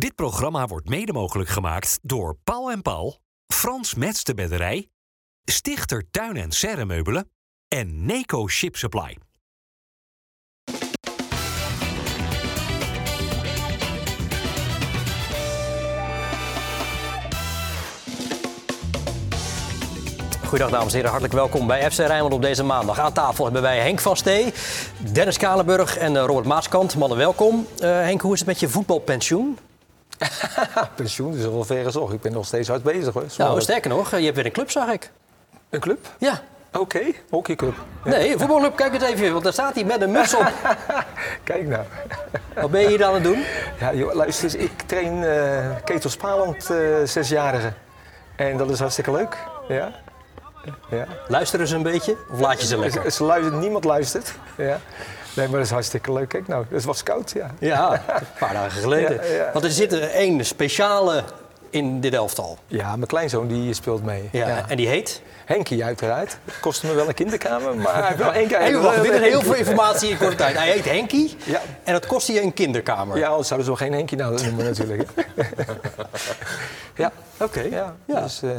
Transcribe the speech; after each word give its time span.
Dit 0.00 0.14
programma 0.14 0.66
wordt 0.66 0.88
mede 0.88 1.12
mogelijk 1.12 1.48
gemaakt 1.48 1.98
door 2.02 2.36
Paul 2.44 2.70
en 2.70 2.82
Paul, 2.82 3.18
Frans 3.46 3.94
Mets 3.94 4.24
de 4.24 4.34
Bedderij, 4.34 4.88
Stichter 5.44 6.10
Tuin 6.10 6.36
en 6.36 6.50
Serremeubelen 6.50 7.30
en 7.68 8.06
Neco 8.06 8.48
Ship 8.48 8.76
Supply. 8.76 9.16
Goedendag 20.46 20.70
dames 20.70 20.92
en 20.92 20.94
heren, 20.94 21.10
hartelijk 21.10 21.34
welkom 21.34 21.66
bij 21.66 21.90
FC 21.90 21.98
Rijnmond 21.98 22.34
op 22.34 22.42
deze 22.42 22.62
maandag. 22.62 22.98
Aan 22.98 23.12
tafel 23.12 23.44
hebben 23.44 23.62
wij 23.62 23.78
Henk 23.78 24.00
van 24.00 24.16
Stee, 24.16 24.52
Dennis 25.12 25.36
Kalenburg 25.36 25.96
en 25.96 26.16
eh, 26.16 26.24
Robert 26.24 26.46
Maaskant. 26.46 26.96
Mannen, 26.96 27.18
welkom. 27.18 27.66
Uh, 27.74 27.88
Henk, 27.88 28.20
hoe 28.20 28.32
is 28.32 28.38
het 28.38 28.48
met 28.48 28.60
je 28.60 28.68
voetbalpensioen? 28.68 29.58
Pensioen 30.96 31.36
is 31.36 31.44
al 31.44 31.64
ver 31.64 31.84
gezocht. 31.84 32.12
Ik 32.12 32.20
ben 32.20 32.32
nog 32.32 32.46
steeds 32.46 32.68
hard 32.68 32.82
bezig 32.82 33.14
hoor. 33.14 33.24
Nou, 33.38 33.60
sterker 33.60 33.90
nog, 33.90 34.10
je 34.10 34.24
hebt 34.24 34.36
weer 34.36 34.46
een 34.46 34.52
club, 34.52 34.70
zag 34.70 34.88
ik. 34.88 35.10
Een 35.70 35.80
club? 35.80 36.06
Ja. 36.18 36.42
Oké, 36.72 36.78
okay. 36.78 37.14
hockeyclub. 37.30 37.74
Ja. 38.04 38.10
Nee, 38.10 38.38
voetbalclub, 38.38 38.76
kijk 38.76 38.92
het 38.92 39.02
even, 39.02 39.32
want 39.32 39.44
daar 39.44 39.52
staat 39.52 39.74
hij 39.74 39.84
met 39.84 40.00
een 40.00 40.10
muts 40.10 40.34
op. 40.34 40.52
kijk 41.44 41.66
nou. 41.66 41.84
Wat 42.54 42.70
ben 42.70 42.80
je 42.80 42.88
hier 42.88 43.04
aan 43.04 43.14
het 43.14 43.22
doen? 43.22 43.44
Ja, 43.80 43.94
joh, 43.94 44.14
luister 44.14 44.44
eens, 44.44 44.54
ik 44.54 44.82
train 44.86 45.22
uh, 45.22 45.76
Ketel 45.84 46.10
Spaland, 46.10 46.70
uh, 46.70 46.78
zesjarige. 47.04 47.72
En 48.36 48.56
dat 48.56 48.70
is 48.70 48.78
hartstikke 48.78 49.12
leuk. 49.12 49.36
Ja. 49.68 49.92
Ja. 50.90 51.06
Luisteren 51.28 51.66
ze 51.66 51.76
een 51.76 51.82
beetje 51.82 52.16
of 52.32 52.40
laat 52.40 52.60
je 52.60 52.66
ze 52.66 52.78
lekker? 52.78 53.02
Ze, 53.02 53.10
ze 53.10 53.24
luisteren, 53.24 53.58
niemand 53.58 53.84
luistert. 53.84 54.34
Ja. 54.56 54.80
Nee, 55.36 55.48
maar 55.48 55.56
dat 55.56 55.66
is 55.66 55.72
hartstikke 55.72 56.12
leuk. 56.12 56.28
Kijk 56.28 56.48
nou, 56.48 56.64
het 56.70 56.84
was 56.84 57.02
koud, 57.02 57.30
ja. 57.30 57.50
Ja, 57.58 57.92
een 57.92 58.26
paar 58.38 58.52
dagen 58.52 58.80
geleden. 58.80 59.14
Ja, 59.14 59.34
ja. 59.34 59.50
Want 59.52 59.64
er 59.64 59.70
zit 59.70 59.92
er 59.92 60.10
één 60.10 60.44
speciale 60.44 61.24
in 61.70 62.00
dit 62.00 62.14
elftal. 62.14 62.58
Ja, 62.66 62.96
mijn 62.96 63.06
kleinzoon 63.06 63.48
die 63.48 63.74
speelt 63.74 64.04
mee. 64.04 64.28
Ja, 64.32 64.48
ja. 64.48 64.64
En 64.68 64.76
die 64.76 64.88
heet? 64.88 65.22
Henkie 65.44 65.84
uiteraard. 65.84 66.38
Kostte 66.60 66.86
me 66.86 66.94
wel 66.94 67.08
een 67.08 67.14
kinderkamer, 67.14 67.76
maar 67.76 67.94
hij 67.94 68.06
heeft 68.06 68.18
wel 68.18 68.32
één 68.32 68.48
keer... 68.48 68.58
Hey, 68.58 68.76
wacht, 68.76 69.02
dit 69.02 69.12
is 69.12 69.20
heel 69.20 69.42
veel 69.42 69.54
informatie 69.54 70.10
in 70.10 70.18
korte 70.18 70.36
tijd. 70.36 70.56
Hij 70.56 70.70
heet 70.70 70.84
Henkie 70.84 71.36
ja. 71.44 71.60
en 71.84 71.92
dat 71.92 72.06
kost 72.06 72.26
je 72.26 72.42
een 72.42 72.54
kinderkamer. 72.54 73.18
Ja, 73.18 73.28
anders 73.28 73.48
zouden 73.48 73.68
ze 73.68 73.76
wel 73.76 73.88
geen 73.88 73.96
Henkie 73.96 74.16
nou 74.16 74.42
noemen 74.42 74.64
natuurlijk. 74.64 75.08
ja. 77.02 77.12
Oké. 77.34 77.44
Okay. 77.44 77.70
Ja, 77.70 77.94
ja. 78.04 78.20
Dus, 78.20 78.42
uh, 78.42 78.50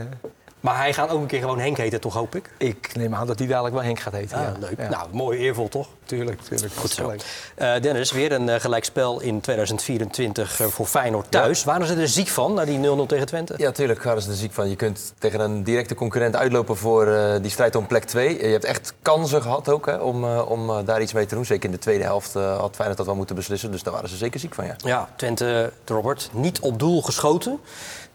maar 0.61 0.77
hij 0.77 0.93
gaat 0.93 1.09
ook 1.09 1.21
een 1.21 1.27
keer 1.27 1.39
gewoon 1.39 1.59
Henk 1.59 1.77
heten, 1.77 2.01
toch 2.01 2.13
hoop 2.13 2.35
ik? 2.35 2.49
Ik 2.57 2.95
neem 2.95 3.15
aan 3.15 3.27
dat 3.27 3.39
hij 3.39 3.47
dadelijk 3.47 3.75
wel 3.75 3.83
Henk 3.83 3.99
gaat 3.99 4.13
heten. 4.13 4.37
Ah, 4.37 4.43
ja. 4.43 4.53
Leuk. 4.59 4.77
Ja. 4.77 4.89
Nou, 4.89 5.07
mooi 5.11 5.39
eervol 5.39 5.67
toch? 5.67 5.87
Tuurlijk, 6.05 6.41
tuurlijk. 6.41 6.73
Goed 6.73 6.91
zo. 6.91 7.11
Uh, 7.11 7.81
Dennis, 7.81 8.11
weer 8.11 8.31
een 8.31 8.47
uh, 8.47 8.55
gelijkspel 8.55 9.21
in 9.21 9.41
2024 9.41 10.59
uh, 10.59 10.67
voor 10.67 10.85
Feyenoord 10.85 11.31
thuis. 11.31 11.59
Ja. 11.59 11.65
Waren 11.65 11.87
ze 11.87 11.95
er 11.95 12.07
ziek 12.07 12.27
van, 12.27 12.53
na 12.53 12.65
die 12.65 12.77
0-0 12.77 13.05
tegen 13.07 13.25
Twente? 13.25 13.53
Ja, 13.57 13.71
tuurlijk 13.71 14.03
waren 14.03 14.21
ze 14.21 14.29
er 14.29 14.35
ziek 14.35 14.51
van. 14.51 14.69
Je 14.69 14.75
kunt 14.75 15.13
tegen 15.17 15.39
een 15.39 15.63
directe 15.63 15.95
concurrent 15.95 16.35
uitlopen 16.35 16.77
voor 16.77 17.05
die 17.41 17.51
strijd 17.51 17.75
om 17.75 17.87
plek 17.87 18.03
2. 18.03 18.37
Je 18.37 18.51
hebt 18.51 18.63
echt 18.63 18.93
kansen 19.01 19.41
gehad 19.41 19.69
ook 19.69 19.85
hè, 19.85 19.95
om, 19.95 20.25
om 20.25 20.85
daar 20.85 21.01
iets 21.01 21.13
mee 21.13 21.25
te 21.25 21.35
doen. 21.35 21.45
Zeker 21.45 21.65
in 21.65 21.71
de 21.71 21.77
tweede 21.81 22.03
helft 22.03 22.33
had 22.33 22.75
Feyenoord 22.75 22.97
dat 22.97 23.05
wel 23.05 23.15
moeten 23.15 23.35
beslissen. 23.35 23.71
Dus 23.71 23.83
daar 23.83 23.93
waren 23.93 24.09
ze 24.09 24.17
zeker 24.17 24.39
ziek 24.39 24.53
van, 24.53 24.65
ja. 24.65 24.75
Ja, 24.77 25.09
Twente, 25.15 25.71
Robert, 25.85 26.29
niet 26.33 26.59
op 26.59 26.79
doel 26.79 27.01
geschoten. 27.01 27.59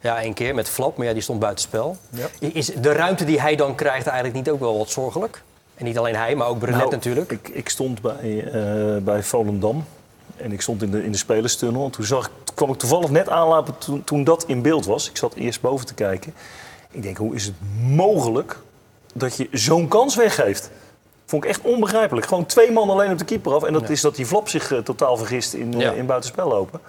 Ja, 0.01 0.21
één 0.21 0.35
keer 0.35 0.55
met 0.55 0.69
Flap, 0.69 0.97
maar 0.97 1.07
ja, 1.07 1.13
die 1.13 1.23
stond 1.23 1.41
buitenspel. 1.41 1.97
Ja. 2.11 2.27
Is 2.39 2.67
de 2.67 2.93
ruimte 2.93 3.25
die 3.25 3.41
hij 3.41 3.57
dan 3.57 3.75
krijgt 3.75 4.07
eigenlijk 4.07 4.37
niet 4.37 4.51
ook 4.51 4.61
wel 4.61 4.79
wat 4.79 4.91
zorgelijk? 4.91 5.43
En 5.75 5.85
niet 5.85 5.99
alleen 5.99 6.17
hij, 6.17 6.35
maar 6.35 6.47
ook 6.47 6.59
Brenet 6.59 6.79
nou, 6.79 6.91
natuurlijk. 6.91 7.31
Ik, 7.31 7.49
ik 7.49 7.69
stond 7.69 8.01
bij, 8.01 8.45
uh, 8.55 8.97
bij 9.03 9.23
Volendam 9.23 9.85
en 10.37 10.53
ik 10.53 10.61
stond 10.61 10.83
in 10.83 10.91
de, 10.91 11.05
in 11.05 11.13
de 11.13 11.19
spelerstunnel. 11.19 11.85
En 11.85 11.91
toen 11.91 12.05
zag, 12.05 12.31
kwam 12.55 12.71
ik 12.71 12.79
toevallig 12.79 13.11
net 13.11 13.29
aanlapen 13.29 13.79
toen, 13.79 14.05
toen 14.05 14.25
dat 14.25 14.45
in 14.47 14.63
beeld 14.63 14.87
was. 14.87 15.09
Ik 15.09 15.17
zat 15.17 15.35
eerst 15.35 15.61
boven 15.61 15.87
te 15.87 15.95
kijken. 15.95 16.35
Ik 16.91 17.03
denk, 17.03 17.17
hoe 17.17 17.35
is 17.35 17.45
het 17.45 17.55
mogelijk 17.81 18.59
dat 19.15 19.37
je 19.37 19.49
zo'n 19.53 19.89
kans 19.89 20.17
weggeeft? 20.17 20.71
Vond 21.27 21.45
ik 21.45 21.51
echt 21.51 21.61
onbegrijpelijk. 21.61 22.27
Gewoon 22.27 22.47
twee 22.47 22.71
man 22.71 22.91
alleen 22.91 23.13
op 23.13 23.19
de 23.19 23.25
keeper 23.25 23.55
af. 23.55 23.63
En 23.63 23.73
dat 23.73 23.83
ja. 23.83 23.89
is 23.89 24.01
dat 24.01 24.17
die 24.17 24.27
Flap 24.27 24.49
zich 24.49 24.73
uh, 24.73 24.79
totaal 24.79 25.17
vergist 25.17 25.53
in, 25.53 25.75
uh, 25.75 25.81
ja. 25.81 25.93
in 25.93 26.07
buitenspel 26.07 26.49
lopen. 26.49 26.81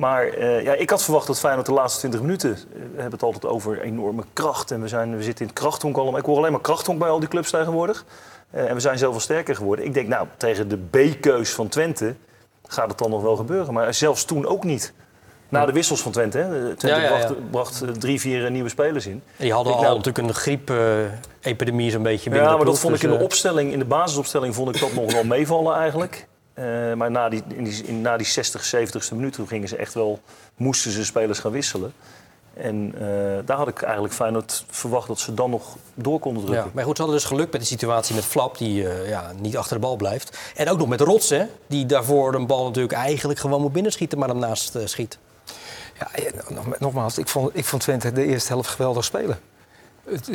Maar 0.00 0.38
uh, 0.38 0.62
ja, 0.62 0.74
ik 0.74 0.90
had 0.90 1.02
verwacht 1.02 1.26
dat 1.26 1.38
Feyenoord 1.38 1.66
de 1.66 1.72
laatste 1.72 1.98
20 1.98 2.20
minuten... 2.20 2.58
we 2.72 2.80
hebben 2.82 3.12
het 3.12 3.22
altijd 3.22 3.46
over 3.46 3.80
enorme 3.80 4.22
kracht. 4.32 4.70
En 4.70 4.80
we, 4.80 4.88
zijn, 4.88 5.16
we 5.16 5.22
zitten 5.22 5.44
in 5.44 5.50
het 5.50 5.60
krachthonk 5.60 5.96
allemaal. 5.96 6.18
Ik 6.18 6.24
hoor 6.24 6.36
alleen 6.36 6.52
maar 6.52 6.60
krachthonk 6.60 6.98
bij 6.98 7.08
al 7.08 7.20
die 7.20 7.28
clubs 7.28 7.50
tegenwoordig. 7.50 8.04
Uh, 8.54 8.68
en 8.68 8.74
we 8.74 8.80
zijn 8.80 8.98
zoveel 8.98 9.20
sterker 9.20 9.56
geworden. 9.56 9.84
Ik 9.84 9.94
denk, 9.94 10.08
nou, 10.08 10.26
tegen 10.36 10.68
de 10.68 10.76
B-keus 10.76 11.52
van 11.52 11.68
Twente 11.68 12.14
gaat 12.66 12.88
het 12.88 12.98
dan 12.98 13.10
nog 13.10 13.22
wel 13.22 13.36
gebeuren. 13.36 13.74
Maar 13.74 13.94
zelfs 13.94 14.24
toen 14.24 14.46
ook 14.46 14.64
niet. 14.64 14.92
Na 15.48 15.66
de 15.66 15.72
wissels 15.72 16.02
van 16.02 16.12
Twente. 16.12 16.38
Hè. 16.38 16.74
Twente 16.76 16.86
ja, 16.86 16.96
ja, 16.96 17.18
ja. 17.18 17.26
bracht, 17.26 17.50
bracht, 17.50 18.00
drie, 18.00 18.20
vier 18.20 18.50
nieuwe 18.50 18.68
spelers 18.68 19.06
in. 19.06 19.22
Die 19.36 19.52
hadden 19.52 19.72
ik, 19.72 19.78
al 19.78 19.84
nou, 19.84 19.96
natuurlijk 19.96 20.28
een 20.28 20.34
griep-epidemie 20.34 21.90
zo'n 21.90 22.02
beetje 22.02 22.30
binnen 22.30 22.48
Ja, 22.48 22.56
maar 22.56 22.64
dat 22.64 22.78
vond 22.78 22.94
ik 22.94 23.02
in 23.02 23.10
de 23.10 23.24
opstelling, 23.24 23.72
in 23.72 23.78
de 23.78 23.84
basisopstelling... 23.84 24.54
vond 24.54 24.74
ik 24.74 24.80
dat 24.80 24.92
nog 24.92 25.12
wel 25.12 25.24
meevallen 25.36 25.76
eigenlijk. 25.76 26.28
Uh, 26.60 26.94
maar 26.94 27.10
na 27.10 27.28
die, 27.28 27.42
in 27.48 27.64
die, 27.64 27.84
in, 27.84 28.00
na 28.00 28.16
die 28.16 28.26
60, 28.26 28.74
70ste 28.76 29.14
minuut 29.14 29.32
toen 29.32 29.48
gingen 29.48 29.68
ze 29.68 29.76
echt 29.76 29.94
wel, 29.94 30.20
moesten 30.56 30.90
ze 30.90 31.04
spelers 31.04 31.38
gaan 31.38 31.52
wisselen. 31.52 31.92
En 32.54 32.94
uh, 32.94 33.00
daar 33.44 33.56
had 33.56 33.68
ik 33.68 33.82
eigenlijk 33.82 34.14
Feyenoord 34.14 34.64
verwacht 34.70 35.08
dat 35.08 35.18
ze 35.18 35.34
dan 35.34 35.50
nog 35.50 35.76
door 35.94 36.18
konden 36.18 36.44
drukken. 36.44 36.66
Ja, 36.66 36.70
maar 36.74 36.84
goed, 36.84 36.96
ze 36.96 37.02
hadden 37.02 37.20
dus 37.20 37.28
geluk 37.28 37.52
met 37.52 37.60
de 37.60 37.66
situatie 37.66 38.14
met 38.14 38.24
Flap, 38.24 38.58
die 38.58 38.82
uh, 38.82 39.08
ja, 39.08 39.32
niet 39.40 39.56
achter 39.56 39.74
de 39.74 39.82
bal 39.82 39.96
blijft. 39.96 40.38
En 40.54 40.68
ook 40.68 40.78
nog 40.78 40.88
met 40.88 41.00
Rots, 41.00 41.28
hè, 41.28 41.44
die 41.66 41.86
daarvoor 41.86 42.34
een 42.34 42.46
bal 42.46 42.64
natuurlijk 42.64 42.94
eigenlijk 42.94 43.38
gewoon 43.38 43.60
moet 43.60 43.72
binnenschieten, 43.72 44.18
maar 44.18 44.28
hem 44.28 44.38
naast 44.38 44.78
schiet. 44.84 45.18
Ja, 45.98 46.30
nogmaals, 46.78 47.18
ik 47.18 47.28
vond, 47.28 47.56
ik 47.56 47.64
vond 47.64 47.82
Twente 47.82 48.12
de 48.12 48.24
eerste 48.24 48.52
helft 48.52 48.68
geweldig 48.68 49.04
spelen. 49.04 49.38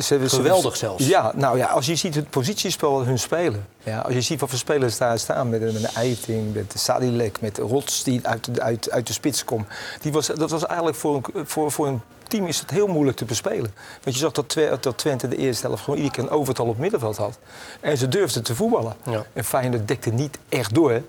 Ze, 0.00 0.28
Geweldig 0.28 0.76
zelfs. 0.76 1.06
Ja, 1.06 1.32
nou 1.34 1.58
ja, 1.58 1.66
als 1.66 1.86
je 1.86 1.96
ziet 1.96 2.14
het 2.14 2.30
positiespel 2.30 3.04
hun 3.04 3.18
spelen. 3.18 3.66
Ja, 3.82 4.00
als 4.00 4.14
je 4.14 4.20
ziet 4.20 4.40
wat 4.40 4.48
voor 4.48 4.58
spelers 4.58 4.98
daar 4.98 5.18
staan, 5.18 5.48
met, 5.48 5.60
met 5.60 5.74
een 5.74 5.86
Eiting, 5.94 6.54
met 6.54 6.74
Sadilek, 6.76 7.40
met 7.40 7.58
Rots 7.58 8.04
die 8.04 8.20
uit 8.22 8.54
de, 8.54 8.62
uit, 8.62 8.90
uit 8.90 9.06
de 9.06 9.12
spits 9.12 9.44
komt. 9.44 9.66
Die 10.00 10.12
was, 10.12 10.26
dat 10.26 10.50
was 10.50 10.66
eigenlijk 10.66 10.98
voor 10.98 11.14
een, 11.14 11.46
voor, 11.46 11.72
voor 11.72 11.86
een 11.86 12.00
team 12.28 12.46
is 12.46 12.60
het 12.60 12.70
heel 12.70 12.86
moeilijk 12.86 13.16
te 13.16 13.24
bespelen. 13.24 13.74
Want 14.02 14.16
je 14.16 14.22
zag 14.22 14.32
dat, 14.32 14.56
dat 14.80 14.98
Twente 14.98 15.28
de 15.28 15.36
eerste 15.36 15.66
helft 15.66 15.82
gewoon 15.82 15.98
iedere 15.98 16.14
keer 16.14 16.24
een 16.24 16.38
overtal 16.38 16.66
op 16.66 16.78
middenveld 16.78 17.16
had. 17.16 17.38
En 17.80 17.98
ze 17.98 18.08
durfden 18.08 18.42
te 18.42 18.54
voetballen. 18.54 18.94
Ja. 19.10 19.24
En 19.32 19.44
Feyenoord 19.44 19.88
dekte 19.88 20.10
niet 20.10 20.38
echt 20.48 20.74
door. 20.74 21.02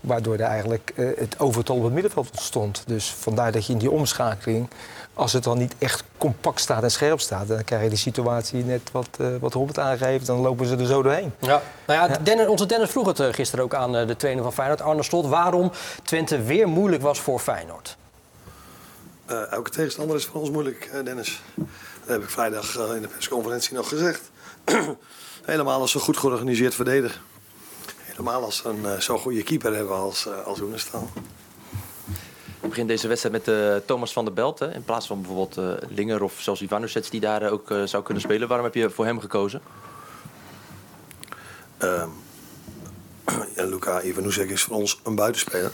Waardoor 0.00 0.34
er 0.34 0.40
eigenlijk 0.40 0.92
uh, 0.94 1.18
het 1.18 1.38
overtal 1.38 1.76
op 1.76 1.82
het 1.82 1.92
middenveld 1.92 2.30
ontstond. 2.30 2.82
Dus 2.86 3.10
vandaar 3.10 3.52
dat 3.52 3.66
je 3.66 3.72
in 3.72 3.78
die 3.78 3.90
omschakeling 3.90 4.68
als 5.14 5.32
het 5.32 5.44
dan 5.44 5.58
niet 5.58 5.74
echt 5.78 6.04
compact 6.18 6.60
staat 6.60 6.82
en 6.82 6.90
scherp 6.90 7.20
staat, 7.20 7.48
dan 7.48 7.64
krijg 7.64 7.82
je 7.82 7.88
die 7.88 7.98
situatie 7.98 8.64
net 8.64 8.90
wat, 8.92 9.08
uh, 9.20 9.26
wat 9.40 9.54
Robert 9.54 9.78
aangeeft. 9.78 10.26
Dan 10.26 10.38
lopen 10.38 10.66
ze 10.66 10.76
er 10.76 10.86
zo 10.86 11.02
doorheen. 11.02 11.32
Ja, 11.38 11.62
nou 11.86 12.10
ja, 12.10 12.18
Dennis, 12.22 12.46
onze 12.46 12.66
Dennis 12.66 12.90
vroeg 12.90 13.06
het 13.06 13.20
uh, 13.20 13.26
gisteren 13.30 13.64
ook 13.64 13.74
aan 13.74 13.92
de 13.92 14.16
trainer 14.16 14.42
van 14.42 14.52
Feyenoord, 14.52 14.80
Arne 14.80 15.02
Slot, 15.02 15.26
waarom 15.26 15.70
Twente 16.02 16.42
weer 16.42 16.68
moeilijk 16.68 17.02
was 17.02 17.20
voor 17.20 17.38
Feyenoord. 17.38 17.96
Elke 19.50 19.70
tegenstander 19.70 20.16
is 20.16 20.24
voor 20.24 20.40
ons 20.40 20.50
moeilijk, 20.50 20.90
Dennis. 21.04 21.42
Dat 21.54 22.08
heb 22.08 22.22
ik 22.22 22.30
vrijdag 22.30 22.94
in 22.94 23.02
de 23.02 23.08
persconferentie 23.08 23.74
nog 23.74 23.88
gezegd. 23.88 24.30
Helemaal 25.42 25.80
als 25.80 25.90
ze 25.90 25.98
goed 25.98 26.16
georganiseerd 26.16 26.74
verdedigen. 26.74 27.20
Helemaal 27.98 28.44
als 28.44 28.56
ze 28.56 28.68
een 28.68 29.02
zo'n 29.02 29.18
goede 29.18 29.42
keeper 29.42 29.74
hebben 29.74 29.96
als, 29.96 30.28
als 30.44 30.60
Oenestal. 30.60 31.10
We 32.60 32.68
beginnen 32.68 32.94
deze 32.94 33.08
wedstrijd 33.08 33.46
met 33.46 33.56
uh, 33.56 33.76
Thomas 33.86 34.12
van 34.12 34.24
der 34.24 34.34
Belt. 34.34 34.58
Hè, 34.58 34.74
in 34.74 34.84
plaats 34.84 35.06
van 35.06 35.22
bijvoorbeeld 35.22 35.58
uh, 35.58 35.88
Linger 35.88 36.22
of 36.22 36.34
zelfs 36.40 36.62
Ivanusets 36.62 37.10
die 37.10 37.20
daar 37.20 37.42
uh, 37.42 37.52
ook 37.52 37.74
zou 37.84 38.02
kunnen 38.02 38.22
spelen. 38.22 38.48
Waarom 38.48 38.66
heb 38.66 38.74
je 38.74 38.90
voor 38.90 39.04
hem 39.04 39.20
gekozen? 39.20 39.60
ja, 43.56 43.64
Luca 43.64 44.02
Ivanusek 44.02 44.50
is 44.50 44.62
voor 44.62 44.76
ons 44.76 45.00
een 45.04 45.14
buitenspeler. 45.14 45.70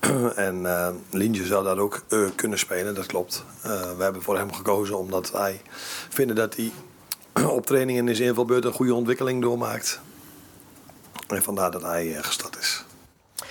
en 0.34 0.66
Lintje 1.10 1.46
zou 1.46 1.64
daar 1.64 1.78
ook 1.78 2.02
kunnen 2.34 2.58
spelen, 2.58 2.94
dat 2.94 3.06
klopt. 3.06 3.44
we 3.96 4.02
hebben 4.02 4.22
voor 4.22 4.36
hem 4.38 4.52
gekozen 4.52 4.98
omdat 4.98 5.30
wij 5.30 5.62
vinden 6.08 6.36
dat 6.36 6.56
hij 6.56 6.72
op 7.56 7.66
training 7.66 8.08
in 8.08 8.16
zijn 8.16 8.28
invalbeurt 8.28 8.64
een 8.64 8.72
goede 8.72 8.94
ontwikkeling 8.94 9.42
doormaakt. 9.42 10.00
En 11.28 11.42
vandaar 11.42 11.70
dat 11.70 11.82
hij 11.82 12.16
gestart 12.20 12.58
is. 12.58 12.84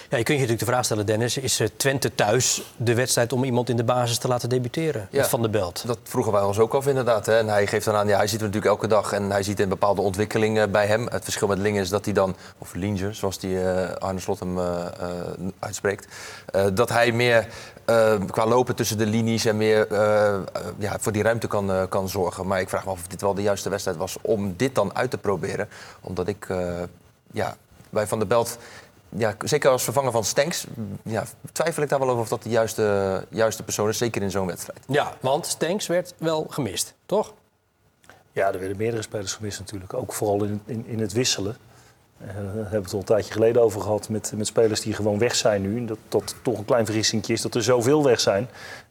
Ja, 0.10 0.18
je 0.18 0.24
kunt 0.24 0.40
je 0.40 0.44
natuurlijk 0.44 0.60
de 0.60 0.72
vraag 0.72 0.86
stellen, 0.86 1.06
Dennis. 1.06 1.38
Is 1.38 1.62
Twente 1.76 2.16
thuis 2.16 2.74
de 2.78 2.94
wedstrijd 2.94 3.34
om 3.34 3.44
iemand 3.44 3.70
in 3.70 3.78
de 3.78 3.84
basis 3.84 4.18
te 4.18 4.28
laten 4.28 4.50
debuteren? 4.50 5.08
Ja, 5.12 5.26
Van 5.26 5.42
de 5.42 5.50
Belt. 5.50 5.84
Dat 5.86 6.00
vroegen 6.04 6.32
wij 6.32 6.42
ons 6.42 6.60
ook 6.60 6.74
af 6.74 6.88
inderdaad. 6.88 7.26
Hè. 7.26 7.38
En 7.38 7.48
hij 7.48 7.68
geeft 7.68 7.86
dan 7.86 7.96
aan, 7.96 8.08
ja, 8.08 8.18
hij 8.18 8.28
ziet 8.28 8.42
het 8.42 8.54
natuurlijk 8.54 8.74
elke 8.74 8.88
dag. 8.88 9.12
En 9.12 9.32
hij 9.32 9.44
ziet 9.44 9.60
een 9.60 9.70
bepaalde 9.70 10.02
ontwikkeling 10.02 10.72
bij 10.72 10.86
hem. 10.88 11.08
Het 11.08 11.24
verschil 11.24 11.48
met 11.48 11.58
Lingen 11.58 11.82
is 11.82 11.90
dat 11.90 12.06
hij 12.06 12.14
dan, 12.14 12.36
of 12.58 12.74
Linger, 12.74 13.16
zoals 13.16 13.40
die 13.40 13.54
uh, 13.54 13.90
Arne 13.92 14.20
Slot 14.20 14.40
hem 14.40 14.58
uh, 14.58 14.64
uh, 15.02 15.48
uitspreekt. 15.60 16.08
dat 16.74 16.90
hij 16.90 17.12
meer 17.12 17.48
qua 18.32 18.46
lopen 18.48 18.76
tussen 18.76 18.98
de 18.98 19.06
linies 19.06 19.46
en 19.46 19.58
meer 19.58 19.88
ja, 20.78 21.00
voor 21.00 21.12
die 21.12 21.24
ruimte 21.24 21.48
kan, 21.48 21.88
kan 21.90 22.10
zorgen. 22.10 22.48
Maar 22.48 22.60
ik 22.60 22.70
vraag 22.70 22.86
me 22.86 22.92
af 22.92 23.00
of 23.00 23.08
dit 23.08 23.22
wel 23.22 23.34
de 23.34 23.42
juiste 23.42 23.70
wedstrijd 23.70 23.98
was 23.98 24.18
om 24.22 24.54
dit 24.58 24.76
dan 24.76 24.96
uit 24.96 25.12
te 25.12 25.18
proberen. 25.18 25.70
Omdat 26.02 26.28
ik 26.28 26.48
ja, 27.32 27.56
bij 27.90 28.08
Van 28.08 28.20
der 28.20 28.28
Belt 28.28 28.58
ja, 29.10 29.36
zeker 29.40 29.70
als 29.70 29.84
vervanger 29.84 30.12
van 30.12 30.24
Stenks, 30.24 30.66
ja, 31.04 31.24
twijfel 31.52 31.84
ik 31.84 31.90
daar 31.90 32.00
wel 32.00 32.10
over 32.10 32.22
of 32.22 32.30
dat 32.30 32.44
de 32.44 32.50
juiste, 32.50 33.26
juiste 33.30 33.64
persoon 33.64 33.90
is. 33.90 33.98
Zeker 33.98 34.22
in 34.22 34.32
zo'n 34.32 34.48
wedstrijd. 34.48 34.80
Ja, 34.88 35.14
want 35.20 35.46
Stenks 35.46 35.88
werd 35.88 36.14
wel 36.18 36.46
gemist, 36.50 36.94
toch? 37.06 37.34
Ja, 38.32 38.52
er 38.52 38.60
werden 38.60 38.78
meerdere 38.78 39.02
spelers 39.02 39.34
gemist 39.34 39.60
natuurlijk. 39.60 39.94
Ook 39.94 40.14
vooral 40.14 40.44
in, 40.44 40.62
in, 40.66 40.86
in 40.88 41.00
het 41.00 41.14
wisselen. 41.14 41.58
Uh, 42.22 42.28
daar 42.28 42.44
hebben 42.44 42.72
we 42.72 42.78
het 42.78 42.94
al 42.94 43.00
een 43.00 43.06
tijdje 43.06 43.34
geleden 43.34 43.62
over 43.62 43.82
gehad 43.82 44.10
met, 44.10 44.34
met 44.36 44.48
spelers 44.48 44.82
die 44.82 44.94
gewoon 44.94 45.20
weg 45.20 45.36
zijn 45.36 45.62
nu. 45.62 45.86
Dat, 45.86 45.98
dat 46.08 46.36
toch 46.42 46.58
een 46.58 46.66
klein 46.66 46.86
vergissing 46.86 47.28
is 47.28 47.42
dat 47.42 47.56
er 47.56 47.64
zoveel 47.64 48.04
weg 48.04 48.20
zijn. 48.20 48.50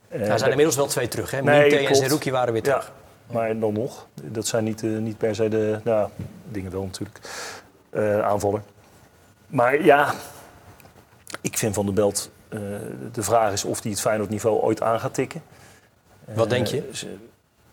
Uh, 0.09 0.31
er 0.31 0.38
zijn 0.38 0.50
inmiddels 0.50 0.76
wel 0.76 0.87
twee 0.87 1.09
terug. 1.09 1.31
Hè? 1.31 1.43
Nee, 1.43 1.70
Minte 1.70 1.88
en 1.88 1.94
Zerouki 1.94 2.31
waren 2.31 2.53
weer 2.53 2.62
terug. 2.62 2.93
Ja, 3.29 3.35
maar 3.35 3.59
dan 3.59 3.73
nog. 3.73 4.06
Dat 4.23 4.47
zijn 4.47 4.65
niet, 4.65 4.82
uh, 4.82 4.99
niet 4.99 5.19
per 5.19 5.35
se 5.35 5.49
de 5.49 5.81
nou, 5.85 6.09
dingen 6.49 6.70
wel 6.70 6.82
natuurlijk. 6.82 7.19
aanvallen. 8.23 8.65
Maar 9.48 9.84
ja, 9.84 10.14
ik 11.40 11.58
vind 11.58 11.74
Van 11.74 11.84
der 11.84 11.94
Belt... 11.94 12.30
de 13.12 13.22
vraag 13.22 13.52
is 13.52 13.64
of 13.64 13.82
hij 13.82 13.90
het 13.90 14.00
Feyenoord 14.00 14.30
niveau 14.30 14.60
ooit 14.60 14.82
aan 14.82 15.00
gaat 15.00 15.14
tikken. 15.14 15.42
Wat 16.24 16.50
denk 16.50 16.66
je? 16.66 16.90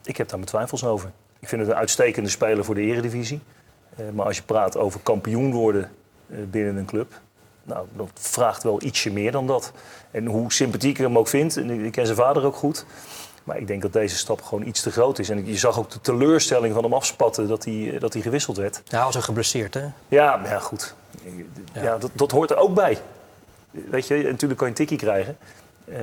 Ik 0.04 0.18
heb 0.18 0.28
daar 0.28 0.38
mijn 0.38 0.50
twijfels 0.50 0.84
over. 0.84 1.12
Ik 1.40 1.48
vind 1.48 1.62
het 1.62 1.70
een 1.70 1.78
uitstekende 1.78 2.30
speler 2.30 2.66
voor 2.66 2.76
de 2.76 2.82
eredivisie. 2.82 3.42
Uh, 4.00 4.10
maar 4.10 4.26
als 4.26 4.38
je 4.38 4.44
praat 4.44 4.78
over 4.78 5.00
kampioen 5.00 5.52
worden 5.52 5.92
binnen 6.28 6.78
een 6.78 6.86
club... 6.86 7.20
Nou, 7.64 7.88
dat 7.96 8.10
vraagt 8.14 8.64
wel 8.64 8.84
ietsje 8.84 9.12
meer 9.12 9.32
dan 9.32 9.48
dat. 9.48 9.72
En 10.12 10.26
hoe 10.26 10.54
sympathiek 10.54 10.98
ik 10.98 11.04
hem 11.04 11.18
ook 11.18 11.28
vind, 11.28 11.58
en 11.58 11.70
ik 11.70 11.92
ken 11.92 12.06
zijn 12.06 12.18
vader 12.18 12.44
ook 12.44 12.56
goed... 12.56 12.86
Maar 13.46 13.58
ik 13.58 13.68
denk 13.68 13.82
dat 13.82 13.94
deze 13.94 14.18
stap 14.18 14.42
gewoon 14.42 14.68
iets 14.68 14.82
te 14.82 14.92
groot 14.92 15.20
is. 15.20 15.30
En 15.30 15.46
je 15.46 15.58
zag 15.58 15.80
ook 15.80 15.90
de 15.90 16.02
teleurstelling 16.02 16.74
van 16.74 16.84
hem 16.84 16.94
afspatten 16.94 17.48
dat 17.48 17.66
hij, 17.66 17.94
eh, 17.94 18.00
dat 18.00 18.14
hij 18.14 18.22
gewisseld 18.22 18.58
werd. 18.58 18.82
Ja, 18.86 18.98
hij 18.98 19.06
was 19.06 19.18
ook 19.18 19.24
geblesseerd, 19.24 19.74
hè? 19.74 19.86
Ja, 20.08 20.38
maar 20.38 20.50
ja, 20.50 20.60
goed. 20.60 20.96
Ja. 21.74 21.84
ja 21.84 21.98
dat, 21.98 22.12
dat, 22.14 22.32
hoort 22.32 22.52
er 22.52 22.58
ook 22.58 22.74
bij. 22.74 22.98
Weet 23.72 24.08
je, 24.08 24.16
natuurlijk 24.16 24.60
kan 24.60 24.68
je 24.68 24.74
een 24.74 24.74
tikkie 24.74 24.98
krijgen. 24.98 25.38
Uh, 25.86 25.96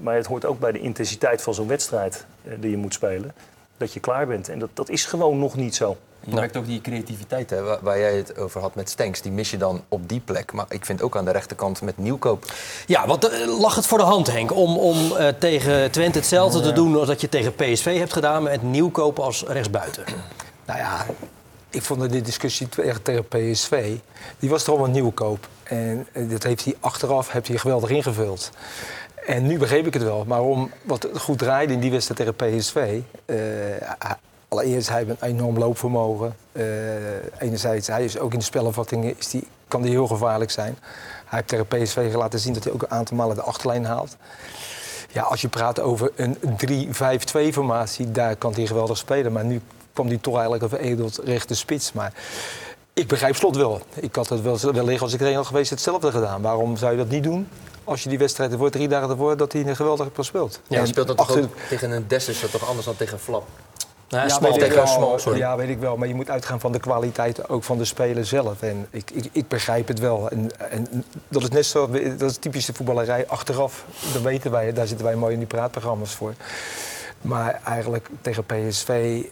maar 0.00 0.14
het 0.14 0.26
hoort 0.26 0.44
ook 0.44 0.58
bij 0.58 0.72
de 0.72 0.80
intensiteit 0.80 1.42
van 1.42 1.54
zo'n 1.54 1.68
wedstrijd 1.68 2.26
uh, 2.44 2.52
die 2.60 2.70
je 2.70 2.76
moet 2.76 2.94
spelen 2.94 3.34
dat 3.76 3.92
je 3.92 4.00
klaar 4.00 4.26
bent. 4.26 4.48
En 4.48 4.58
dat, 4.58 4.70
dat 4.72 4.88
is 4.88 5.04
gewoon 5.04 5.38
nog 5.38 5.56
niet 5.56 5.74
zo. 5.74 5.96
Je 6.24 6.34
merkt 6.34 6.56
ook 6.56 6.66
die 6.66 6.80
creativiteit 6.80 7.50
hè, 7.50 7.62
waar, 7.62 7.78
waar, 7.80 7.98
jij 7.98 8.16
het 8.16 8.38
over 8.38 8.60
had 8.60 8.74
met 8.74 8.90
Stenks. 8.90 9.20
Die 9.20 9.32
mis 9.32 9.50
je 9.50 9.56
dan 9.56 9.84
op 9.88 10.08
die 10.08 10.20
plek. 10.20 10.52
Maar 10.52 10.66
ik 10.68 10.84
vind 10.84 11.02
ook 11.02 11.16
aan 11.16 11.24
de 11.24 11.30
rechterkant 11.30 11.82
met 11.82 11.98
Nieuwkoop. 11.98 12.44
Ja, 12.86 13.06
want 13.06 13.32
uh, 13.32 13.60
lag 13.60 13.74
het 13.74 13.86
voor 13.86 13.98
de 13.98 14.04
hand, 14.04 14.32
Henk, 14.32 14.54
om, 14.54 14.76
om 14.78 14.96
uh, 14.96 15.28
tegen 15.28 15.90
Twente 15.90 16.18
hetzelfde 16.18 16.60
te 16.60 16.72
doen 16.72 16.96
als 16.96 17.06
dat 17.06 17.20
je 17.20 17.28
tegen 17.28 17.54
PSV 17.54 17.98
hebt 17.98 18.12
gedaan 18.12 18.42
met 18.42 18.62
Nieuwkoop 18.62 19.18
als 19.18 19.44
rechtsbuiten? 19.46 20.04
Nou 20.66 20.78
ja, 20.78 21.06
ik 21.72 21.82
vond 21.82 22.10
de 22.10 22.20
discussie 22.20 22.68
tegen 23.02 23.28
PSV, 23.28 23.96
die 24.38 24.50
was 24.50 24.64
toch 24.64 24.76
wel 24.76 24.84
een 24.84 24.90
Nieuwkoop. 24.90 25.48
En 25.62 26.06
eh, 26.12 26.30
dat 26.30 26.42
heeft 26.42 26.64
hij 26.64 26.74
achteraf 26.80 27.32
heeft 27.32 27.48
hij 27.48 27.58
geweldig 27.58 27.90
ingevuld. 27.90 28.50
En 29.26 29.46
nu 29.46 29.58
begreep 29.58 29.86
ik 29.86 29.94
het 29.94 30.02
wel. 30.02 30.24
Maar 30.24 30.42
om 30.42 30.70
wat 30.82 31.08
goed 31.14 31.38
draaide 31.38 31.72
in 31.72 31.80
die 31.80 31.90
wedstrijd 31.90 32.36
tegen 32.36 32.58
PSV. 32.58 33.00
Uh, 33.26 33.38
allereerst, 34.48 34.88
hij 34.88 34.98
heeft 34.98 35.10
een 35.10 35.28
enorm 35.28 35.58
loopvermogen. 35.58 36.36
Uh, 36.52 36.64
enerzijds, 37.38 37.86
hij 37.86 38.04
is 38.04 38.18
ook 38.18 38.32
in 38.32 38.38
de 38.38 38.44
spelenvatting 38.44 39.14
is 39.18 39.28
die, 39.28 39.46
kan 39.68 39.80
hij 39.80 39.90
heel 39.90 40.06
gevaarlijk 40.06 40.50
zijn. 40.50 40.76
Hij 41.24 41.42
heeft 41.44 41.48
tegen 41.48 41.66
PSV 41.66 42.12
laten 42.14 42.38
zien 42.38 42.52
dat 42.52 42.64
hij 42.64 42.72
ook 42.72 42.82
een 42.82 42.90
aantal 42.90 43.16
malen 43.16 43.36
de 43.36 43.42
achterlijn 43.42 43.84
haalt. 43.84 44.16
Ja, 45.08 45.22
als 45.22 45.40
je 45.40 45.48
praat 45.48 45.80
over 45.80 46.10
een 46.16 46.36
3-5-2 47.50 47.52
formatie, 47.52 48.10
daar 48.10 48.36
kan 48.36 48.54
hij 48.54 48.66
geweldig 48.66 48.96
spelen. 48.96 49.32
Maar 49.32 49.44
nu 49.44 49.60
kwam 49.92 50.06
hij 50.06 50.16
toch 50.16 50.34
eigenlijk 50.34 50.62
een 50.62 50.68
veredeld 50.68 51.20
rechte 51.24 51.54
spits. 51.54 51.92
Maar 51.92 52.12
ik 52.92 53.06
begrijp 53.06 53.36
slot 53.36 53.56
wel. 53.56 53.80
Ik 53.94 54.14
had 54.14 54.28
het 54.28 54.42
wel 54.42 54.72
wellicht 54.72 55.02
als 55.02 55.12
ik 55.12 55.20
erin 55.20 55.34
had 55.34 55.46
geweest 55.46 55.70
hetzelfde 55.70 56.10
gedaan. 56.10 56.42
Waarom 56.42 56.76
zou 56.76 56.92
je 56.92 56.98
dat 56.98 57.08
niet 57.08 57.22
doen? 57.22 57.48
als 57.84 58.02
je 58.02 58.08
die 58.08 58.18
wedstrijd 58.18 58.52
ervoor, 58.52 58.70
drie 58.70 58.88
dagen 58.88 59.10
ervoor, 59.10 59.36
dat 59.36 59.52
hij 59.52 59.66
een 59.66 59.76
geweldige 59.76 60.10
pas 60.10 60.26
speelt. 60.26 60.60
Ja, 60.66 60.78
hij 60.78 60.86
speelt 60.86 61.06
dat 61.06 61.16
achter... 61.16 61.40
toch 61.40 61.50
tegen 61.68 61.90
een 61.90 62.04
Des 62.08 62.28
is 62.28 62.40
dat 62.40 62.50
toch 62.50 62.68
anders 62.68 62.86
dan 62.86 62.96
tegen 62.96 63.14
een 63.14 63.20
Flap? 63.20 63.46
ja, 64.08 64.28
small, 64.28 64.58
weet 64.58 64.74
wel, 64.74 64.86
small, 64.86 65.18
sorry. 65.18 65.38
Ja, 65.38 65.56
weet 65.56 65.68
ik 65.68 65.78
wel. 65.78 65.96
Maar 65.96 66.08
je 66.08 66.14
moet 66.14 66.30
uitgaan 66.30 66.60
van 66.60 66.72
de 66.72 66.80
kwaliteit 66.80 67.48
ook 67.48 67.64
van 67.64 67.78
de 67.78 67.84
speler 67.84 68.26
zelf. 68.26 68.62
En 68.62 68.86
ik, 68.90 69.10
ik, 69.10 69.28
ik 69.32 69.48
begrijp 69.48 69.88
het 69.88 69.98
wel. 69.98 70.30
En, 70.30 70.50
en, 70.70 71.04
dat 71.28 71.42
is 71.42 71.48
net 71.48 71.66
zo, 71.66 71.90
dat 72.18 72.30
is 72.30 72.36
typische 72.36 72.74
voetballerij. 72.74 73.26
Achteraf, 73.26 73.84
dat 74.12 74.22
weten 74.22 74.50
wij, 74.50 74.72
daar 74.72 74.86
zitten 74.86 75.06
wij 75.06 75.16
mooi 75.16 75.32
in 75.32 75.38
die 75.38 75.48
praatprogramma's 75.48 76.14
voor. 76.14 76.34
Maar 77.20 77.60
eigenlijk 77.64 78.08
tegen 78.20 78.44
PSV 78.44 79.22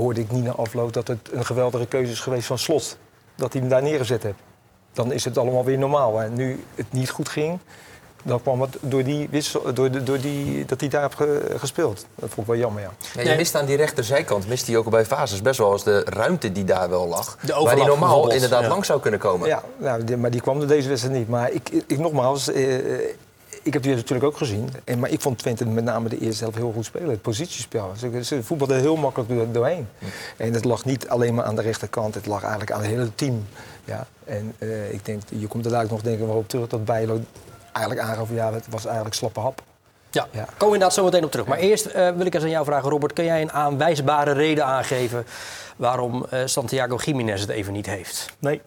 hoorde 0.00 0.20
ik 0.20 0.30
niet 0.30 0.44
na 0.44 0.50
afloop 0.50 0.92
dat 0.92 1.08
het 1.08 1.18
een 1.32 1.44
geweldige 1.44 1.86
keuze 1.86 2.12
is 2.12 2.20
geweest 2.20 2.46
van 2.46 2.58
Slot. 2.58 2.96
Dat 3.34 3.52
hij 3.52 3.60
hem 3.60 3.70
daar 3.70 3.82
neergezet 3.82 4.22
heeft. 4.22 4.38
Dan 4.92 5.12
is 5.12 5.24
het 5.24 5.38
allemaal 5.38 5.64
weer 5.64 5.78
normaal. 5.78 6.22
En 6.22 6.34
nu 6.34 6.64
het 6.74 6.92
niet 6.92 7.10
goed 7.10 7.28
ging, 7.28 7.58
dan 8.22 8.42
kwam 8.42 8.60
het 8.60 8.76
door, 8.80 9.04
die 9.04 9.28
wissel, 9.30 9.74
door, 9.74 9.90
de, 9.90 10.02
door 10.02 10.20
die, 10.20 10.64
dat 10.64 10.80
hij 10.80 10.88
daar 10.88 11.10
heeft 11.16 11.60
gespeeld. 11.60 12.06
Dat 12.14 12.28
vond 12.28 12.46
ik 12.46 12.46
wel 12.46 12.56
jammer, 12.56 12.82
ja. 12.82 12.92
ja 13.14 13.30
je 13.30 13.36
mist 13.36 13.54
aan 13.54 13.66
die 13.66 13.76
rechterzijkant, 13.76 14.48
mist 14.48 14.66
hij 14.66 14.76
ook 14.76 14.84
al 14.84 14.90
bij 14.90 15.04
fases 15.04 15.42
best 15.42 15.58
wel 15.58 15.72
eens 15.72 15.84
de 15.84 16.04
ruimte 16.04 16.52
die 16.52 16.64
daar 16.64 16.90
wel 16.90 17.06
lag. 17.06 17.38
waar 17.42 17.76
hij 17.76 17.86
normaal 17.86 18.32
inderdaad 18.32 18.62
ja. 18.62 18.68
lang 18.68 18.84
zou 18.84 19.00
kunnen 19.00 19.20
komen. 19.20 19.48
Ja, 19.48 19.62
nou, 19.76 20.16
maar 20.16 20.30
die 20.30 20.40
kwam 20.40 20.60
er 20.60 20.66
deze 20.68 20.88
wedstrijd 20.88 21.16
niet. 21.16 21.28
Maar 21.28 21.50
ik, 21.50 21.68
ik 21.86 21.98
nogmaals, 21.98 22.52
eh, 22.52 22.74
ik 23.66 23.72
heb 23.72 23.82
die 23.82 23.94
natuurlijk 23.94 24.26
ook 24.26 24.36
gezien. 24.36 24.68
En, 24.84 24.98
maar 24.98 25.10
ik 25.10 25.20
vond 25.20 25.38
Twente 25.38 25.66
met 25.66 25.84
name 25.84 26.08
de 26.08 26.18
eerste 26.18 26.42
helft 26.42 26.58
heel 26.58 26.72
goed 26.72 26.84
spelen. 26.84 27.10
Het 27.10 27.22
positiespel. 27.22 27.92
Ze, 27.98 28.24
ze 28.24 28.42
voetbalden 28.42 28.80
heel 28.80 28.96
makkelijk 28.96 29.54
doorheen. 29.54 29.88
En 30.36 30.52
het 30.52 30.64
lag 30.64 30.84
niet 30.84 31.08
alleen 31.08 31.34
maar 31.34 31.44
aan 31.44 31.56
de 31.56 31.62
rechterkant. 31.62 32.14
Het 32.14 32.26
lag 32.26 32.40
eigenlijk 32.40 32.72
aan 32.72 32.80
het 32.80 32.88
hele 32.88 33.14
team. 33.14 33.46
Ja, 33.84 34.06
en 34.24 34.54
uh, 34.58 34.92
ik 34.92 35.04
denk, 35.04 35.22
je 35.28 35.46
komt 35.46 35.64
er 35.64 35.70
daar 35.70 35.86
nog 35.90 36.02
denken 36.02 36.28
op 36.28 36.48
terug 36.48 36.68
dat 36.68 36.84
Bijlo 36.84 37.20
eigenlijk 37.72 38.08
aangaf, 38.08 38.28
ja, 38.32 38.52
het 38.52 38.66
was 38.70 38.84
eigenlijk 38.84 39.14
slappe 39.14 39.40
hap. 39.40 39.62
Ja, 40.10 40.26
ja. 40.30 40.42
komen 40.44 40.58
we 40.58 40.64
inderdaad 40.64 40.94
zo 40.94 41.04
meteen 41.04 41.24
op 41.24 41.30
terug. 41.30 41.46
Maar 41.46 41.58
eerst 41.58 41.86
uh, 41.86 42.10
wil 42.10 42.26
ik 42.26 42.34
eens 42.34 42.42
aan 42.42 42.50
jou 42.50 42.64
vragen, 42.64 42.90
Robert. 42.90 43.12
Kun 43.12 43.24
jij 43.24 43.42
een 43.42 43.52
aanwijsbare 43.52 44.32
reden 44.32 44.64
aangeven 44.64 45.26
waarom 45.76 46.26
uh, 46.32 46.40
Santiago 46.44 46.96
Jiménez 46.96 47.40
het 47.40 47.50
even 47.50 47.72
niet 47.72 47.86
heeft? 47.86 48.32
Nee. 48.38 48.60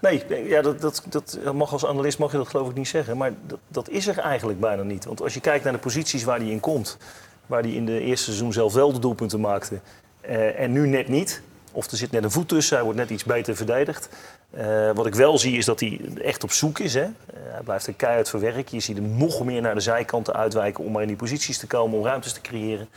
Nee, 0.00 0.48
ja, 0.48 0.62
dat, 0.62 0.80
dat, 0.80 1.02
dat 1.08 1.38
mag 1.54 1.72
als 1.72 1.86
analist 1.86 2.18
mag 2.18 2.30
je 2.30 2.36
dat 2.36 2.48
geloof 2.48 2.68
ik 2.68 2.74
niet 2.74 2.88
zeggen. 2.88 3.16
Maar 3.16 3.32
dat, 3.46 3.58
dat 3.68 3.88
is 3.88 4.06
er 4.06 4.18
eigenlijk 4.18 4.60
bijna 4.60 4.82
niet. 4.82 5.04
Want 5.04 5.22
als 5.22 5.34
je 5.34 5.40
kijkt 5.40 5.64
naar 5.64 5.72
de 5.72 5.78
posities 5.78 6.24
waar 6.24 6.38
hij 6.38 6.48
in 6.48 6.60
komt... 6.60 6.96
waar 7.46 7.62
hij 7.62 7.70
in 7.70 7.86
de 7.86 8.00
eerste 8.00 8.24
seizoen 8.24 8.52
zelf 8.52 8.72
wel 8.74 8.92
de 8.92 8.98
doelpunten 8.98 9.40
maakte... 9.40 9.80
Uh, 10.28 10.60
en 10.60 10.72
nu 10.72 10.88
net 10.88 11.08
niet... 11.08 11.42
Of 11.72 11.90
er 11.90 11.96
zit 11.96 12.10
net 12.10 12.24
een 12.24 12.30
voet 12.30 12.48
tussen, 12.48 12.74
hij 12.76 12.84
wordt 12.84 12.98
net 12.98 13.10
iets 13.10 13.24
beter 13.24 13.56
verdedigd. 13.56 14.08
Uh, 14.58 14.90
wat 14.94 15.06
ik 15.06 15.14
wel 15.14 15.38
zie 15.38 15.56
is 15.56 15.64
dat 15.64 15.80
hij 15.80 16.00
echt 16.22 16.42
op 16.44 16.50
zoek 16.50 16.78
is. 16.78 16.94
Hè? 16.94 17.02
Uh, 17.02 17.08
hij 17.28 17.62
blijft 17.64 17.86
er 17.86 17.92
keihard 17.92 18.28
verwerken. 18.28 18.64
Je 18.76 18.80
ziet 18.80 18.96
hem 18.96 19.16
nog 19.16 19.44
meer 19.44 19.60
naar 19.60 19.74
de 19.74 19.80
zijkanten 19.80 20.34
uitwijken 20.34 20.84
om 20.84 20.92
maar 20.92 21.02
in 21.02 21.08
die 21.08 21.16
posities 21.16 21.58
te 21.58 21.66
komen, 21.66 21.98
om 21.98 22.04
ruimtes 22.04 22.32
te 22.32 22.40
creëren. 22.40 22.88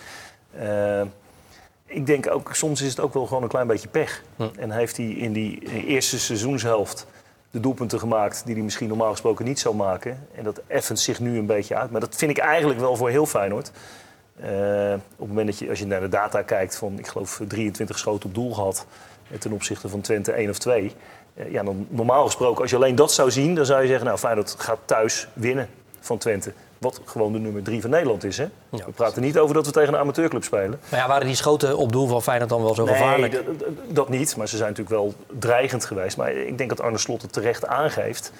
Ik 1.89 2.05
denk 2.05 2.31
ook, 2.31 2.55
soms 2.55 2.81
is 2.81 2.89
het 2.89 2.99
ook 2.99 3.13
wel 3.13 3.25
gewoon 3.25 3.43
een 3.43 3.49
klein 3.49 3.67
beetje 3.67 3.87
pech. 3.87 4.23
Hm. 4.35 4.43
En 4.55 4.71
heeft 4.71 4.97
hij 4.97 5.05
in 5.05 5.33
die 5.33 5.85
eerste 5.85 6.19
seizoenshelft 6.19 7.05
de 7.51 7.59
doelpunten 7.59 7.99
gemaakt 7.99 8.45
die 8.45 8.53
hij 8.53 8.63
misschien 8.63 8.87
normaal 8.87 9.11
gesproken 9.11 9.45
niet 9.45 9.59
zou 9.59 9.75
maken. 9.75 10.27
En 10.35 10.43
dat 10.43 10.61
effent 10.67 10.99
zich 10.99 11.19
nu 11.19 11.37
een 11.37 11.45
beetje 11.45 11.75
uit. 11.75 11.91
Maar 11.91 12.01
dat 12.01 12.15
vind 12.15 12.31
ik 12.31 12.37
eigenlijk 12.37 12.79
wel 12.79 12.95
voor 12.95 13.09
heel 13.09 13.25
Feyenoord. 13.25 13.71
Uh, 14.41 14.93
op 14.93 15.19
het 15.19 15.27
moment 15.27 15.47
dat 15.47 15.59
je, 15.59 15.69
als 15.69 15.79
je 15.79 15.85
naar 15.85 15.99
de 15.99 16.09
data 16.09 16.41
kijkt 16.41 16.75
van, 16.75 16.99
ik 16.99 17.07
geloof 17.07 17.41
23 17.47 17.97
schoten 17.97 18.29
op 18.29 18.35
doel 18.35 18.53
gehad 18.53 18.85
ten 19.39 19.51
opzichte 19.51 19.89
van 19.89 20.01
Twente 20.01 20.31
1 20.31 20.49
of 20.49 20.59
2. 20.59 20.93
Uh, 21.33 21.51
ja, 21.51 21.63
dan, 21.63 21.87
normaal 21.89 22.25
gesproken, 22.25 22.61
als 22.61 22.69
je 22.69 22.75
alleen 22.75 22.95
dat 22.95 23.13
zou 23.13 23.31
zien, 23.31 23.55
dan 23.55 23.65
zou 23.65 23.81
je 23.81 23.87
zeggen, 23.87 24.05
nou 24.05 24.17
Feyenoord 24.17 24.55
gaat 24.57 24.79
thuis 24.85 25.27
winnen 25.33 25.69
van 25.99 26.17
Twente. 26.17 26.53
Wat 26.79 27.01
gewoon 27.05 27.33
de 27.33 27.39
nummer 27.39 27.63
3 27.63 27.81
van 27.81 27.89
Nederland 27.89 28.23
is. 28.23 28.37
Hè? 28.37 28.47
Ja. 28.69 28.85
We 28.85 28.91
praten 28.91 29.21
niet 29.21 29.37
over 29.37 29.55
dat 29.55 29.65
we 29.65 29.71
tegen 29.71 29.93
een 29.93 29.99
amateurclub 29.99 30.43
spelen. 30.43 30.79
Maar 30.89 30.99
ja, 30.99 31.07
waren 31.07 31.25
die 31.25 31.35
schoten 31.35 31.77
op 31.77 31.91
doel 31.91 32.07
van 32.07 32.23
Feyenoord 32.23 32.49
dan 32.49 32.63
wel 32.63 32.75
zo 32.75 32.85
nee, 32.85 32.95
gevaarlijk? 32.95 33.43
dat 33.87 34.09
niet, 34.09 34.35
maar 34.35 34.47
ze 34.47 34.57
zijn 34.57 34.69
natuurlijk 34.69 34.95
wel 34.95 35.13
dreigend 35.39 35.85
geweest. 35.85 36.17
Maar 36.17 36.31
ik 36.31 36.57
denk 36.57 36.69
dat 36.69 36.81
Arne 36.81 36.97
Slot 36.97 37.21
het 37.21 37.33
terecht 37.33 37.67
aangeeft... 37.67 38.31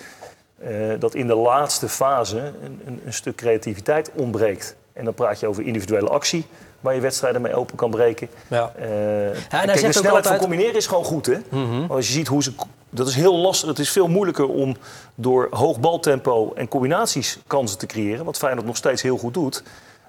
Uh, 0.68 1.00
dat 1.00 1.16
in 1.16 1.28
de 1.28 1.36
laatste 1.36 1.90
fase 1.90 2.38
een, 2.38 2.82
een, 2.86 3.02
een 3.06 3.14
stuk 3.14 3.36
creativiteit 3.36 4.12
ontbreekt. 4.14 4.76
En 4.94 5.06
dan 5.06 5.14
praat 5.14 5.40
je 5.40 5.48
over 5.48 5.64
individuele 5.64 6.10
actie, 6.10 6.46
waar 6.80 6.96
je 6.96 7.02
wedstrijden 7.02 7.42
mee 7.42 7.56
open 7.56 7.76
kan 7.76 7.90
breken. 7.90 8.30
Ja. 8.48 8.72
Uh, 8.80 9.34
ja, 9.34 9.48
kijk, 9.50 9.66
de 9.66 9.78
snelheid 9.78 10.06
altijd... 10.06 10.26
van 10.26 10.38
combineren 10.38 10.76
is 10.76 10.88
gewoon 10.88 11.04
goed, 11.04 11.26
hè? 11.26 11.38
Mm 11.50 11.70
-hmm. 11.70 11.92
Als 11.92 12.08
je 12.08 12.14
ziet 12.14 12.28
hoe 12.28 12.44
ze... 12.44 12.52
Dat 12.90 13.08
is 13.08 13.16
heel 13.16 13.36
lastig. 13.36 13.70
Het 13.70 13.80
is 13.80 13.92
veel 13.92 14.08
moeilijker 14.08 14.48
om 14.48 14.78
door 15.16 15.48
hoog 15.52 15.80
baltempo 15.80 16.54
en 16.56 16.68
combinaties 16.68 17.40
kansen 17.48 17.78
te 17.78 17.86
creëren... 17.86 18.26
wat 18.26 18.38
Feyenoord 18.38 18.66
nog 18.66 18.78
steeds 18.78 19.02
heel 19.02 19.18
goed 19.18 19.34
doet, 19.34 19.64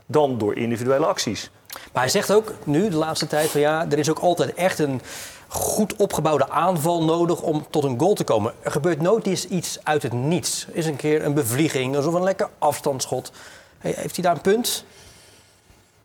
dan 0.06 0.38
door 0.38 0.56
individuele 0.56 1.06
acties. 1.06 1.50
Maar 1.92 2.02
hij 2.02 2.12
zegt 2.12 2.32
ook 2.32 2.54
nu, 2.64 2.88
de 2.88 2.96
laatste 2.96 3.26
tijd, 3.26 3.48
van 3.50 3.60
ja, 3.60 3.86
er 3.90 3.98
is 3.98 4.10
ook 4.10 4.18
altijd 4.18 4.54
echt 4.54 4.78
een 4.78 5.00
goed 5.48 5.96
opgebouwde 5.96 6.48
aanval 6.48 7.04
nodig 7.04 7.42
om 7.42 7.66
tot 7.70 7.84
een 7.84 7.98
goal 7.98 8.14
te 8.14 8.24
komen. 8.24 8.52
Er 8.60 8.70
gebeurt 8.70 9.00
nooit 9.00 9.44
iets 9.44 9.78
uit 9.82 10.02
het 10.02 10.12
niets. 10.12 10.66
Is 10.72 10.86
een 10.86 10.96
keer 10.96 11.24
een 11.24 11.34
bevlieging, 11.34 11.96
alsof 11.96 12.14
een 12.14 12.22
lekker 12.22 12.48
afstandsschot. 12.58 13.32
Heeft 13.78 14.14
hij 14.14 14.24
daar 14.24 14.34
een 14.34 14.40
punt? 14.40 14.84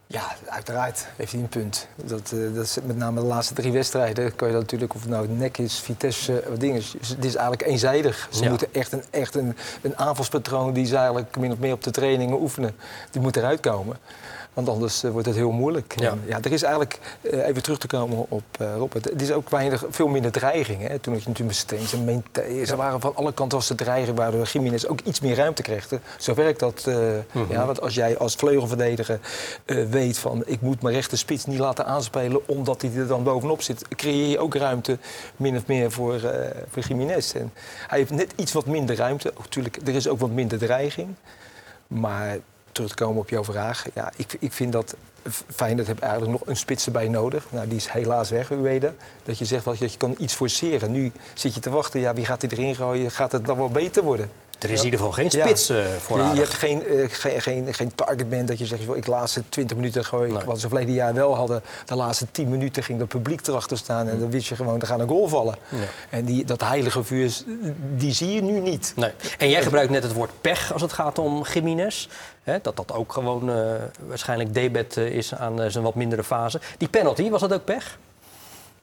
Ja, 0.08 0.36
uiteraard 0.48 1.08
heeft 1.16 1.32
hij 1.32 1.42
een 1.42 1.50
punt. 1.50 1.88
Dat, 1.96 2.32
uh, 2.34 2.56
dat 2.56 2.64
is 2.64 2.78
met 2.86 2.98
name 2.98 3.20
de 3.22 3.26
laatste 3.26 3.54
drie 3.54 3.72
wedstrijden 3.72 4.36
kan 4.36 4.48
je 4.48 4.54
dat 4.54 4.62
natuurlijk, 4.64 4.94
of 4.94 5.02
het 5.02 5.10
nou 5.10 5.28
nek 5.28 5.58
is, 5.58 5.80
Vitesse, 5.80 6.44
wat 6.50 6.60
ding 6.60 6.76
is. 6.76 6.94
Het 7.08 7.26
is 7.26 7.36
eigenlijk 7.36 7.68
eenzijdig. 7.70 8.28
Ze 8.32 8.44
Ja. 8.44 8.50
moeten 8.50 8.68
echt, 8.74 8.92
een, 8.92 9.04
echt 9.10 9.36
een, 9.36 9.58
een 9.82 9.98
aanvalspatroon 9.98 10.74
die 10.74 10.86
ze 10.86 10.96
eigenlijk 10.96 11.38
min 11.38 11.52
of 11.52 11.58
meer 11.58 11.74
op 11.74 11.84
de 11.84 11.92
trainingen 11.92 12.42
oefenen, 12.42 12.76
die 13.12 13.22
moet 13.22 13.36
eruit 13.38 13.60
komen. 13.60 13.98
Want 14.56 14.70
anders 14.70 15.04
eh, 15.04 15.12
wordt 15.12 15.28
het 15.28 15.36
heel 15.36 15.52
moeilijk. 15.52 15.94
Ja. 16.00 16.14
Ja, 16.26 16.38
er 16.42 16.52
is 16.52 16.62
eigenlijk, 16.62 17.00
eh, 17.22 17.48
even 17.48 17.64
terug 17.64 17.78
te 17.78 17.88
komen 17.88 18.26
op 18.30 18.44
eh 18.60 18.76
Robert, 18.78 19.06
het 19.06 19.22
is 19.22 19.32
ook 19.32 19.50
weinig, 19.50 19.84
veel 19.90 20.08
minder 20.08 20.32
dreiging. 20.32 20.82
Hè? 20.88 21.00
Toen 21.00 21.14
had 21.14 21.24
je 21.24 21.30
natuurlijk 21.30 21.40
met 21.46 21.56
Steens 21.56 21.94
en 21.94 22.04
Mente, 22.04 22.66
ze 22.66 22.76
waren 22.76 23.00
van 23.00 23.16
alle 23.16 23.34
kanten 23.34 23.58
was 23.58 23.68
de 23.68 23.76
dreiging, 23.76 24.18
waardoor 24.18 24.46
Jiménez 24.46 24.86
ook 24.86 25.00
iets 25.02 25.20
meer 25.20 25.36
ruimte 25.36 25.62
kreeg. 25.62 25.88
Zo 26.18 26.34
werkt 26.34 26.60
dat. 26.60 26.84
eh, 26.88 27.50
ja, 27.50 27.66
want 27.66 27.82
als 27.82 27.94
jij 27.94 28.18
als 28.18 28.36
vleugelverdediger 28.36 29.20
weet 29.90 30.18
van 30.18 30.44
ik 30.46 30.62
moet 30.62 30.82
mijn 30.82 30.96
rechter 30.96 31.18
spits 31.18 31.46
niet 31.46 31.60
laten 31.60 31.86
aanspelen 31.86 32.48
omdat 32.48 32.82
hij 32.82 32.92
er 32.96 33.08
dan 33.08 33.24
bovenop 33.24 33.62
zit, 33.62 33.88
creëer 33.96 34.28
je 34.30 34.40
ook 34.40 34.56
ruimte 34.56 34.98
min 35.36 35.56
of 35.56 35.68
meer 35.68 35.92
voor, 35.92 36.14
eh 36.24 36.50
voor 36.70 36.84
Jiménez. 36.84 37.34
En 37.34 37.54
hij 37.88 37.98
heeft 37.98 38.12
net 38.12 38.34
iets 38.36 38.52
wat 38.54 38.66
minder 38.66 38.96
ruimte. 38.96 39.34
Ook, 39.38 39.48
tuurlijk, 39.48 39.78
er 39.86 39.96
is 39.96 40.08
ook 40.08 40.20
wat 40.20 40.30
minder 40.30 40.58
dreiging. 40.58 41.08
Maar 41.88 42.38
terug 42.76 42.90
te 42.90 43.04
komen 43.04 43.22
op 43.22 43.30
jouw 43.30 43.44
vraag. 43.44 43.86
Ja, 43.94 44.12
ik, 44.16 44.38
ik 44.40 44.54
vind 44.54 44.72
dat 44.72 44.96
Feyenoord 45.56 45.88
heeft 45.88 46.00
eigenlijk 46.00 46.32
nog 46.32 46.48
een 46.48 46.58
spits 46.58 46.86
erbij 46.86 47.08
nodig. 47.08 47.46
Nou, 47.50 47.68
die 47.68 47.78
is 47.78 47.88
helaas 47.88 48.30
weg, 48.30 48.52
Ueda. 48.52 48.94
Dat 49.24 49.38
je 49.38 49.46
zegt 49.46 49.66
wel, 49.66 49.76
dat 49.80 49.92
je 49.92 49.98
kan 49.98 50.16
iets 50.18 50.34
forceren. 50.34 50.92
Nu 50.92 51.12
zit 51.34 51.54
je 51.54 51.60
te 51.60 51.70
wachten, 51.70 52.00
ja, 52.00 52.14
wie 52.14 52.26
gaat 52.26 52.42
hij 52.42 52.52
erin 52.52 52.76
gooien? 52.76 53.12
Gaat 53.12 53.32
het 53.32 53.46
dan 53.46 53.58
wel 53.58 53.70
beter 53.70 54.04
worden? 54.04 54.30
Er 54.60 54.70
is 54.72 54.80
in 54.80 54.86
ieder 54.86 55.00
geval 55.00 55.14
geen 55.14 55.28
Ja. 55.30 55.46
spits 55.46 55.70
eh 55.70 55.78
voor 56.00 56.18
je, 56.18 56.24
je 56.34 56.40
hebt 56.40 56.54
geen, 56.54 56.86
eh, 56.88 57.06
geen, 57.10 57.42
geen, 57.42 57.74
geen 57.74 57.96
targetman 57.96 58.46
dat 58.46 58.60
je 58.60 58.66
zegt, 58.66 58.82
ik 58.96 59.08
laatste 59.08 59.44
20 59.50 59.78
minuten 59.78 60.06
gooi. 60.06 60.32
Nee. 60.32 60.44
Wat 60.46 60.60
ze 60.60 60.68
verleden 60.68 60.94
jaar 60.94 61.14
wel 61.14 61.36
hadden, 61.36 61.62
de 61.86 61.96
laatste 61.96 62.26
10 62.32 62.50
minuten 62.50 62.84
ging 62.84 63.00
het 63.00 63.08
publiek 63.08 63.48
erachter 63.48 63.78
staan. 63.78 64.08
En 64.08 64.20
dan 64.20 64.30
wist 64.30 64.48
je 64.48 64.56
gewoon, 64.56 64.82
er 64.82 64.88
gaat 64.88 65.00
een 65.00 65.08
goal 65.08 65.28
vallen. 65.28 65.56
Ja. 65.70 65.78
En 66.10 66.26
die, 66.26 66.46
dat 66.46 66.62
heilige 66.62 67.04
vuur, 67.04 67.24
is- 67.26 67.44
die 67.96 68.14
zie 68.14 68.32
je 68.34 68.42
nu 68.42 68.60
niet. 68.60 68.94
Nee. 68.96 69.12
En 69.38 69.50
jij 69.50 69.62
gebruikt 69.64 69.92
net 69.92 70.04
het 70.04 70.14
woord 70.14 70.32
pech 70.42 70.74
als 70.74 70.82
het 70.82 70.94
gaat 70.94 71.20
om 71.20 71.46
Jiménez. 71.54 72.08
Hè, 72.44 72.58
dat 72.62 72.76
dat 72.78 72.94
ook 72.94 73.14
gewoon 73.14 73.50
eh, 73.50 73.56
waarschijnlijk 74.08 74.54
debet 74.54 74.98
eh, 74.98 75.06
is 75.10 75.34
aan 75.36 75.72
zijn 75.72 75.84
wat 75.84 75.96
mindere 75.96 76.24
fase. 76.24 76.60
Die 76.78 76.88
penalty, 76.88 77.30
was 77.30 77.42
dat 77.42 77.54
ook 77.54 77.66
pech? 77.66 77.98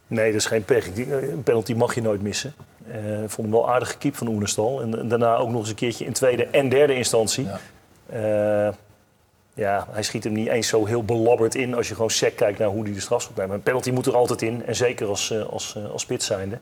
Nee, 0.07 0.33
dat 0.33 0.41
is 0.41 0.47
geen 0.47 0.65
pech. 0.65 0.87
Een 0.97 1.43
penalty 1.45 1.75
mag 1.75 1.95
je 1.95 2.03
nooit 2.03 2.23
missen. 2.23 2.55
Eh, 2.91 3.23
Ik 3.23 3.31
vond 3.31 3.49
hem 3.49 3.51
wel 3.51 3.71
aardig 3.71 3.91
gekiept 3.91 4.17
van 4.17 4.27
Oenestal. 4.29 4.81
En, 4.83 4.99
en 4.99 5.09
daarna 5.09 5.37
ook 5.37 5.49
nog 5.51 5.61
eens 5.61 5.69
een 5.69 5.75
keertje 5.75 6.05
in 6.05 6.13
tweede 6.13 6.47
en 6.47 6.69
derde 6.69 6.95
instantie. 6.95 7.45
Ja. 7.45 7.59
Ja. 8.13 8.75
ja, 9.55 9.87
hij 9.91 10.03
schiet 10.03 10.25
hem 10.25 10.33
niet 10.33 10.49
eens 10.49 10.69
zo 10.69 10.85
heel 10.87 11.05
belabberd 11.05 11.55
in 11.55 11.75
als 11.75 11.89
je 11.89 11.95
gewoon 11.95 12.11
sec 12.11 12.37
kijkt 12.37 12.59
naar 12.59 12.69
hoe 12.69 12.83
hij 12.85 12.93
de 12.93 13.01
strafschop 13.01 13.37
neemt. 13.37 13.49
Maar 13.49 13.57
een 13.57 13.63
penalty 13.63 13.91
moet 13.91 14.07
er 14.07 14.17
altijd 14.17 14.43
in. 14.43 14.67
En 14.67 14.77
zeker 14.77 15.09
als, 15.09 15.31
eh, 15.31 15.43
als, 15.43 15.75
eh, 15.77 15.91
als 15.91 16.03
spits 16.03 16.27
zijnde. 16.27 16.59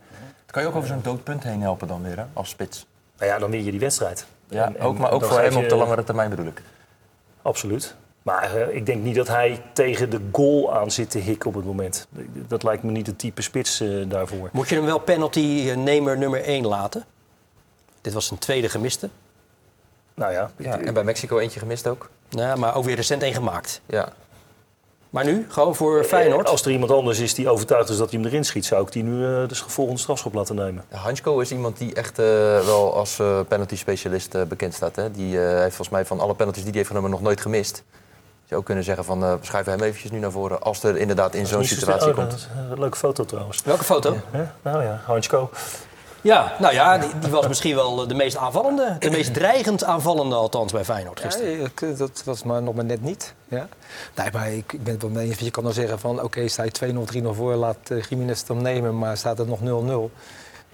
Kan 0.46 0.62
je 0.62 0.68
ook 0.68 0.74
over 0.74 0.88
zo'n 0.88 1.00
doodpunt 1.02 1.42
heen 1.42 1.60
helpen 1.62 1.88
dan 1.88 2.02
weer, 2.02 2.16
hè? 2.16 2.24
als 2.32 2.48
spits? 2.48 2.86
Nou 3.18 3.30
ja, 3.32 3.38
dan 3.38 3.50
win 3.50 3.64
je 3.64 3.70
die 3.70 3.80
wedstrijd. 3.80 4.26
Ja, 4.48 4.64
En- 4.66 4.80
ook, 4.80 4.98
maar 4.98 5.10
ook 5.10 5.24
voor 5.24 5.40
hem 5.40 5.56
op 5.56 5.68
de 5.68 5.74
langere 5.74 6.04
termijn 6.04 6.30
bedoel 6.30 6.46
ik. 6.46 6.62
Absoluut. 7.42 7.94
Maar 8.22 8.56
eh, 8.56 8.76
ik 8.76 8.86
denk 8.86 9.02
niet 9.02 9.14
dat 9.14 9.28
hij 9.28 9.62
tegen 9.72 10.10
de 10.10 10.20
goal 10.32 10.74
aan 10.74 10.90
zit 10.90 11.10
te 11.10 11.18
hikken 11.18 11.48
op 11.48 11.54
het 11.54 11.64
moment. 11.64 12.06
Dat 12.48 12.62
lijkt 12.62 12.82
me 12.82 12.90
niet 12.90 13.06
het 13.06 13.18
type 13.18 13.42
spits 13.42 13.80
eh, 13.80 13.88
daarvoor. 14.08 14.48
Moet 14.52 14.68
je 14.68 14.74
hem 14.74 14.84
wel 14.84 14.98
penalty-nemer 14.98 16.18
nummer 16.18 16.42
1 16.42 16.66
laten? 16.66 17.04
Dit 18.00 18.12
was 18.12 18.26
zijn 18.26 18.38
tweede 18.38 18.68
gemiste. 18.68 19.08
Nou 20.14 20.32
ja, 20.32 20.50
Ja, 20.56 20.78
en 20.78 20.94
bij 20.94 21.04
Mexico 21.04 21.38
eentje 21.38 21.60
gemist 21.60 21.86
ook. 21.86 22.10
Nou, 22.30 22.58
maar 22.58 22.74
ook 22.74 22.84
weer 22.84 22.96
recent 22.96 23.22
één 23.22 23.34
gemaakt. 23.34 23.80
Ja. 23.86 24.12
Maar 25.10 25.24
nu, 25.24 25.46
gewoon 25.48 25.74
voor 25.76 26.04
Feyenoord. 26.04 26.48
Als 26.48 26.64
er 26.64 26.70
iemand 26.70 26.90
anders 26.90 27.18
is 27.18 27.34
die 27.34 27.48
overtuigd 27.48 27.88
is 27.88 27.96
dat 27.96 28.10
hij 28.10 28.20
hem 28.20 28.28
erin 28.28 28.44
schiet, 28.44 28.64
zou 28.64 28.82
ik 28.86 28.92
die 28.92 29.02
nu 29.02 29.24
eh 29.24 29.48
de 29.48 29.54
volgende 29.54 30.00
strafschop 30.00 30.34
laten 30.34 30.54
nemen. 30.54 30.84
Hansko 30.90 31.38
is 31.38 31.50
iemand 31.52 31.78
die 31.78 31.94
echt 31.94 32.18
eh, 32.18 32.24
wel 32.64 32.94
als 32.94 33.18
eh, 33.18 33.40
penalty-specialist 33.48 34.34
eh, 34.34 34.42
bekend 34.42 34.74
staat. 34.74 34.96
Hè? 34.96 35.10
Die 35.10 35.40
eh, 35.42 35.48
heeft 35.48 35.76
volgens 35.76 35.88
mij 35.88 36.04
van 36.04 36.20
alle 36.20 36.34
penalties 36.34 36.62
die 36.62 36.70
hij 36.70 36.78
heeft 36.80 36.90
genomen 36.90 37.10
nog 37.10 37.22
nooit 37.22 37.40
gemist. 37.40 37.84
Je 38.50 38.56
zou 38.56 38.68
ook 38.68 38.74
kunnen 38.74 38.84
zeggen 38.84 39.04
van, 39.04 39.24
eh 39.24 39.34
schuiven 39.40 39.72
hem 39.72 39.82
eventjes 39.82 40.10
nu 40.10 40.18
naar 40.18 40.30
voren 40.30 40.62
als 40.62 40.82
er 40.82 40.96
inderdaad 40.96 41.34
in 41.34 41.46
zo'n 41.46 41.64
situatie 41.64 42.08
oh, 42.08 42.14
komt. 42.14 42.30
dat 42.30 42.38
is 42.38 42.48
Een 42.70 42.78
leuke 42.78 42.96
foto 42.96 43.24
trouwens. 43.24 43.62
Welke 43.62 43.84
foto? 43.84 44.16
Hè? 44.30 44.44
Nou 44.62 44.82
ja, 44.82 45.00
Hansko. 45.04 45.50
Ja, 46.20 46.52
nou 46.58 46.74
ja, 46.74 46.98
die, 46.98 47.18
die 47.18 47.30
was 47.30 47.48
misschien 47.48 47.74
wel 47.74 48.08
de 48.08 48.14
meest 48.14 48.36
aanvallende. 48.36 48.96
De 48.98 49.10
meest 49.10 49.34
dreigend 49.34 49.84
aanvallende 49.84 50.34
althans 50.34 50.72
bij 50.72 50.84
Feyenoord 50.84 51.18
Ja, 51.18 51.24
gisteren. 51.24 51.96
dat 51.98 52.22
was 52.24 52.42
maar 52.42 52.62
nog 52.62 52.74
maar 52.74 52.84
net 52.84 53.02
niet. 53.02 53.34
Ja. 53.48 53.68
Nee, 54.14 54.28
maar 54.32 54.52
ik, 54.52 54.72
ik 54.72 54.84
ben 54.84 54.92
het 54.92 55.02
wel 55.02 55.10
mee 55.10 55.26
eens. 55.26 55.38
Je 55.38 55.50
kan 55.50 55.64
dan 55.64 55.72
zeggen 55.72 55.98
van 55.98 56.22
oké, 56.22 56.48
sta 56.48 56.62
je 56.62 56.94
2-0, 57.14 57.22
3-0 57.22 57.28
voor, 57.30 57.54
laat 57.54 57.90
uh, 57.92 58.02
Jiménez 58.02 58.38
het 58.38 58.46
dan 58.46 58.62
nemen, 58.62 58.98
maar 58.98 59.16
staat 59.16 59.38
het 59.38 59.48
nog 59.48 59.60
0-0. 59.60 59.62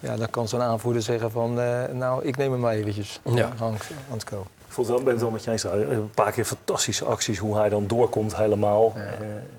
Ja, 0.00 0.16
dan 0.16 0.30
kan 0.30 0.49
zo'n 0.49 0.62
aanvoerder 0.62 1.02
zeggen 1.02 1.30
van 1.30 1.61
eh, 1.61 1.85
nou, 1.92 2.25
ik 2.25 2.37
neem 2.37 2.52
hem 2.52 2.61
maar 2.61 2.75
eventjes. 2.75 3.21
Ja. 3.25 3.52
Hans, 3.59 3.83
Hansko. 4.09 4.47
Ik 4.78 4.85
vond 4.85 4.97
wel, 4.97 5.04
ben 5.04 5.12
het 5.12 5.23
wel 5.23 5.30
met 5.30 5.45
je 5.45 5.50
eens. 5.50 5.64
Een 5.64 6.11
paar 6.14 6.33
keer 6.33 6.45
fantastische 6.45 7.04
acties 7.04 7.38
hoe 7.38 7.56
hij 7.56 7.68
dan 7.68 7.87
doorkomt 7.87 8.37
helemaal. 8.37 8.92
Eh, 8.97 9.02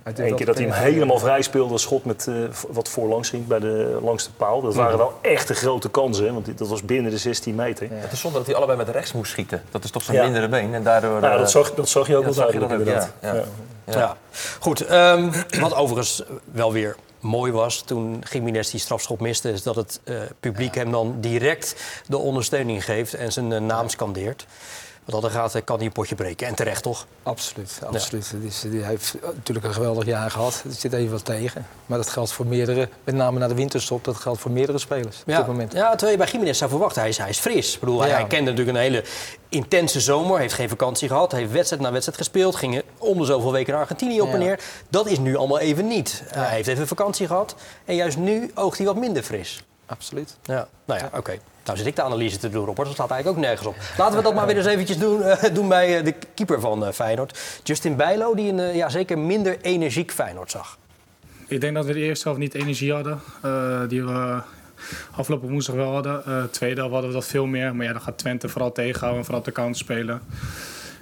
Eén 0.04 0.16
wel 0.16 0.34
keer 0.34 0.46
dat 0.46 0.58
hij 0.58 0.66
hem 0.66 0.74
helemaal 0.76 1.20
vrij 1.20 1.42
speelde, 1.42 1.74
een 1.74 1.80
schot 1.80 2.06
met, 2.06 2.28
eh, 2.28 2.34
wat 2.70 2.90
voorlangs 2.90 3.30
ging 3.30 3.48
bij 3.48 3.60
de 3.60 4.00
langste 4.02 4.34
paal. 4.34 4.62
Dat 4.62 4.76
waren 4.76 4.98
wel 4.98 5.14
echte 5.22 5.54
grote 5.54 5.90
kansen, 5.90 6.34
want 6.34 6.58
dat 6.58 6.68
was 6.68 6.82
binnen 6.84 7.12
de 7.12 7.18
16 7.18 7.56
meter. 7.56 7.88
Ja. 7.90 7.96
Het 7.96 8.12
is 8.12 8.20
zonde 8.20 8.38
dat 8.38 8.48
hij 8.48 8.56
allebei 8.56 8.78
met 8.78 8.90
rechts 8.90 9.14
moest 9.14 9.32
schieten. 9.32 9.62
Dat 9.72 9.84
is 9.84 9.92
toch 9.92 10.04
zijn 10.04 10.18
Ja. 10.18 10.24
mindere 10.24 10.48
been. 10.48 10.74
En 10.74 10.84
daardoor, 10.84 11.20
Nou, 11.20 11.34
eh, 11.34 11.40
dat, 11.40 11.52
zag, 11.52 11.74
dat 11.74 11.90
zag 11.90 12.08
je 12.08 12.16
ook 12.16 12.24
ja, 12.24 12.28
wel 12.28 12.36
dat 12.36 12.44
zag 12.44 12.54
je 12.54 12.60
duidelijk 12.60 12.90
inderdaad. 12.90 13.14
ja, 13.22 13.34
ja. 13.94 14.00
Ja. 14.00 14.18
Goed, 14.60 14.86
ehm, 14.86 15.32
wat 15.60 15.74
overigens 15.76 16.24
wel 16.52 16.74
weer 16.74 16.96
mooi 17.20 17.52
was 17.52 17.82
toen 17.82 18.24
Jiménez 18.32 18.70
die 18.72 18.80
strafschop 18.80 19.20
miste... 19.20 19.52
is 19.52 19.64
dat 19.64 19.76
het 19.76 20.00
eh, 20.04 20.16
publiek 20.40 20.76
hem 20.76 20.92
dan 20.92 21.16
direct 21.20 21.76
de 22.08 22.18
ondersteuning 22.18 22.86
geeft 22.86 23.14
en 23.14 23.32
zijn 23.32 23.52
eh, 23.52 23.60
naam 23.62 23.90
scandeert. 23.90 24.46
Wat 25.08 25.22
dat 25.22 25.32
er 25.32 25.38
gaat, 25.38 25.56
eh, 25.56 25.62
kan 25.64 25.78
hij 25.78 25.86
een 25.86 25.92
potje 25.92 26.16
breken. 26.16 26.48
En 26.48 26.56
terecht, 26.56 26.84
toch? 26.84 27.06
Absoluut, 27.24 27.80
absoluut. 27.92 28.34
Is, 28.44 28.64
hij 28.64 28.72
heeft 28.82 29.16
natuurlijk 29.22 29.66
een 29.68 29.74
geweldig 29.74 30.06
jaar 30.06 30.32
gehad. 30.32 30.64
Er 30.66 30.72
zit 30.74 30.94
even 30.94 31.12
wat 31.12 31.26
tegen. 31.26 31.66
Maar 31.86 31.98
dat 31.98 32.10
geldt 32.10 32.32
voor 32.32 32.46
meerdere, 32.46 32.90
met 33.04 33.16
name 33.16 33.40
na 33.40 33.48
de 33.48 33.54
winterstop, 33.54 34.04
dat 34.04 34.16
geldt 34.16 34.40
voor 34.40 34.52
meerdere 34.52 34.78
spelers 34.78 35.18
op 35.22 35.28
Ja, 35.28 35.38
dit 35.38 35.48
moment. 35.48 35.74
ja, 35.74 35.90
terwijl 35.90 36.12
je 36.12 36.18
bij 36.18 36.28
Jiménez 36.32 36.58
zou 36.58 36.70
verwachten, 36.70 37.02
hij 37.02 37.10
is, 37.10 37.18
hij 37.18 37.30
is 37.30 37.38
fris. 37.40 37.74
Ik 37.74 37.80
bedoel, 37.80 38.00
hij, 38.00 38.10
Ja. 38.10 38.16
hij 38.16 38.28
kende 38.28 38.50
natuurlijk 38.52 38.78
een 38.78 38.84
hele 38.84 39.04
intense 39.50 40.00
zomer, 40.02 40.40
heeft 40.40 40.54
geen 40.54 40.70
vakantie 40.70 41.08
gehad, 41.08 41.32
heeft 41.32 41.52
wedstrijd 41.52 41.82
na 41.82 41.92
wedstrijd 41.92 42.18
gespeeld, 42.18 42.56
ging 42.56 42.82
om 42.98 43.18
de 43.18 43.26
zoveel 43.26 43.52
weken 43.52 43.72
naar 43.72 43.82
Argentinië 43.82 44.22
op 44.22 44.34
en 44.34 44.40
neer. 44.40 44.60
Dat 44.90 45.08
is 45.08 45.20
nu 45.20 45.36
allemaal 45.36 45.60
even 45.60 45.88
niet. 45.88 46.24
Hij 46.28 46.56
heeft 46.56 46.68
even 46.68 46.88
vakantie 46.88 47.28
gehad 47.28 47.56
en 47.86 47.96
juist 47.96 48.18
nu 48.18 48.52
oogt 48.56 48.78
hij 48.78 48.88
wat 48.88 48.96
minder 48.96 49.24
fris. 49.24 49.64
Absoluut. 49.86 50.36
Ja, 50.44 50.68
nou 50.86 51.00
ja, 51.00 51.10
oké. 51.18 51.38
Nou 51.68 51.80
zit 51.80 51.88
ik 51.88 51.96
de 51.96 52.02
analyse 52.02 52.38
te 52.38 52.50
doen, 52.50 52.66
Robert. 52.66 52.88
Dat 52.88 52.96
staat 52.96 53.10
eigenlijk 53.12 53.40
ook 53.40 53.46
nergens 53.46 53.68
op. 53.68 53.76
Laten 53.98 54.18
we 54.18 54.24
dat 54.24 54.34
maar 54.34 54.46
weer 54.46 54.58
eens 54.58 54.66
eventjes 54.66 54.98
doen, 54.98 55.24
eh, 55.24 55.54
doen 55.54 55.68
bij 55.68 55.98
eh, 55.98 56.04
de 56.04 56.14
keeper 56.34 56.60
van 56.60 56.86
eh, 56.86 56.92
Feyenoord. 56.92 57.40
Justin 57.64 57.96
Bijlo, 57.96 58.36
die 58.36 58.52
een 58.52 58.76
ja, 58.76 58.90
zeker 58.90 59.20
minder 59.20 59.58
energiek 59.62 60.12
Feyenoord 60.12 60.52
zag. 60.52 60.78
Ik 61.48 61.62
denk 61.62 61.76
dat 61.76 61.86
we 61.86 61.94
de 61.94 62.00
eerste 62.00 62.24
helft 62.24 62.40
niet 62.40 62.54
energie 62.54 62.94
hadden. 62.94 63.20
die 63.90 64.04
we 64.04 64.42
afgelopen 65.12 65.50
woensdag 65.50 65.76
wel 65.76 65.92
hadden. 65.92 66.26
Eh 66.26 66.44
tweede 66.44 66.76
helft 66.76 66.94
hadden 66.94 67.12
we 67.12 67.18
dat 67.18 67.28
veel 67.28 67.46
meer. 67.46 67.76
Maar 67.76 67.86
ja, 67.86 67.92
dan 67.92 68.02
gaat 68.02 68.18
Twente 68.18 68.50
vooral 68.50 68.72
tegenhouden 68.72 69.20
en 69.20 69.26
vooral 69.26 69.44
de 69.44 69.52
counter 69.52 69.78
spelen. 69.78 70.22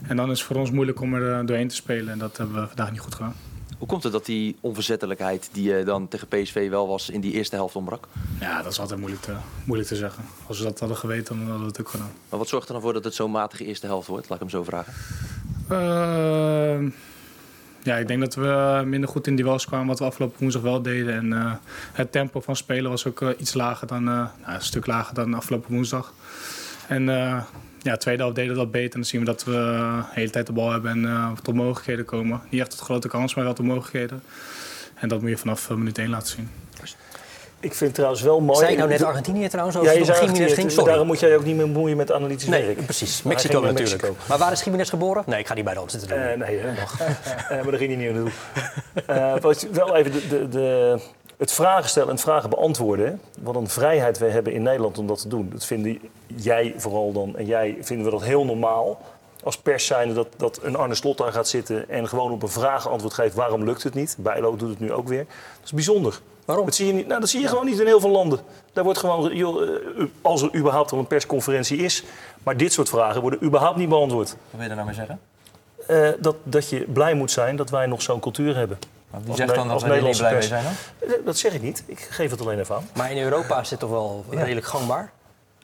En 0.08 0.16
dan 0.16 0.32
is 0.32 0.40
het 0.40 0.48
voor 0.48 0.56
ons 0.56 0.72
moeilijk 0.72 1.02
om 1.02 1.14
er 1.14 1.46
doorheen 1.46 1.68
te 1.68 1.76
spelen. 1.76 2.14
En 2.14 2.20
dat 2.20 2.38
hebben 2.38 2.62
we 2.62 2.68
vandaag 2.68 2.92
niet 2.92 3.00
goed 3.00 3.16
gedaan. 3.16 3.55
Hoe 3.78 3.88
komt 3.88 4.04
het 4.04 4.12
dat 4.12 4.26
die 4.26 4.58
onverzettelijkheid 4.62 5.50
die 5.52 5.78
eh, 5.78 5.86
dan 5.86 6.08
tegen 6.08 6.28
PSV 6.28 6.70
wel 6.70 6.88
was 6.88 7.10
in 7.10 7.22
die 7.22 7.32
eerste 7.32 7.56
helft 7.56 7.76
ontbrak? 7.76 8.08
Ja, 8.40 8.62
dat 8.62 8.72
is 8.72 8.80
altijd 8.80 9.00
moeilijk 9.00 9.24
te, 9.24 9.36
moeilijk 9.64 9.90
te 9.90 9.96
zeggen. 9.96 10.24
Als 10.48 10.58
we 10.58 10.64
dat 10.64 10.80
hadden 10.80 10.98
geweten, 10.98 11.38
dan 11.38 11.48
hadden 11.48 11.62
we 11.62 11.68
het 11.68 11.80
ook 11.80 11.90
gedaan. 11.90 12.12
Maar 12.30 12.40
wat 12.40 12.48
zorgt 12.48 12.68
er 12.68 12.74
dan 12.74 12.82
voor 12.82 12.94
dat 12.94 13.04
het 13.04 13.14
zo'n 13.14 13.32
matige 13.32 13.66
eerste 13.66 13.86
helft 13.86 14.08
wordt? 14.08 14.30
Laat 14.30 14.42
ik 14.42 14.50
hem 14.50 14.60
zo 14.60 14.64
vragen. 14.64 14.94
Eh, 15.70 16.92
ja, 17.84 17.96
ik 17.96 18.08
denk 18.08 18.20
dat 18.20 18.36
we 18.36 18.84
minder 18.86 19.10
goed 19.10 19.28
in 19.28 19.36
duels 19.36 19.66
kwamen 19.66 19.88
wat 19.88 20.00
we 20.00 20.06
afgelopen 20.06 20.40
woensdag 20.40 20.62
wel 20.62 20.82
deden. 20.82 21.14
En 21.14 21.34
eh, 21.34 21.54
het 21.94 22.12
tempo 22.12 22.42
van 22.42 22.56
spelen 22.56 22.92
was 22.92 23.08
ook 23.08 23.22
eh, 23.22 23.30
iets 23.38 23.54
lager 23.54 23.88
dan, 23.88 24.04
nou, 24.04 24.28
een 24.46 24.62
stuk 24.62 24.86
lager 24.86 25.14
dan 25.14 25.34
afgelopen 25.34 25.74
woensdag. 25.74 26.14
En 26.88 27.06
ja, 27.86 27.98
tweede 27.98 28.22
helft 28.22 28.36
deden 28.36 28.52
we 28.54 28.58
dat 28.58 28.72
beter. 28.72 28.94
En 28.94 29.00
dan 29.00 29.06
zien 29.06 29.20
we 29.20 29.26
dat 29.26 29.44
we 29.44 29.52
eh, 29.52 29.98
de 29.98 30.04
hele 30.12 30.30
tijd 30.30 30.46
de 30.48 30.54
bal 30.54 30.72
hebben 30.72 30.92
en 30.92 31.06
eh, 31.06 31.32
tot 31.42 31.54
mogelijkheden 31.56 32.06
komen. 32.06 32.42
Niet 32.50 32.62
echt 32.62 32.70
tot 32.70 32.80
grote 32.80 33.08
kans, 33.08 33.36
maar 33.36 33.44
wel 33.46 33.54
tot 33.54 33.66
mogelijkheden. 33.66 34.24
En 34.96 35.08
dat 35.08 35.22
moet 35.22 35.30
je 35.30 35.38
vanaf 35.38 35.70
eh, 35.70 35.76
minuut 35.76 35.98
1 35.98 36.10
laten 36.10 36.28
zien. 36.28 36.50
Ik 37.60 37.74
vind 37.74 37.80
het 37.80 37.94
trouwens 37.94 38.22
wel 38.22 38.42
mooi... 38.42 38.60
Zei 38.60 38.72
ik 38.72 38.78
nou 38.78 38.90
net 38.90 39.04
Argentinië 39.04 39.48
trouwens? 39.48 39.78
Als 39.78 39.86
Ja, 39.88 39.92
je 39.94 40.06
zei 40.06 40.20
Argentinië, 40.20 40.50
ging? 40.50 40.72
Sorry. 40.72 40.88
Daarom 40.90 41.08
moet 41.08 41.20
jij 41.20 41.36
ook 41.36 41.44
niet 41.46 41.56
meer 41.56 41.72
bemoeien 41.72 41.98
met 41.98 42.12
analytisch 42.12 42.48
Nee, 42.48 42.66
werk. 42.66 42.84
precies. 42.84 43.24
Mexico 43.24 43.60
natuurlijk. 43.62 43.90
Mexico. 43.90 44.16
Maar 44.28 44.38
waar 44.38 44.52
is 44.52 44.64
Jiménez 44.64 44.90
geboren? 44.90 45.24
Nee, 45.26 45.40
ik 45.40 45.48
ga 45.48 45.54
niet 45.54 45.64
bij 45.64 45.74
de 45.74 45.80
hand 45.80 45.92
zitten 45.92 46.10
doen. 46.10 46.18
Eh, 46.18 46.38
nee, 46.38 46.60
hè, 46.60 46.72
mag. 46.80 47.00
Eh, 47.50 47.50
maar 47.50 47.72
daar 47.72 47.78
ging 47.80 47.96
hij 47.96 48.06
niet 48.06 48.14
naartoe. 48.14 48.32
Eh 49.06 49.40
wat 49.42 49.68
wel 49.72 49.96
even 49.96 50.12
de, 50.12 50.28
de, 50.28 50.50
de, 50.50 51.00
het 51.38 51.52
vragen 51.52 51.90
stellen 51.90 52.10
en 52.10 52.16
het 52.16 52.24
vragen 52.24 52.50
beantwoorden. 52.50 53.06
hè. 53.06 53.14
Wat 53.44 53.56
een 53.56 53.70
vrijheid 53.70 54.18
we 54.18 54.26
hebben 54.26 54.54
in 54.54 54.62
Nederland 54.62 54.98
om 54.98 55.08
dat 55.08 55.22
te 55.22 55.28
doen. 55.28 55.50
Dat 55.50 55.66
vinden 55.66 56.00
jij 56.36 56.74
vooral 56.78 57.12
dan 57.12 57.38
en 57.38 57.46
jij 57.46 57.78
vinden 57.82 58.06
we 58.06 58.12
dat 58.12 58.24
heel 58.24 58.46
normaal. 58.46 59.02
als 59.44 59.58
pers 59.58 59.86
zijnde 59.86 60.14
dat, 60.14 60.28
dat 60.38 60.60
een 60.64 60.76
Arne 60.76 60.96
Slot 60.96 61.18
daar 61.18 61.32
gaat 61.32 61.48
zitten 61.48 61.90
en 61.90 62.08
gewoon 62.08 62.32
op 62.32 62.44
een 62.44 62.50
vraag 62.50 62.90
antwoord 62.90 63.14
geeft 63.14 63.36
waarom 63.36 63.64
lukt 63.64 63.84
het 63.84 63.94
niet. 63.94 64.16
Bijlo 64.20 64.56
doet 64.56 64.70
het 64.70 64.80
nu 64.80 64.92
ook 64.92 65.08
weer. 65.08 65.26
Dat 65.26 65.66
is 65.66 65.72
bijzonder. 65.72 66.20
Waarom? 66.46 66.66
Dat 66.66 66.76
zie 66.76 66.88
je, 66.88 66.94
niet, 66.94 67.08
nou, 67.08 67.20
dat 67.20 67.30
zie 67.30 67.42
je 67.42 67.48
gewoon 67.48 67.66
niet 67.66 67.80
in 67.80 67.86
heel 67.86 68.00
veel 68.00 68.10
landen. 68.10 68.40
Daar 68.74 68.84
wordt 68.84 69.00
gewoon, 69.00 69.36
joh, 69.36 69.64
eh, 69.64 70.06
als 70.22 70.42
er 70.42 70.56
überhaupt 70.56 70.92
al 70.92 70.98
een 70.98 71.08
persconferentie 71.08 71.78
is, 71.78 72.04
maar 72.44 72.58
dit 72.58 72.74
soort 72.74 72.90
vragen 72.90 73.22
worden 73.22 73.44
überhaupt 73.44 73.78
niet 73.78 73.90
beantwoord. 73.90 74.30
Wat 74.30 74.38
wil 74.52 74.62
je 74.62 74.68
daar 74.68 74.76
nou 74.76 74.88
mee 74.88 74.96
zeggen? 74.96 75.20
Eh, 75.88 76.10
dat, 76.22 76.36
dat 76.44 76.70
je 76.70 76.86
blij 76.94 77.14
moet 77.14 77.32
zijn 77.32 77.56
dat 77.56 77.70
wij 77.70 77.86
nog 77.86 78.02
zo'n 78.02 78.20
cultuur 78.20 78.56
hebben. 78.56 78.78
Wie 79.10 79.28
Als 79.28 79.38
zegt 79.38 79.56
dan 79.56 79.68
dat 79.68 79.84
we 79.84 79.90
er 79.94 80.02
niet 80.02 80.18
blij 80.18 80.34
mee 80.34 80.42
zijn 80.42 80.64
dan? 80.64 80.74
Dat 81.26 81.38
zeg 81.38 81.54
ik 81.54 81.62
niet. 81.62 81.84
Ik 81.86 82.00
geef 82.00 82.32
het 82.32 82.42
alleen 82.42 82.60
even 82.60 82.76
aan. 82.76 82.90
Maar 82.94 83.12
in 83.12 83.24
Europa 83.24 83.60
is 83.60 83.70
het 83.70 83.80
toch 83.80 83.90
wel 83.90 84.26
redelijk 84.30 84.66
gangbaar? 84.66 85.12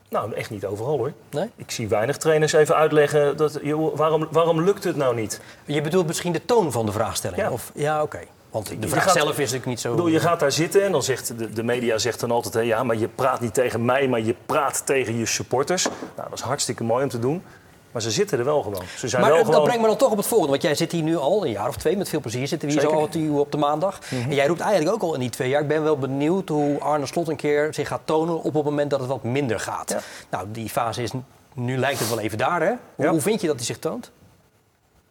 Nou, 0.09 0.33
echt 0.33 0.49
niet 0.49 0.65
overal 0.65 0.97
hoor. 0.97 1.13
Nee? 1.29 1.49
Ik 1.55 1.71
zie 1.71 1.87
weinig 1.87 2.17
trainers 2.17 2.53
even 2.53 2.75
uitleggen 2.75 3.37
dat, 3.37 3.59
joh, 3.61 3.97
waarom, 3.97 4.27
waarom 4.31 4.61
lukt 4.61 4.83
het 4.83 4.95
nou 4.95 5.15
niet. 5.15 5.39
Je 5.65 5.81
bedoelt 5.81 6.07
misschien 6.07 6.31
de 6.31 6.45
toon 6.45 6.71
van 6.71 6.85
de 6.85 6.91
vraagstelling? 6.91 7.41
Ja. 7.41 7.49
Of, 7.51 7.71
ja, 7.75 8.01
oké. 8.01 8.19
Want 8.51 8.81
de 8.81 8.87
vraag 8.87 9.03
gaat- 9.03 9.13
zelf 9.13 9.29
is 9.29 9.37
natuurlijk 9.37 9.65
niet 9.65 9.79
zo... 9.79 9.89
Ik 9.89 9.95
bedoel, 9.95 10.11
je 10.11 10.19
gaat 10.19 10.39
daar 10.39 10.51
zitten 10.51 10.83
en 10.83 10.91
dan 10.91 11.03
zegt 11.03 11.37
de, 11.37 11.49
de 11.49 11.63
media 11.63 11.97
zegt 11.97 12.19
dan 12.19 12.31
altijd... 12.31 12.53
Hè, 12.53 12.59
ja, 12.59 12.83
maar 12.83 12.95
je 12.95 13.07
praat 13.07 13.39
niet 13.39 13.53
tegen 13.53 13.85
mij, 13.85 14.07
maar 14.07 14.21
je 14.21 14.35
praat 14.45 14.85
tegen 14.85 15.17
je 15.17 15.25
supporters. 15.25 15.83
Nou, 16.15 16.29
dat 16.29 16.37
is 16.37 16.45
hartstikke 16.45 16.83
mooi 16.83 17.03
om 17.03 17.09
te 17.09 17.19
doen. 17.19 17.43
Maar 17.91 18.01
ze 18.01 18.11
zitten 18.11 18.39
er 18.39 18.45
wel 18.45 18.61
gewoon. 18.61 18.83
Ze 18.97 19.07
zijn 19.07 19.21
Maar 19.21 19.31
wel 19.31 19.39
dat 19.39 19.47
gewoon... 19.49 19.63
brengt 19.63 19.81
me 19.81 19.87
dan 19.87 19.97
toch 19.97 20.11
op 20.11 20.17
het 20.17 20.25
volgende. 20.25 20.51
Want 20.51 20.63
jij 20.63 20.75
zit 20.75 20.91
hier 20.91 21.03
nu 21.03 21.17
al 21.17 21.45
een 21.45 21.51
jaar 21.51 21.67
of 21.67 21.75
twee 21.77 21.97
met 21.97 22.09
veel 22.09 22.19
plezier. 22.19 22.47
Zitten 22.47 22.67
we 22.67 22.73
hier 22.73 22.83
Zeker. 22.83 22.97
zo 22.99 23.07
toe 23.07 23.39
op 23.39 23.51
de 23.51 23.57
maandag. 23.57 23.99
En 24.11 24.33
jij 24.35 24.47
roept 24.47 24.59
eigenlijk 24.59 24.95
ook 24.95 25.01
al 25.01 25.13
in 25.13 25.19
die 25.19 25.29
twee 25.29 25.49
jaar... 25.49 25.61
ik 25.61 25.67
ben 25.67 25.83
wel 25.83 25.97
benieuwd 25.97 26.49
hoe 26.49 26.79
Arne 26.79 27.05
Slot 27.05 27.27
een 27.27 27.35
keer 27.35 27.73
zich 27.73 27.87
gaat 27.87 28.01
tonen... 28.05 28.41
op 28.43 28.53
het 28.53 28.63
moment 28.63 28.89
dat 28.89 28.99
het 28.99 29.09
wat 29.09 29.23
minder 29.23 29.59
gaat. 29.59 29.89
Ja. 29.89 29.99
Nou, 30.29 30.47
die 30.51 30.69
fase 30.69 31.01
is... 31.03 31.11
Nu 31.53 31.77
lijkt 31.77 31.99
het 31.99 32.09
wel 32.09 32.19
even 32.19 32.37
daar, 32.37 32.61
hè? 32.61 32.73
Hoe, 32.95 33.05
Ja. 33.05 33.11
hoe 33.11 33.21
vind 33.21 33.41
je 33.41 33.47
dat 33.47 33.55
hij 33.55 33.65
zich 33.65 33.79
toont? 33.79 34.11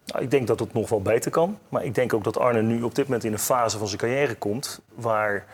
Nou, 0.06 0.22
ik 0.24 0.30
denk 0.30 0.46
dat 0.46 0.60
het 0.60 0.72
nog 0.72 0.88
wel 0.88 1.02
beter 1.02 1.30
kan. 1.30 1.58
Maar 1.68 1.84
ik 1.84 1.94
denk 1.94 2.12
ook 2.14 2.24
dat 2.24 2.38
Arne 2.38 2.62
nu 2.62 2.82
op 2.82 2.94
dit 2.94 3.04
moment 3.04 3.24
in 3.24 3.32
een 3.32 3.38
fase 3.38 3.78
van 3.78 3.86
zijn 3.86 4.00
carrière 4.00 4.34
komt... 4.34 4.80
waar, 4.94 5.44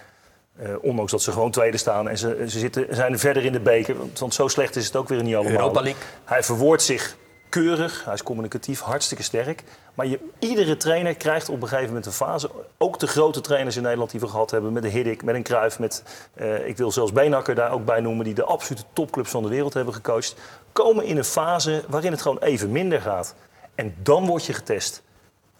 eh, 0.56 0.68
ondanks 0.80 1.10
dat 1.10 1.22
ze 1.22 1.32
gewoon 1.32 1.50
tweede 1.50 1.76
staan... 1.76 2.08
en 2.08 2.18
ze, 2.18 2.44
ze 2.48 2.58
zitten, 2.58 2.86
zijn 2.90 3.18
verder 3.18 3.44
in 3.44 3.52
de 3.52 3.60
beker... 3.60 3.98
Want, 3.98 4.18
want 4.18 4.34
zo 4.34 4.48
slecht 4.48 4.76
is 4.76 4.86
het 4.86 4.96
ook 4.96 5.08
weer 5.08 5.22
niet 5.22 5.34
allemaal. 5.34 5.52
Europa 5.52 5.80
League. 5.80 6.02
Hij 6.24 6.42
verwoordt 6.42 6.82
zich 6.82 7.16
keurig, 7.48 8.04
hij 8.04 8.14
is 8.14 8.22
communicatief, 8.22 8.80
hartstikke 8.80 9.22
sterk. 9.22 9.62
Maar 9.94 10.06
je, 10.06 10.18
iedere 10.38 10.76
trainer 10.76 11.14
krijgt 11.14 11.48
op 11.48 11.62
een 11.62 11.68
gegeven 11.68 11.86
moment 11.86 12.06
een 12.06 12.12
fase... 12.12 12.50
ook 12.78 12.98
de 12.98 13.06
grote 13.06 13.40
trainers 13.40 13.76
in 13.76 13.82
Nederland 13.82 14.10
die 14.10 14.20
we 14.20 14.28
gehad 14.28 14.50
hebben... 14.50 14.72
met 14.72 14.84
een 14.84 14.90
Hiddink, 14.90 15.22
met 15.22 15.34
een 15.34 15.42
Cruijff, 15.42 15.78
met... 15.78 16.02
eh, 16.34 16.68
ik 16.68 16.76
wil 16.76 16.92
zelfs 16.92 17.12
Beenhakker 17.12 17.54
daar 17.54 17.70
ook 17.70 17.84
bij 17.84 18.00
noemen... 18.00 18.24
die 18.24 18.34
de 18.34 18.44
absolute 18.44 18.82
topclubs 18.92 19.30
van 19.30 19.42
de 19.42 19.48
wereld 19.48 19.74
hebben 19.74 19.94
gecoacht... 19.94 20.36
komen 20.72 21.04
in 21.04 21.16
een 21.16 21.24
fase 21.24 21.84
waarin 21.88 22.12
het 22.12 22.22
gewoon 22.22 22.38
even 22.38 22.72
minder 22.72 23.00
gaat. 23.00 23.34
En 23.74 23.94
dan 24.02 24.26
word 24.26 24.44
je 24.46 24.52
getest. 24.52 25.02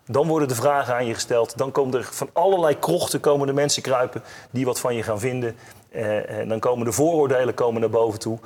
Dan 0.06 0.26
worden 0.26 0.48
de 0.48 0.54
vragen 0.54 0.94
aan 0.94 1.06
je 1.06 1.14
gesteld. 1.14 1.58
Dan 1.58 1.70
komen 1.70 1.98
er 1.98 2.04
van 2.04 2.30
allerlei 2.32 2.78
krochten 2.78 3.20
komen 3.20 3.46
de 3.46 3.52
mensen 3.52 3.82
kruipen 3.82 4.22
die 4.50 4.64
wat 4.64 4.80
van 4.80 4.94
je 4.94 5.02
gaan 5.02 5.20
vinden. 5.20 5.56
Eh, 5.90 6.30
en 6.30 6.48
dan 6.48 6.58
komen 6.58 6.84
de 6.84 6.92
vooroordelen 6.92 7.54
komen 7.54 7.80
naar 7.80 7.90
boven 7.90 8.18
toe. 8.18 8.38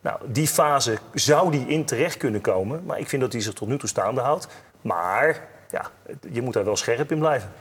Nou, 0.00 0.18
die 0.26 0.46
fase 0.46 0.98
zou 1.14 1.50
die 1.50 1.66
in 1.66 1.84
terecht 1.84 2.16
kunnen 2.16 2.40
komen. 2.40 2.84
Maar 2.84 2.98
ik 2.98 3.08
vind 3.08 3.22
dat 3.22 3.32
hij 3.32 3.40
zich 3.40 3.52
tot 3.52 3.68
nu 3.68 3.78
toe 3.78 3.88
staande 3.88 4.20
houdt. 4.20 4.48
Maar 4.80 5.48
ja, 5.70 5.90
je 6.30 6.42
moet 6.42 6.54
daar 6.54 6.64
wel 6.64 6.76
scherp 6.76 7.12
in 7.12 7.18
blijven. 7.18 7.52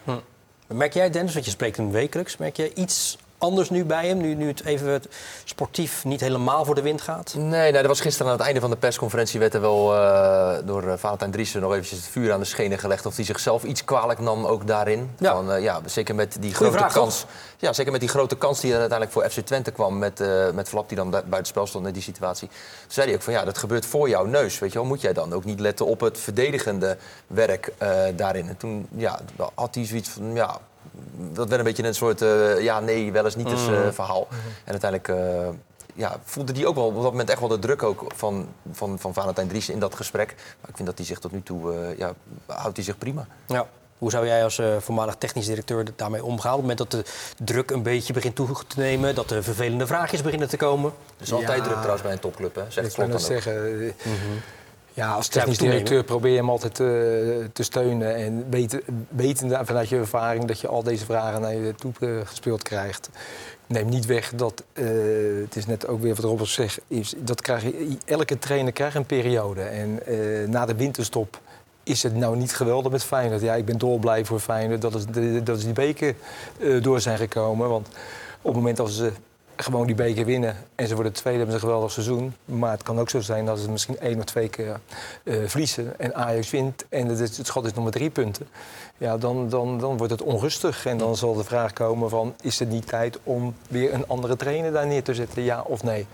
Merk 0.68 0.94
jij, 0.94 1.10
Dennis, 1.10 1.34
want 1.34 1.46
je 1.46 1.52
spreekt 1.52 1.78
hem 1.78 1.92
wekelijks... 1.92 2.38
merk 2.38 2.58
jij 2.58 2.72
iets 2.74 3.18
anders 3.38 3.70
nu 3.70 3.86
bij 3.86 4.08
hem? 4.08 4.18
Nu, 4.18 4.34
nu 4.36 4.48
het 4.48 4.66
even 4.66 5.04
sportief 5.44 6.06
niet 6.06 6.20
helemaal 6.20 6.66
voor 6.66 6.76
de 6.76 6.82
wind 6.82 7.02
gaat? 7.02 7.34
Nee, 7.38 7.72
nee, 7.72 7.72
dat 7.72 7.86
was 7.86 8.00
gisteren 8.00 8.32
aan 8.32 8.38
het 8.38 8.46
einde 8.46 8.60
van 8.60 8.70
de 8.70 8.76
persconferentie... 8.76 9.40
werd 9.40 9.54
er 9.54 9.62
wel 9.62 9.96
eh, 9.96 10.58
door 10.66 10.88
eh, 10.88 10.98
Valentijn 10.98 11.32
Driessen 11.32 11.62
nog 11.62 11.72
eventjes 11.72 12.00
het 12.00 12.08
vuur 12.08 12.34
aan 12.34 12.40
de 12.40 12.46
schenen 12.46 12.80
gelegd... 12.80 13.06
of 13.06 13.16
hij 13.16 13.26
zichzelf 13.26 13.64
iets 13.64 13.84
kwalijk 13.84 14.20
nam 14.20 14.46
ook 14.46 14.68
daarin. 14.68 15.12
Ja. 15.18 15.34
Van, 15.34 15.52
eh, 15.52 15.64
ja 15.64 15.82
zeker 15.86 16.16
met 16.16 16.38
die 16.40 16.54
grote 16.54 16.78
vraag, 16.78 16.94
kans. 16.94 17.26
Ja, 17.58 17.74
zeker 17.74 17.92
met 17.92 18.02
die 18.02 18.10
grote 18.10 18.38
kans 18.38 18.60
die 18.60 18.74
er 18.74 18.80
uiteindelijk 18.80 19.20
voor 19.20 19.30
FC 19.30 19.46
Twente 19.46 19.72
kwam... 19.72 19.98
met, 19.98 20.24
met 20.54 20.70
Flap 20.70 20.88
die 20.88 20.98
dan 20.98 21.12
da- 21.12 21.22
buitenspel 21.22 21.68
stond 21.68 21.88
in 21.88 21.94
die 21.94 22.02
situatie. 22.02 22.48
Toen 22.48 22.58
zei 22.88 23.08
hij 23.08 23.16
ook 23.16 23.22
van 23.22 23.34
ja, 23.34 23.46
dat 23.46 23.58
gebeurt 23.58 23.86
voor 23.86 24.10
jouw 24.10 24.26
neus. 24.26 24.60
Weet 24.60 24.72
je 24.72 24.80
wel, 24.80 24.88
moet 24.88 25.02
jij 25.02 25.14
dan 25.14 25.34
ook 25.34 25.44
niet 25.44 25.60
letten 25.60 25.86
op 25.86 26.00
het 26.00 26.20
verdedigende 26.20 26.98
werk 27.28 27.74
daarin. 28.16 28.48
En 28.48 28.58
toen 28.58 28.88
ja, 28.96 29.20
had 29.54 29.76
hij 29.76 29.86
zoiets 29.86 30.10
van 30.10 30.34
ja... 30.34 30.60
Dat 31.34 31.48
werd 31.48 31.60
een 31.60 31.68
beetje 31.68 31.84
een 31.84 31.96
soort 31.96 32.22
eh, 32.22 32.62
ja, 32.62 32.80
nee, 32.80 33.12
wel 33.12 33.26
eens 33.26 33.36
niet 33.36 33.50
eens 33.52 33.68
eh, 33.68 33.88
verhaal. 33.92 34.28
En 34.64 34.72
uiteindelijk 34.72 35.08
eh, 35.10 35.48
ja, 35.94 36.20
voelde 36.24 36.54
hij 36.54 36.66
ook 36.66 36.76
wel 36.76 36.86
op 36.86 36.94
dat 36.94 37.12
moment 37.12 37.30
echt 37.30 37.40
wel 37.40 37.50
de 37.50 37.60
druk 37.60 37.84
ook 37.84 38.04
van, 38.16 38.48
van, 38.72 39.00
van 39.00 39.14
Valentijn 39.14 39.48
Driessen 39.48 39.74
in 39.74 39.80
dat 39.80 39.96
gesprek. 39.96 40.36
Maar 40.62 40.70
ik 40.70 40.76
vind 40.76 40.88
dat 40.88 40.98
hij 40.98 41.08
zich 41.08 41.20
tot 41.20 41.32
nu 41.32 41.44
toe, 41.44 41.74
eh, 41.74 41.98
ja, 41.98 42.14
houdt 42.46 42.76
hij 42.76 42.86
zich 42.86 42.98
prima. 42.98 43.28
Ja. 43.48 43.68
Hoe 43.98 44.12
zou 44.12 44.26
jij 44.26 44.44
als 44.44 44.60
eh, 44.60 44.68
voormalig 44.80 45.16
technisch 45.16 45.46
directeur 45.46 45.86
daarmee 45.96 46.24
omgaan? 46.24 46.54
Op 46.54 46.60
het 46.68 46.68
moment 46.70 46.78
dat 46.78 46.92
de 46.92 47.12
druk 47.44 47.72
een 47.72 47.84
beetje 47.84 48.14
begint 48.14 48.36
toe 48.36 48.48
te 48.68 48.80
nemen... 48.80 49.16
dat 49.16 49.30
de 49.30 49.44
vervelende 49.44 49.88
vraagjes 49.88 50.22
beginnen 50.22 50.50
te 50.50 50.58
komen? 50.58 50.92
Er 51.18 51.24
is 51.24 51.34
altijd 51.34 51.58
Ja. 51.58 51.64
druk 51.64 51.76
trouwens 51.76 52.02
bij 52.02 52.12
een 52.12 52.20
topclub, 52.20 52.56
hè? 52.56 52.64
Zegt 52.68 52.88
Ik 52.88 52.94
kan 52.94 53.10
dat 53.12 53.22
zeggen. 53.22 53.94
Ja, 54.98 55.14
als 55.14 55.28
technisch 55.28 55.58
directeur 55.58 56.04
probeer 56.04 56.32
je 56.32 56.38
hem 56.38 56.50
altijd 56.50 56.80
eh, 56.80 56.88
te 57.54 57.64
steunen. 57.64 58.16
En 58.16 58.46
weten, 58.50 58.82
wetende 59.10 59.60
vanuit 59.64 59.90
je 59.90 59.96
ervaring 59.96 60.46
dat 60.46 60.60
je 60.60 60.68
al 60.68 60.84
deze 60.84 61.06
vragen 61.06 61.42
naar 61.42 61.56
je 61.56 61.76
toe 61.76 61.92
eh, 62.00 62.10
gespeeld 62.24 62.64
krijgt. 62.64 63.10
Neem 63.68 63.90
niet 63.90 64.06
weg 64.06 64.32
dat, 64.36 64.64
eh, 64.74 64.86
het 65.42 65.56
is 65.56 65.66
net 65.66 65.88
ook 65.88 66.02
weer 66.02 66.16
wat 66.16 66.24
Robert 66.24 66.50
zegt, 66.50 66.80
is, 66.88 67.14
dat 67.18 67.42
krijg 67.42 67.64
je, 67.64 67.98
elke 68.06 68.40
trainer 68.40 68.72
krijgt 68.72 68.96
een 68.96 69.06
periode. 69.06 69.62
En 69.62 70.00
na 70.52 70.66
de 70.66 70.76
winterstop 70.76 71.40
is 71.84 72.04
het 72.04 72.16
nou 72.16 72.38
niet 72.38 72.56
geweldig 72.56 72.92
met 72.92 73.04
Feyenoord. 73.04 73.42
Ja, 73.42 73.54
ik 73.54 73.66
ben 73.66 73.78
dolblij 73.78 74.26
voor 74.26 74.40
Feyenoord 74.40 74.82
dat, 74.82 75.06
de, 75.12 75.44
dat 75.44 75.60
ze 75.60 75.66
die 75.66 75.74
beker 75.74 76.16
door 76.82 77.02
zijn 77.02 77.18
gekomen. 77.18 77.70
Want 77.70 77.88
op 78.42 78.44
het 78.44 78.56
moment 78.56 78.78
dat 78.78 78.92
ze 78.92 79.12
gewoon 79.58 79.86
die 79.86 79.96
beker 79.96 80.26
winnen 80.26 80.56
en 80.76 80.88
ze 80.88 80.94
worden 80.96 81.14
tweede, 81.14 81.40
hebben 81.40 81.58
ze 81.60 81.64
een 81.64 81.68
geweldig 81.72 81.92
seizoen. 81.94 82.36
Maar 82.46 82.72
het 82.72 82.84
kan 82.84 83.00
ook 83.00 83.10
zo 83.10 83.20
zijn 83.20 83.46
dat 83.46 83.60
ze 83.60 83.70
misschien 83.72 84.00
één 84.00 84.18
of 84.18 84.24
twee 84.26 84.50
keer 84.50 84.80
eh, 85.24 85.36
verliezen 85.46 86.00
en 86.00 86.16
Ajax 86.16 86.50
wint 86.50 86.86
en 86.90 87.08
het, 87.08 87.20
is- 87.20 87.38
het 87.38 87.48
schat 87.48 87.66
is 87.66 87.74
nog 87.74 87.84
maar 87.84 87.94
drie 87.94 88.10
punten. 88.10 88.48
Ja, 88.98 89.18
dan, 89.18 89.50
dan, 89.50 89.80
dan 89.80 89.98
wordt 89.98 90.12
het 90.12 90.22
onrustig 90.22 90.86
en 90.86 90.98
dan 90.98 91.16
zal 91.16 91.34
de 91.34 91.44
vraag 91.44 91.74
komen 91.74 92.10
van... 92.10 92.36
is 92.42 92.60
het 92.60 92.70
niet 92.70 92.88
tijd 92.88 93.20
om 93.24 93.56
weer 93.70 93.94
een 93.94 94.08
andere 94.08 94.36
trainer 94.36 94.72
daar 94.72 94.88
neer 94.88 95.04
te 95.04 95.14
zetten, 95.14 95.42
ja 95.44 95.62
of 95.62 95.84
nee? 95.84 96.06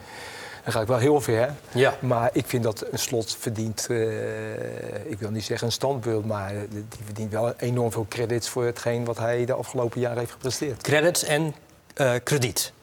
Dan 0.63 0.73
ga 0.73 0.81
ik 0.81 0.87
wel 0.87 0.97
heel 0.97 1.21
ver, 1.21 1.53
Ja. 1.73 1.93
maar 1.99 2.29
ik 2.33 2.45
vind 2.45 2.63
dat 2.63 2.85
een 2.91 2.99
slot 2.99 3.35
verdient... 3.39 3.87
eh, 3.89 5.05
ik 5.11 5.19
wil 5.19 5.29
niet 5.29 5.43
zeggen 5.43 5.67
een 5.67 5.73
standbeeld, 5.73 6.25
maar 6.25 6.53
die 6.69 6.85
verdient 7.05 7.31
wel 7.31 7.53
enorm 7.57 7.91
veel 7.91 8.05
credits... 8.09 8.49
voor 8.49 8.65
hetgeen 8.65 9.05
wat 9.05 9.17
hij 9.17 9.45
de 9.45 9.53
afgelopen 9.53 9.99
jaren 10.01 10.17
heeft 10.17 10.31
gepresteerd 10.31 10.81
Credits 10.81 11.23
en 11.23 11.53
eh, 11.93 12.13
krediet. 12.23 12.73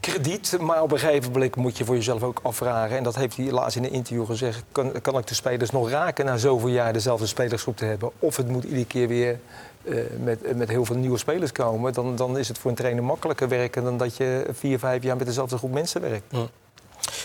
Krediet, 0.00 0.56
maar 0.60 0.82
op 0.82 0.92
een 0.92 0.98
gegeven 0.98 1.32
moment 1.32 1.56
moet 1.56 1.78
je 1.78 1.84
voor 1.84 1.94
jezelf 1.94 2.22
ook 2.22 2.40
afvragen. 2.42 2.96
En 2.96 3.02
dat 3.02 3.14
heeft 3.14 3.36
hij 3.36 3.50
laatst 3.50 3.76
in 3.76 3.84
een 3.84 3.92
interview 3.92 4.26
gezegd. 4.26 4.62
Kan, 4.72 4.92
kan 5.02 5.18
ik 5.18 5.26
de 5.26 5.34
spelers 5.34 5.70
nog 5.70 5.90
raken 5.90 6.24
na 6.24 6.36
zoveel 6.36 6.68
jaar 6.68 6.92
dezelfde 6.92 7.26
spelersgroep 7.26 7.76
te 7.76 7.84
hebben? 7.84 8.10
Of 8.18 8.36
het 8.36 8.48
moet 8.48 8.64
iedere 8.64 8.86
keer 8.86 9.08
weer 9.08 9.38
eh, 9.84 9.94
met, 10.22 10.56
met 10.56 10.68
heel 10.68 10.84
veel 10.84 10.96
nieuwe 10.96 11.18
spelers 11.18 11.52
komen. 11.52 11.92
Dan, 11.92 12.16
dan 12.16 12.38
is 12.38 12.48
het 12.48 12.58
voor 12.58 12.70
een 12.70 12.76
trainer 12.76 13.04
makkelijker 13.04 13.48
werken 13.48 13.84
dan 13.84 13.96
dat 13.96 14.16
je 14.16 14.46
vier, 14.52 14.78
vijf 14.78 15.02
jaar 15.02 15.16
met 15.16 15.26
dezelfde 15.26 15.58
groep 15.58 15.72
mensen 15.72 16.00
werkt. 16.00 16.34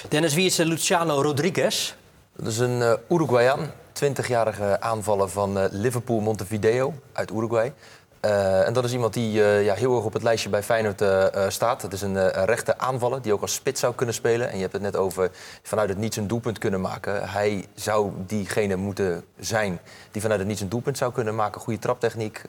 Dennis, 0.10 0.34
wie 0.34 0.45
is 0.45 0.60
eh, 0.60 0.65
Luciano 0.65 1.21
Rodriguez? 1.21 1.95
Dat 2.36 2.47
is 2.47 2.57
een 2.57 2.81
eh 2.81 2.93
Uruguayan, 3.10 3.69
20-jarige 4.03 4.81
aanvaller 4.81 5.29
van 5.29 5.60
eh, 5.60 5.65
Liverpool 5.71 6.19
Montevideo 6.19 6.93
uit 7.13 7.31
Uruguay. 7.31 7.73
Eh, 8.21 8.67
en 8.67 8.73
dat 8.73 8.84
is 8.84 8.93
iemand 8.93 9.13
die 9.13 9.43
eh, 9.43 9.65
ja, 9.65 9.73
heel 9.73 9.95
erg 9.95 10.05
op 10.05 10.13
het 10.13 10.23
lijstje 10.23 10.49
bij 10.49 10.63
Feyenoord 10.63 11.01
eh, 11.01 11.49
staat. 11.49 11.81
Het 11.81 11.93
is 11.93 12.01
een, 12.01 12.29
rechte 12.45 12.77
aanvaller 12.77 13.21
die 13.21 13.34
ook 13.34 13.41
als 13.41 13.53
spits 13.53 13.79
zou 13.79 13.95
kunnen 13.95 14.15
spelen. 14.15 14.49
En 14.49 14.55
je 14.55 14.62
hebt 14.62 14.73
het 14.73 14.81
net 14.81 14.95
over 14.95 15.31
vanuit 15.63 15.89
het 15.89 15.97
niets 15.97 16.17
een 16.17 16.27
doelpunt 16.27 16.57
kunnen 16.57 16.81
maken. 16.81 17.29
Hij 17.29 17.65
zou 17.73 18.12
diegene 18.25 18.75
moeten 18.75 19.23
zijn 19.39 19.79
die 20.12 20.21
vanuit 20.21 20.39
het 20.39 20.49
niets 20.49 20.62
een 20.62 20.69
doelpunt 20.69 20.97
zou 20.97 21.12
kunnen 21.12 21.36
maken. 21.36 21.62
Goede 21.62 21.79
traptechniek. 21.79 22.41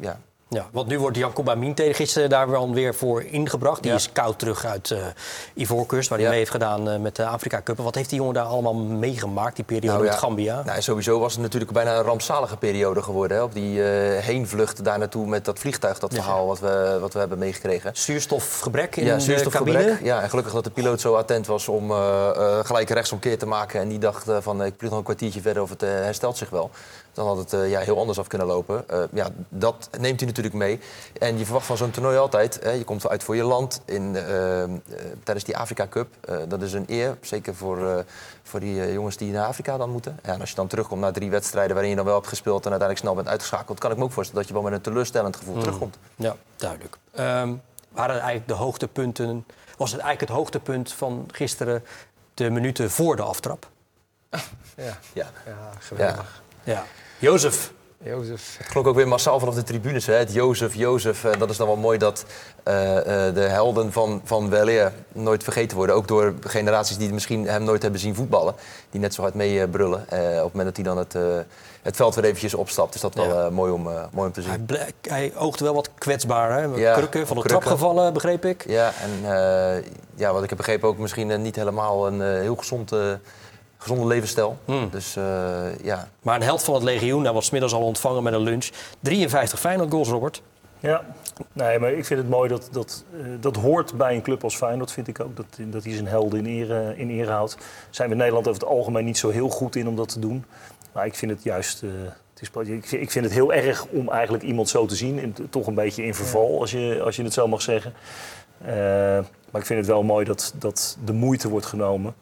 ja, 0.00 0.18
Ja, 0.52 0.66
want 0.72 0.86
nu 0.86 0.98
wordt 0.98 1.16
Jan 1.16 1.32
Amin 1.44 1.74
tegen 1.74 1.94
gisteren 1.94 2.28
daar 2.30 2.50
wel 2.50 2.72
weer 2.74 2.94
voor 2.94 3.22
ingebracht. 3.22 3.82
Die 3.82 3.90
Ja. 3.90 3.96
is 3.96 4.12
koud 4.12 4.38
terug 4.38 4.64
uit 4.64 4.90
eh 4.90 4.98
Ivoorkust, 5.54 6.08
waar 6.08 6.18
hij 6.18 6.26
Ja. 6.26 6.30
mee 6.32 6.38
heeft 6.38 6.50
gedaan 6.50 6.90
eh, 6.90 6.98
met 6.98 7.16
de 7.16 7.26
Afrika 7.26 7.60
Cup. 7.64 7.78
Wat 7.78 7.94
heeft 7.94 8.08
die 8.08 8.18
jongen 8.18 8.34
daar 8.34 8.44
allemaal 8.44 8.74
meegemaakt, 8.74 9.56
die 9.56 9.64
periode 9.64 9.86
Nou 9.92 10.04
ja, 10.04 10.10
met 10.10 10.18
Gambia? 10.20 10.62
Nou, 10.64 10.82
sowieso 10.82 11.18
was 11.18 11.32
het 11.32 11.42
natuurlijk 11.42 11.72
bijna 11.72 11.96
een 11.96 12.02
rampzalige 12.02 12.56
periode 12.56 13.02
geworden. 13.02 13.36
Hè? 13.36 13.42
Op 13.42 13.54
die 13.54 13.82
eh, 13.82 14.22
heenvlucht 14.24 14.84
daar 14.84 14.98
naartoe 14.98 15.26
met 15.26 15.44
dat 15.44 15.58
vliegtuig, 15.58 15.98
dat 15.98 16.14
verhaal 16.14 16.46
wat 16.46 16.60
we, 16.60 16.98
wat 17.00 17.12
we 17.12 17.18
hebben 17.18 17.38
meegekregen. 17.38 17.90
Zuurstofgebrek 17.94 18.96
in 18.96 19.04
ja, 19.04 19.16
de 19.16 19.46
cabine. 19.50 19.98
Ja, 20.02 20.22
en 20.22 20.28
gelukkig 20.30 20.54
dat 20.54 20.64
de 20.64 20.70
piloot 20.70 21.00
zo 21.00 21.14
attent 21.14 21.46
was 21.46 21.68
om 21.68 21.90
gelijk 22.62 22.90
rechtsomkeer 22.90 23.38
te 23.38 23.46
maken. 23.46 23.80
En 23.80 23.88
die 23.88 23.98
dacht 23.98 24.24
van, 24.40 24.64
ik 24.64 24.74
vlieg 24.78 24.90
nog 24.90 24.98
een 24.98 25.04
kwartiertje 25.04 25.40
verder 25.40 25.62
of 25.62 25.70
het 25.70 25.80
herstelt 25.80 26.36
zich 26.36 26.50
wel. 26.50 26.70
Dan 27.12 27.26
had 27.26 27.36
het 27.50 27.68
ja, 27.70 27.80
heel 27.80 27.98
anders 27.98 28.18
af 28.18 28.26
kunnen 28.26 28.46
lopen. 28.46 28.84
Ja, 29.12 29.28
dat 29.48 29.88
neemt 29.98 30.18
hij 30.20 30.28
natuurlijk 30.28 30.39
natuurlijk 30.42 30.80
mee. 30.80 30.90
En 31.18 31.38
je 31.38 31.44
verwacht 31.44 31.66
van 31.66 31.76
zo'n 31.76 31.90
toernooi 31.90 32.16
altijd, 32.16 32.58
hè, 32.62 32.70
je 32.70 32.84
komt 32.84 33.08
uit 33.08 33.22
voor 33.24 33.36
je 33.36 33.42
land 33.42 33.82
in, 33.84 34.16
eh, 34.16 34.62
eh, 34.62 34.70
tijdens 35.22 35.46
die 35.46 35.56
Afrika 35.56 35.86
Cup. 35.88 36.08
Eh, 36.20 36.36
dat 36.48 36.62
is 36.62 36.72
een 36.72 36.84
eer, 36.88 37.16
zeker 37.20 37.54
voor, 37.54 37.88
eh, 37.88 38.04
voor 38.42 38.60
die 38.60 38.92
jongens 38.92 39.16
die 39.16 39.32
naar 39.32 39.46
Afrika 39.46 39.76
dan 39.76 39.90
moeten. 39.90 40.18
Ja, 40.22 40.32
en 40.32 40.40
als 40.40 40.50
je 40.50 40.56
dan 40.56 40.66
terugkomt 40.66 41.00
na 41.00 41.10
drie 41.10 41.30
wedstrijden 41.30 41.72
waarin 41.72 41.90
je 41.90 41.96
dan 41.96 42.04
wel 42.04 42.14
hebt 42.14 42.28
gespeeld 42.28 42.64
en 42.64 42.70
uiteindelijk 42.70 43.00
snel 43.00 43.14
bent 43.14 43.28
uitgeschakeld, 43.28 43.78
kan 43.78 43.90
ik 43.90 43.96
me 43.96 44.04
ook 44.04 44.12
voorstellen 44.12 44.42
dat 44.42 44.50
je 44.50 44.60
wel 44.60 44.70
met 44.70 44.78
een 44.78 44.84
teleurstellend 44.92 45.36
gevoel 45.36 45.58
terugkomt. 45.60 45.96
Ja, 46.16 46.36
duidelijk. 46.56 46.96
Ehm, 47.12 47.54
waren 47.88 48.14
eigenlijk 48.14 48.48
de 48.48 48.54
hoogtepunten, 48.54 49.46
was 49.76 49.92
het 49.92 50.00
eigenlijk 50.00 50.20
het 50.20 50.38
hoogtepunt 50.38 50.92
van 50.92 51.28
gisteren 51.32 51.84
de 52.34 52.50
minuten 52.50 52.90
voor 52.90 53.16
de 53.16 53.22
aftrap? 53.22 53.68
Ja, 54.76 54.98
Ja. 55.12 55.26
ja 55.46 55.70
geweldig. 55.78 56.42
Ja. 56.62 56.84
Jozef, 57.18 57.72
Jozef. 58.04 58.54
Het 58.58 58.66
klonk 58.68 58.86
ook 58.86 58.94
weer 58.94 59.08
massaal 59.08 59.38
vanaf 59.38 59.54
de 59.54 59.62
tribunes. 59.62 60.06
Hè? 60.06 60.14
Het 60.14 60.32
Jozef, 60.32 60.74
Jozef. 60.74 61.24
Eh, 61.24 61.38
dat 61.38 61.50
is 61.50 61.56
dan 61.56 61.66
wel 61.66 61.76
mooi 61.76 61.98
dat 61.98 62.24
eh, 62.62 63.26
eh, 63.28 63.34
de 63.34 63.40
helden 63.40 63.92
van, 63.92 64.20
van 64.24 64.48
weleer 64.50 64.92
nooit 65.12 65.42
vergeten 65.42 65.76
worden. 65.76 65.96
Ook 65.96 66.08
door 66.08 66.34
generaties 66.40 66.96
die 66.96 67.12
misschien 67.12 67.46
hem 67.48 67.64
nooit 67.64 67.82
hebben 67.82 68.00
zien 68.00 68.14
voetballen. 68.14 68.54
Die 68.90 69.00
net 69.00 69.14
zo 69.14 69.22
hard 69.22 69.34
mee 69.34 69.60
eh, 69.62 69.70
brullen. 69.70 70.08
Eh, 70.08 70.18
op 70.18 70.44
het 70.44 70.52
moment 70.54 70.64
dat 70.64 70.76
hij 70.76 70.84
dan 70.84 70.98
het, 70.98 71.44
het 71.82 71.96
veld 71.96 72.14
weer 72.14 72.24
eventjes 72.24 72.54
opstapt. 72.54 72.94
Is 72.94 73.00
dat 73.00 73.14
wel 73.14 73.42
Ja. 73.42 73.50
mooi, 73.50 73.72
om, 73.72 73.82
mooi 73.82 74.06
om 74.26 74.32
te 74.32 74.40
zien. 74.42 74.50
hij, 74.50 74.60
ble- 74.60 74.86
hij 75.02 75.32
oogde 75.36 75.64
wel 75.64 75.74
wat 75.74 75.90
kwetsbaar. 75.98 76.50
Hè? 76.52 76.62
Ja, 76.64 76.94
krukken, 76.94 77.26
van 77.26 77.36
de 77.36 77.42
krukken. 77.42 77.66
trap 77.68 77.78
gevallen, 77.78 78.12
begreep 78.12 78.44
ik. 78.44 78.64
Ja, 78.68 78.92
en 79.02 79.34
eh, 79.34 79.84
ja, 80.14 80.32
wat 80.32 80.42
ik 80.42 80.48
heb 80.48 80.58
begrepen 80.58 80.88
ook 80.88 80.98
misschien 80.98 81.42
niet 81.42 81.56
helemaal 81.56 82.06
een 82.06 82.22
eh, 82.22 82.28
heel 82.40 82.56
gezond, 82.56 82.92
eh, 82.92 83.12
gezonde 83.80 84.06
levensstijl. 84.06 84.58
Hmm. 84.64 84.88
Dus 84.90 85.16
eh, 85.16 85.78
ja, 85.82 86.08
Maar 86.22 86.36
een 86.36 86.42
held 86.42 86.62
van 86.62 86.74
het 86.74 86.82
legioen, 86.82 87.24
hij 87.24 87.32
was 87.32 87.46
's 87.46 87.50
middags 87.50 87.72
al 87.72 87.82
ontvangen 87.82 88.22
met 88.22 88.32
een 88.32 88.40
lunch. 88.40 88.68
53 89.00 89.60
Feyenoord 89.60 89.90
goals, 89.90 90.08
Robert. 90.08 90.42
Ja, 90.78 91.04
nee, 91.52 91.78
maar 91.78 91.92
ik 91.92 92.04
vind 92.04 92.20
het 92.20 92.28
mooi 92.28 92.48
dat 92.48 92.68
dat, 92.72 93.04
eh, 93.12 93.20
dat 93.40 93.56
hoort 93.56 93.96
bij 93.96 94.14
een 94.14 94.22
club 94.22 94.44
als 94.44 94.56
Feyenoord, 94.56 94.92
vind 94.92 95.08
ik 95.08 95.20
ook. 95.20 95.36
Dat, 95.36 95.46
dat 95.58 95.84
hij 95.84 95.92
zijn 95.92 96.06
helden 96.06 96.46
in 96.46 96.62
ere, 96.62 96.94
in 96.96 97.10
ere 97.10 97.30
houdt. 97.30 97.56
Zijn 97.90 98.08
we 98.08 98.14
in 98.14 98.20
Nederland 98.20 98.48
over 98.48 98.60
het 98.60 98.70
algemeen 98.70 99.04
niet 99.04 99.18
zo 99.18 99.30
heel 99.30 99.48
goed 99.48 99.76
in 99.76 99.88
om 99.88 99.96
dat 99.96 100.08
te 100.08 100.18
doen. 100.18 100.44
Maar 100.92 101.06
ik 101.06 101.14
vind 101.14 101.30
het 101.30 101.42
juist... 101.42 101.82
eh, 101.82 101.88
het 102.34 102.42
is, 102.42 102.68
ik, 102.68 102.86
vind, 102.86 103.02
ik 103.02 103.10
vind 103.10 103.24
het 103.24 103.34
heel 103.34 103.52
erg 103.52 103.86
om 103.86 104.08
eigenlijk 104.08 104.44
iemand 104.44 104.68
zo 104.68 104.86
te 104.86 104.94
zien. 104.96 105.18
In, 105.18 105.34
toch 105.50 105.66
een 105.66 105.74
beetje 105.74 106.04
in 106.04 106.14
verval, 106.14 106.60
als, 106.60 106.70
je, 106.70 107.00
als 107.04 107.16
je 107.16 107.22
het 107.22 107.32
zo 107.32 107.48
mag 107.48 107.62
zeggen. 107.62 107.92
Eh, 108.64 108.72
maar 109.50 109.60
ik 109.60 109.66
vind 109.66 109.78
het 109.78 109.88
wel 109.88 110.02
mooi 110.02 110.24
dat, 110.24 110.54
dat 110.58 110.98
de 111.04 111.12
moeite 111.12 111.48
wordt 111.48 111.66
genomen 111.66 112.14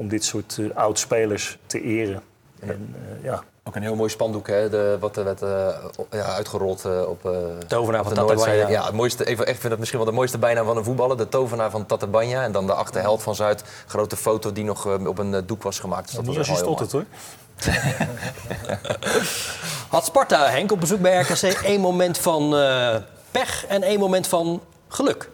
om 0.00 0.08
dit 0.08 0.24
soort 0.24 0.58
eh, 0.58 0.76
oud-spelers 0.76 1.58
te 1.66 1.82
eren. 1.82 2.22
En, 2.60 2.94
eh, 2.94 3.24
ja, 3.24 3.42
ook 3.64 3.76
een 3.76 3.82
heel 3.82 3.94
mooi 3.94 4.10
spandoek 4.10 4.46
hè, 4.46 4.68
de, 4.68 4.96
wat 5.00 5.16
er 5.16 5.24
werd 5.24 5.42
eh, 5.42 5.68
ja, 6.10 6.24
uitgerold 6.24 6.84
op, 7.06 7.24
eh, 7.24 7.32
Tovenaar 7.66 8.04
van. 8.04 8.14
Tatabanya. 8.14 8.68
Ja, 8.68 8.84
het 8.84 8.94
mooiste, 8.94 9.24
even, 9.24 9.48
ik 9.48 9.56
vind 9.56 9.70
het 9.70 9.78
misschien 9.78 10.00
wel 10.00 10.08
de 10.08 10.14
mooiste 10.14 10.38
bijnaam 10.38 10.66
van 10.66 10.76
een 10.76 10.84
voetballer. 10.84 11.16
De 11.16 11.28
tovenaar 11.28 11.70
van 11.70 11.86
Tatabanya. 11.86 12.42
En 12.42 12.52
dan 12.52 12.66
de 12.66 12.72
achterheld 12.74 13.22
van 13.22 13.34
Zuid. 13.34 13.64
Grote 13.86 14.16
foto 14.16 14.52
die 14.52 14.64
nog 14.64 14.86
op 15.06 15.18
een 15.18 15.42
doek 15.46 15.62
was 15.62 15.78
gemaakt. 15.78 16.06
Dus 16.06 16.14
dat 16.14 16.26
was 16.26 16.38
als 16.38 16.48
je 16.48 16.56
stottert 16.56 16.92
hoor. 16.92 17.04
Had 19.88 20.04
Sparta, 20.04 20.46
Henk, 20.46 20.72
op 20.72 20.80
bezoek 20.80 21.00
bij 21.00 21.20
RKC 21.20 21.42
één 21.42 21.80
moment 21.80 22.18
van 22.18 22.56
eh, 22.56 22.96
pech 23.30 23.66
en 23.66 23.82
één 23.82 23.98
moment 23.98 24.26
van 24.26 24.62
geluk. 24.88 25.30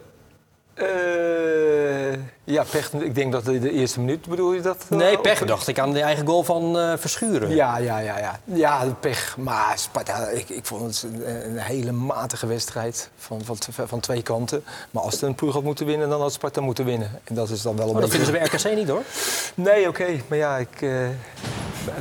Eh, 0.77 2.19
ja, 2.43 2.63
pech. 2.71 2.93
Ik 2.93 3.15
denk 3.15 3.31
dat 3.31 3.45
de, 3.45 3.59
de 3.59 3.71
eerste 3.71 3.99
minuut 3.99 4.27
bedoel 4.27 4.53
je 4.53 4.61
dat? 4.61 4.85
eh, 4.89 4.97
Nee, 4.97 5.17
pech 5.19 5.45
dacht 5.45 5.67
ik 5.67 5.79
aan 5.79 5.93
de 5.93 6.01
eigen 6.01 6.25
goal 6.27 6.43
van 6.43 6.79
eh, 6.79 6.93
Verschuren. 6.97 7.49
Ja, 7.49 7.77
ja, 7.77 7.99
ja, 7.99 8.17
ja. 8.19 8.39
Ja, 8.43 8.85
pech. 8.99 9.37
Maar 9.37 9.73
Sparta, 9.77 10.27
ik, 10.27 10.49
ik 10.49 10.65
vond 10.65 10.81
het 11.01 11.03
een, 11.13 11.49
een 11.49 11.57
hele 11.57 11.91
matige 11.91 12.47
wedstrijd 12.47 13.09
van, 13.17 13.41
van, 13.43 13.57
van 13.87 13.99
twee 13.99 14.21
kanten. 14.21 14.63
Maar 14.91 15.03
als 15.03 15.13
het 15.13 15.21
een 15.21 15.35
ploeg 15.35 15.53
had 15.53 15.63
moeten 15.63 15.85
winnen, 15.85 16.09
dan 16.09 16.21
had 16.21 16.33
Sparta 16.33 16.61
moeten 16.61 16.85
winnen. 16.85 17.11
En 17.23 17.35
dat 17.35 17.49
is 17.49 17.61
dan 17.61 17.75
wel 17.77 17.89
een 17.89 17.95
Oh, 17.95 18.01
dat 18.01 18.09
beetje... 18.09 18.25
vinden 18.25 18.47
ze 18.49 18.59
bij 18.59 18.71
RKC 18.71 18.77
niet 18.77 18.89
hoor. 18.89 19.03
Nee, 19.55 19.87
oké. 19.87 20.07
Maar 20.27 20.37
ja, 20.37 20.57
ik, 20.57 20.85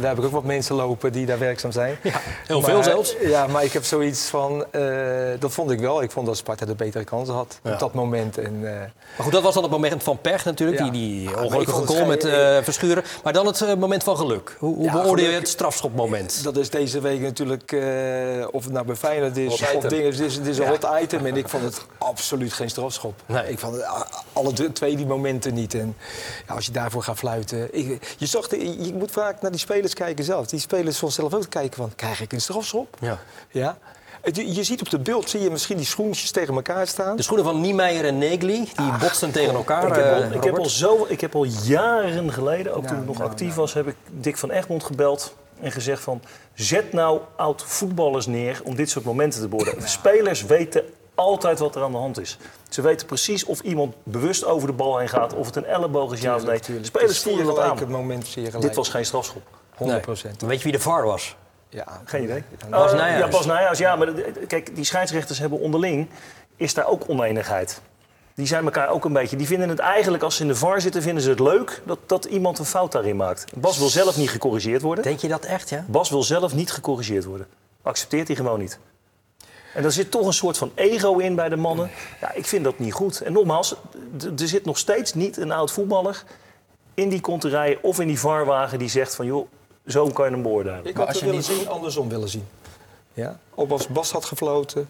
daar 0.00 0.08
heb 0.08 0.18
ik 0.18 0.24
ook 0.24 0.30
wat 0.30 0.44
mensen 0.44 0.74
lopen 0.74 1.12
die 1.12 1.26
daar 1.26 1.38
werkzaam 1.38 1.72
zijn. 1.72 1.96
Ja, 2.02 2.20
heel 2.46 2.60
Maar, 2.60 2.70
veel 2.70 2.82
zelfs. 2.82 3.16
Ja, 3.20 3.46
maar 3.46 3.64
ik 3.64 3.72
heb 3.72 3.84
zoiets 3.84 4.24
van... 4.28 4.64
eh, 4.70 4.82
dat 5.38 5.52
vond 5.52 5.70
ik 5.70 5.80
wel. 5.80 6.02
Ik 6.02 6.10
vond 6.10 6.26
dat 6.26 6.36
Sparta 6.36 6.66
de 6.66 6.74
betere 6.74 7.04
kansen 7.04 7.34
had 7.34 7.58
Ja. 7.62 7.72
op 7.72 7.78
dat 7.78 7.94
moment. 7.94 8.38
En, 8.38 8.54
eh, 8.62 8.78
Maar 8.80 8.90
goed, 9.18 9.32
dat 9.32 9.42
was 9.42 9.54
dan 9.54 9.62
het 9.62 9.72
moment 9.72 10.02
van 10.02 10.20
pech 10.20 10.44
natuurlijk. 10.44 10.78
Die, 10.82 10.90
die 10.90 11.30
Ah, 11.30 11.42
ongelukkige 11.42 11.86
goal 11.86 12.06
met 12.06 12.24
eh, 12.24 12.56
Verschuren. 12.62 13.02
Maar 13.24 13.32
dan 13.32 13.46
het 13.46 13.78
moment 13.78 14.02
van 14.02 14.16
geluk. 14.16 14.56
Hoe, 14.58 14.74
hoe 14.76 14.90
beoordeel 14.90 15.28
je 15.30 15.34
het 15.34 15.48
strafschopmoment? 15.48 16.42
Dat 16.44 16.56
is 16.56 16.70
deze 16.70 17.00
week 17.00 17.20
natuurlijk, 17.20 17.72
of 18.50 18.64
het 18.64 18.72
nou 18.72 18.86
bij 18.86 18.96
Feyenoord 18.96 19.36
is 19.36 19.62
of 19.74 19.82
dingen, 19.82 20.06
het 20.10 20.20
is, 20.20 20.34
het 20.34 20.46
is 20.46 20.58
een 20.58 20.66
hot 20.68 20.86
item. 21.02 21.26
En 21.26 21.36
ik 21.36 21.48
vond 21.48 21.62
het 21.64 21.84
absoluut 21.98 22.52
geen 22.52 22.70
strafschop. 22.70 23.14
Nee. 23.26 23.50
Ik 23.50 23.58
vond 23.58 23.74
het, 23.76 23.84
alle 24.32 24.52
twee 24.72 24.96
die 24.96 25.06
momenten 25.06 25.54
niet. 25.54 25.74
En 25.74 25.96
ja, 26.48 26.54
als 26.54 26.66
je 26.66 26.72
daarvoor 26.72 27.02
gaat 27.02 27.18
fluiten... 27.18 27.68
Ik, 27.74 28.14
je, 28.18 28.26
zag 28.26 28.48
de- 28.48 28.84
je 28.84 28.94
moet 28.94 29.10
vaak 29.10 29.40
naar 29.42 29.50
die 29.50 29.60
spelers 29.60 29.75
kijken 29.82 30.24
zelf. 30.24 30.46
Die 30.46 30.60
spelers 30.60 30.98
van 30.98 31.10
zelf 31.10 31.34
ook 31.34 31.48
kijken 31.48 31.76
van, 31.76 31.92
krijg 31.96 32.20
ik 32.20 32.32
een 32.32 32.40
strafschop? 32.40 32.96
Ja. 33.00 33.18
Ja. 33.50 33.78
Je, 34.32 34.54
je 34.54 34.64
ziet 34.64 34.80
op 34.80 34.90
de 34.90 34.98
beeld, 34.98 35.30
zie 35.30 35.40
je 35.40 35.50
misschien 35.50 35.76
die 35.76 35.86
schoentjes 35.86 36.30
tegen 36.30 36.54
elkaar 36.54 36.86
staan. 36.86 37.16
De 37.16 37.22
schoenen 37.22 37.46
van 37.46 37.60
Niemeyer 37.60 38.04
en 38.04 38.18
Negli, 38.18 38.68
die 38.76 38.92
botsten 39.00 39.30
tegen 39.30 39.54
elkaar. 39.54 39.86
Ik 39.86 39.94
heb, 39.94 40.14
al, 40.14 40.22
eh, 40.22 40.34
ik, 40.34 40.44
heb 40.44 40.58
al 40.58 40.68
zo, 40.68 41.06
ik 41.08 41.20
heb 41.20 41.34
al 41.34 41.44
jaren 41.44 42.32
geleden, 42.32 42.74
ook 42.74 42.82
Nou, 42.82 42.94
toen 42.94 43.02
ik 43.02 43.06
nog 43.06 43.18
nou, 43.18 43.30
actief 43.30 43.48
nou. 43.48 43.60
was, 43.60 43.74
heb 43.74 43.86
ik 43.86 43.96
Dick 44.10 44.36
van 44.36 44.50
Egmond 44.50 44.84
gebeld 44.84 45.34
en 45.60 45.72
gezegd 45.72 46.02
van... 46.02 46.22
zet 46.54 46.92
nou 46.92 47.20
oud 47.36 47.62
voetballers 47.66 48.26
neer 48.26 48.60
om 48.64 48.76
dit 48.76 48.90
soort 48.90 49.04
momenten 49.04 49.40
te 49.40 49.48
beoordelen. 49.48 49.88
Spelers 49.88 50.44
weten 50.44 50.84
altijd 51.14 51.58
wat 51.58 51.76
er 51.76 51.82
aan 51.82 51.92
de 51.92 51.98
hand 51.98 52.20
is. 52.20 52.38
Ze 52.68 52.82
weten 52.82 53.06
precies 53.06 53.44
of 53.44 53.60
iemand 53.60 53.94
bewust 54.02 54.44
over 54.44 54.68
de 54.68 54.74
bal 54.74 54.98
heen 54.98 55.08
gaat, 55.08 55.34
of 55.34 55.46
het 55.46 55.56
een 55.56 55.64
elleboog 55.64 56.12
is, 56.12 56.20
ja 56.20 56.34
of 56.34 56.44
nee. 56.44 56.60
Tuurlijk, 56.60 56.86
Spelers 56.86 57.18
voelen 57.18 57.44
dat 57.44 57.58
aan. 57.58 57.90
Moment 57.90 58.26
zie 58.26 58.42
je 58.42 58.48
gelijk. 58.48 58.66
Dit 58.66 58.76
was 58.76 58.88
geen 58.88 59.04
strafschop. 59.04 59.42
100 59.76 60.00
procent. 60.00 60.40
Weet 60.42 60.58
je 60.58 60.62
wie 60.64 60.72
de 60.72 60.80
VAR 60.80 61.04
was? 61.04 61.36
Ja. 61.68 62.00
Geen 62.04 62.22
idee. 62.22 62.42
Bas 62.70 62.92
Eh, 62.92 62.98
Nijhuis. 62.98 63.24
Ja, 63.24 63.28
Bas 63.28 63.46
Nijhuis. 63.46 63.78
Ja, 63.78 63.96
maar 63.96 64.12
kijk, 64.46 64.74
die 64.74 64.84
scheidsrechters 64.84 65.38
hebben 65.38 65.58
onderling... 65.58 66.08
is 66.56 66.74
daar 66.74 66.86
ook 66.86 67.04
oneenigheid. 67.08 67.80
Die 68.34 68.46
zijn 68.46 68.64
elkaar 68.64 68.88
ook 68.88 69.04
een 69.04 69.12
beetje... 69.12 69.36
Die 69.36 69.46
vinden 69.46 69.68
het 69.68 69.78
eigenlijk, 69.78 70.22
als 70.22 70.36
ze 70.36 70.42
in 70.42 70.48
de 70.48 70.54
VAR 70.54 70.80
zitten, 70.80 71.02
vinden 71.02 71.22
ze 71.22 71.30
het 71.30 71.40
leuk... 71.40 71.82
dat, 71.84 71.98
dat 72.06 72.24
iemand 72.24 72.58
een 72.58 72.64
fout 72.64 72.92
daarin 72.92 73.16
maakt. 73.16 73.44
Bas 73.54 73.78
wil 73.78 73.88
zelf 73.88 74.16
niet 74.16 74.30
gecorrigeerd 74.30 74.82
worden. 74.82 75.04
Denk 75.04 75.18
je 75.20 75.28
dat 75.28 75.44
echt, 75.44 75.68
ja? 75.68 75.84
Bas 75.88 76.10
wil 76.10 76.22
zelf 76.22 76.54
niet 76.54 76.70
gecorrigeerd 76.72 77.24
worden. 77.24 77.46
Accepteert 77.82 78.26
hij 78.26 78.36
gewoon 78.36 78.58
niet. 78.58 78.78
En 79.74 79.84
er 79.84 79.92
zit 79.92 80.10
toch 80.10 80.26
een 80.26 80.32
soort 80.32 80.58
van 80.58 80.72
ego 80.74 81.18
in 81.18 81.34
bij 81.34 81.48
de 81.48 81.56
mannen. 81.56 81.90
Ja, 82.20 82.32
ik 82.32 82.46
vind 82.46 82.64
dat 82.64 82.78
niet 82.78 82.92
goed. 82.92 83.20
En 83.20 83.32
nogmaals, 83.32 83.74
er 84.38 84.48
zit 84.48 84.64
nog 84.64 84.78
steeds 84.78 85.14
niet 85.14 85.36
een 85.36 85.52
oud 85.52 85.72
voetballer... 85.72 86.22
in 86.94 87.08
die 87.08 87.20
konterij 87.20 87.78
of 87.82 88.00
in 88.00 88.06
die 88.06 88.18
VAR-wagen 88.18 88.78
die 88.78 88.88
zegt 88.88 89.14
van... 89.14 89.26
joh, 89.26 89.48
zo 89.86 90.08
kan 90.10 90.24
je 90.24 90.30
hem 90.30 90.42
beoordelen. 90.42 90.80
Ik 90.84 90.96
had 90.96 91.08
als 91.08 91.20
het 91.20 91.44
zien, 91.44 91.68
andersom 91.68 92.08
willen 92.08 92.28
zien. 92.28 92.46
Ja? 93.14 93.38
Of 93.54 93.70
als 93.70 93.86
Bas 93.88 94.10
had 94.10 94.24
gefloten 94.24 94.88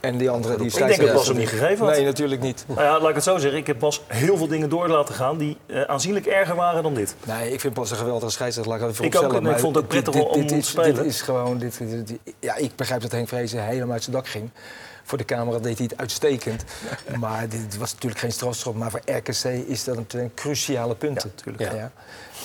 en 0.00 0.18
die 0.18 0.30
andere 0.30 0.56
die 0.56 0.66
Ik 0.66 0.74
denk 0.74 1.00
dat 1.00 1.12
Bas 1.12 1.26
hem 1.28 1.36
niet 1.36 1.48
gegeven 1.48 1.86
had. 1.86 1.94
Nee, 1.94 2.04
natuurlijk 2.04 2.40
niet. 2.40 2.64
Nou 2.66 2.82
ja, 2.82 3.00
laat 3.00 3.08
ik 3.08 3.14
het 3.14 3.24
zo 3.24 3.38
zeggen. 3.38 3.58
Ik 3.60 3.66
heb 3.66 3.78
Bas 3.78 4.02
heel 4.06 4.36
veel 4.36 4.46
dingen 4.46 4.68
door 4.68 4.88
laten 4.88 5.14
gaan 5.14 5.38
die 5.38 5.56
eh, 5.66 5.82
aanzienlijk 5.82 6.26
erger 6.26 6.54
waren 6.54 6.82
dan 6.82 6.94
dit. 6.94 7.14
Nee, 7.26 7.52
ik 7.52 7.60
vind 7.60 7.74
Bas 7.74 7.90
een 7.90 7.96
geweldige 7.96 8.32
scheidsrechter. 8.32 8.72
Laat 8.72 8.90
ik 8.90 8.98
Ik 9.04 9.16
ook, 9.22 9.32
ik 9.32 9.58
vond 9.58 9.74
het 9.76 9.84
ook 9.84 9.90
dit- 9.90 10.02
prettig 10.02 10.14
dit, 10.14 10.26
om 10.28 10.40
dit, 10.40 10.48
te 10.48 10.56
is, 10.56 10.68
spelen. 10.68 10.94
Dit 10.94 11.04
is 11.04 11.20
gewoon... 11.20 11.58
Dit, 11.58 11.78
dit- 11.78 12.06
dit- 12.08 12.34
ja, 12.40 12.56
ik 12.56 12.76
begrijp 12.76 13.00
dat 13.00 13.10
Henk 13.12 13.28
Vrezen 13.28 13.64
helemaal 13.64 13.92
uit 13.92 14.02
zijn 14.02 14.16
dak 14.16 14.28
ging. 14.28 14.50
Voor 15.04 15.18
de 15.18 15.24
camera 15.24 15.58
deed 15.58 15.78
hij 15.78 15.86
het 15.90 15.98
uitstekend. 16.00 16.64
maar 17.18 17.48
dit 17.48 17.76
was 17.78 17.92
natuurlijk 17.92 18.20
geen 18.20 18.32
strafschop. 18.32 18.74
Maar 18.74 18.90
voor 18.90 19.00
RKC 19.06 19.44
is 19.66 19.84
dat 19.84 19.96
natuurlijk 19.96 20.32
een 20.34 20.42
cruciale 20.42 20.94
punten. 20.94 21.32
Ja, 21.36 21.42
tuurlijk. 21.42 21.72
Ja. 21.72 21.90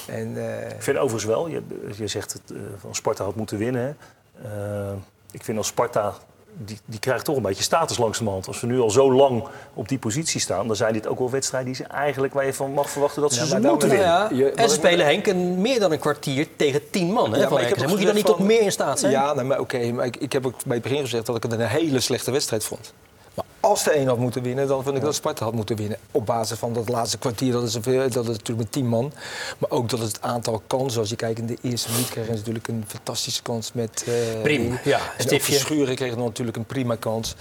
En, 0.07 0.33
eh, 0.37 0.69
Ik 0.69 0.81
vind 0.81 0.97
overigens 0.97 1.25
wel, 1.25 1.47
je, 1.47 1.61
je 1.95 2.07
zegt 2.07 2.33
het, 2.33 2.41
eh, 2.51 2.57
van 2.79 2.95
Sparta 2.95 3.23
had 3.23 3.35
moeten 3.35 3.57
winnen. 3.57 3.97
Eh, 4.43 4.91
ik 5.31 5.43
vind 5.43 5.57
als 5.57 5.67
Sparta, 5.67 6.13
die, 6.57 6.79
die 6.85 6.99
krijgt 6.99 7.25
toch 7.25 7.35
een 7.35 7.41
beetje 7.41 7.63
status 7.63 7.97
langzamerhand. 7.97 8.47
Als 8.47 8.61
we 8.61 8.67
nu 8.67 8.79
al 8.79 8.89
zo 8.89 9.13
lang 9.13 9.43
op 9.73 9.87
die 9.87 9.97
positie 9.97 10.41
staan, 10.41 10.67
dan 10.67 10.75
zijn 10.75 10.93
dit 10.93 11.07
ook 11.07 11.19
wel 11.19 11.29
wedstrijden 11.29 11.73
die 11.73 11.83
ze 11.83 11.91
eigenlijk 11.91 12.33
waar 12.33 12.45
je 12.45 12.53
van 12.53 12.73
mag 12.73 12.89
verwachten 12.89 13.21
dat 13.21 13.33
ze 13.33 13.39
Ja, 13.39 13.45
ze 13.45 13.59
moeten 13.59 13.89
winnen. 13.89 14.35
ja, 14.35 14.49
en 14.55 14.69
ze 14.69 14.75
spelen 14.75 15.05
Henk 15.05 15.27
een, 15.27 15.61
meer 15.61 15.79
dan 15.79 15.91
een 15.91 15.99
kwartier 15.99 16.47
tegen 16.55 16.89
tien 16.89 17.11
man 17.11 17.33
hè, 17.33 17.39
Ja, 17.39 17.59
ik 17.59 17.75
heb 17.75 17.87
Moet 17.87 17.99
je 17.99 18.05
dan 18.05 18.15
niet 18.15 18.25
tot 18.25 18.39
meer 18.39 18.61
in 18.61 18.71
staat 18.71 18.99
zijn? 18.99 19.11
Ja, 19.11 19.33
nee, 19.33 19.43
maar 19.45 19.59
oké. 19.59 19.91
maar 19.91 20.05
ik, 20.05 20.15
ik 20.15 20.33
heb 20.33 20.45
ook 20.45 20.63
bij 20.65 20.75
het 20.75 20.83
begin 20.83 21.01
gezegd 21.01 21.25
dat 21.25 21.35
ik 21.35 21.43
het 21.43 21.51
een 21.51 21.59
hele 21.59 21.99
slechte 21.99 22.31
wedstrijd 22.31 22.63
vond. 22.63 22.93
Als 23.73 23.83
de 23.83 23.95
een 23.97 24.07
had 24.07 24.17
moeten 24.17 24.43
winnen, 24.43 24.67
dan 24.67 24.83
vind 24.83 24.95
ik 24.95 25.01
dat 25.01 25.15
Sparta 25.15 25.43
had 25.45 25.53
moeten 25.53 25.75
winnen. 25.75 25.97
Op 26.11 26.25
basis 26.25 26.57
van 26.57 26.73
dat 26.73 26.89
laatste 26.89 27.17
kwartier, 27.17 27.51
dat 27.51 27.63
is, 27.63 27.71
dat 27.73 27.85
is 27.87 28.13
natuurlijk 28.13 28.57
met 28.57 28.71
tien 28.71 28.87
man. 28.87 29.13
Maar 29.57 29.69
ook 29.69 29.89
dat 29.89 29.99
het 29.99 30.21
aantal 30.21 30.63
kansen, 30.67 30.99
als 30.99 31.09
je 31.09 31.15
kijkt 31.15 31.39
in 31.39 31.45
de 31.45 31.57
eerste 31.61 31.91
minuut, 31.91 32.09
kregen 32.09 32.31
ze 32.31 32.37
natuurlijk 32.37 32.67
een 32.67 32.83
fantastische 32.87 33.41
kans 33.41 33.73
met... 33.73 34.03
eh, 34.07 34.41
Prima, 34.41 34.79
ja, 34.83 34.99
stiftje. 35.17 35.53
Verschuren 35.53 35.95
kreeg 35.95 36.15
dan 36.15 36.23
natuurlijk 36.23 36.57
een 36.57 36.65
prima 36.65 36.95
kans. 36.95 37.35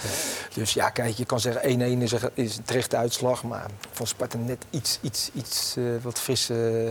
Dus 0.55 0.73
ja, 0.75 0.91
kijk, 0.91 1.15
je 1.17 1.25
kan 1.25 1.41
zeggen 1.41 1.63
1-1 1.99 2.03
is, 2.03 2.13
een- 2.13 2.31
is 2.35 2.57
een 2.57 2.65
terechte 2.65 2.97
uitslag. 2.97 3.43
Maar 3.45 3.67
van 3.91 4.07
Sparta 4.07 4.39
net 4.39 4.65
iets, 4.71 4.99
iets, 5.03 5.31
iets 5.35 5.75
eh, 5.77 5.85
wat 6.03 6.19
frisse 6.21 6.85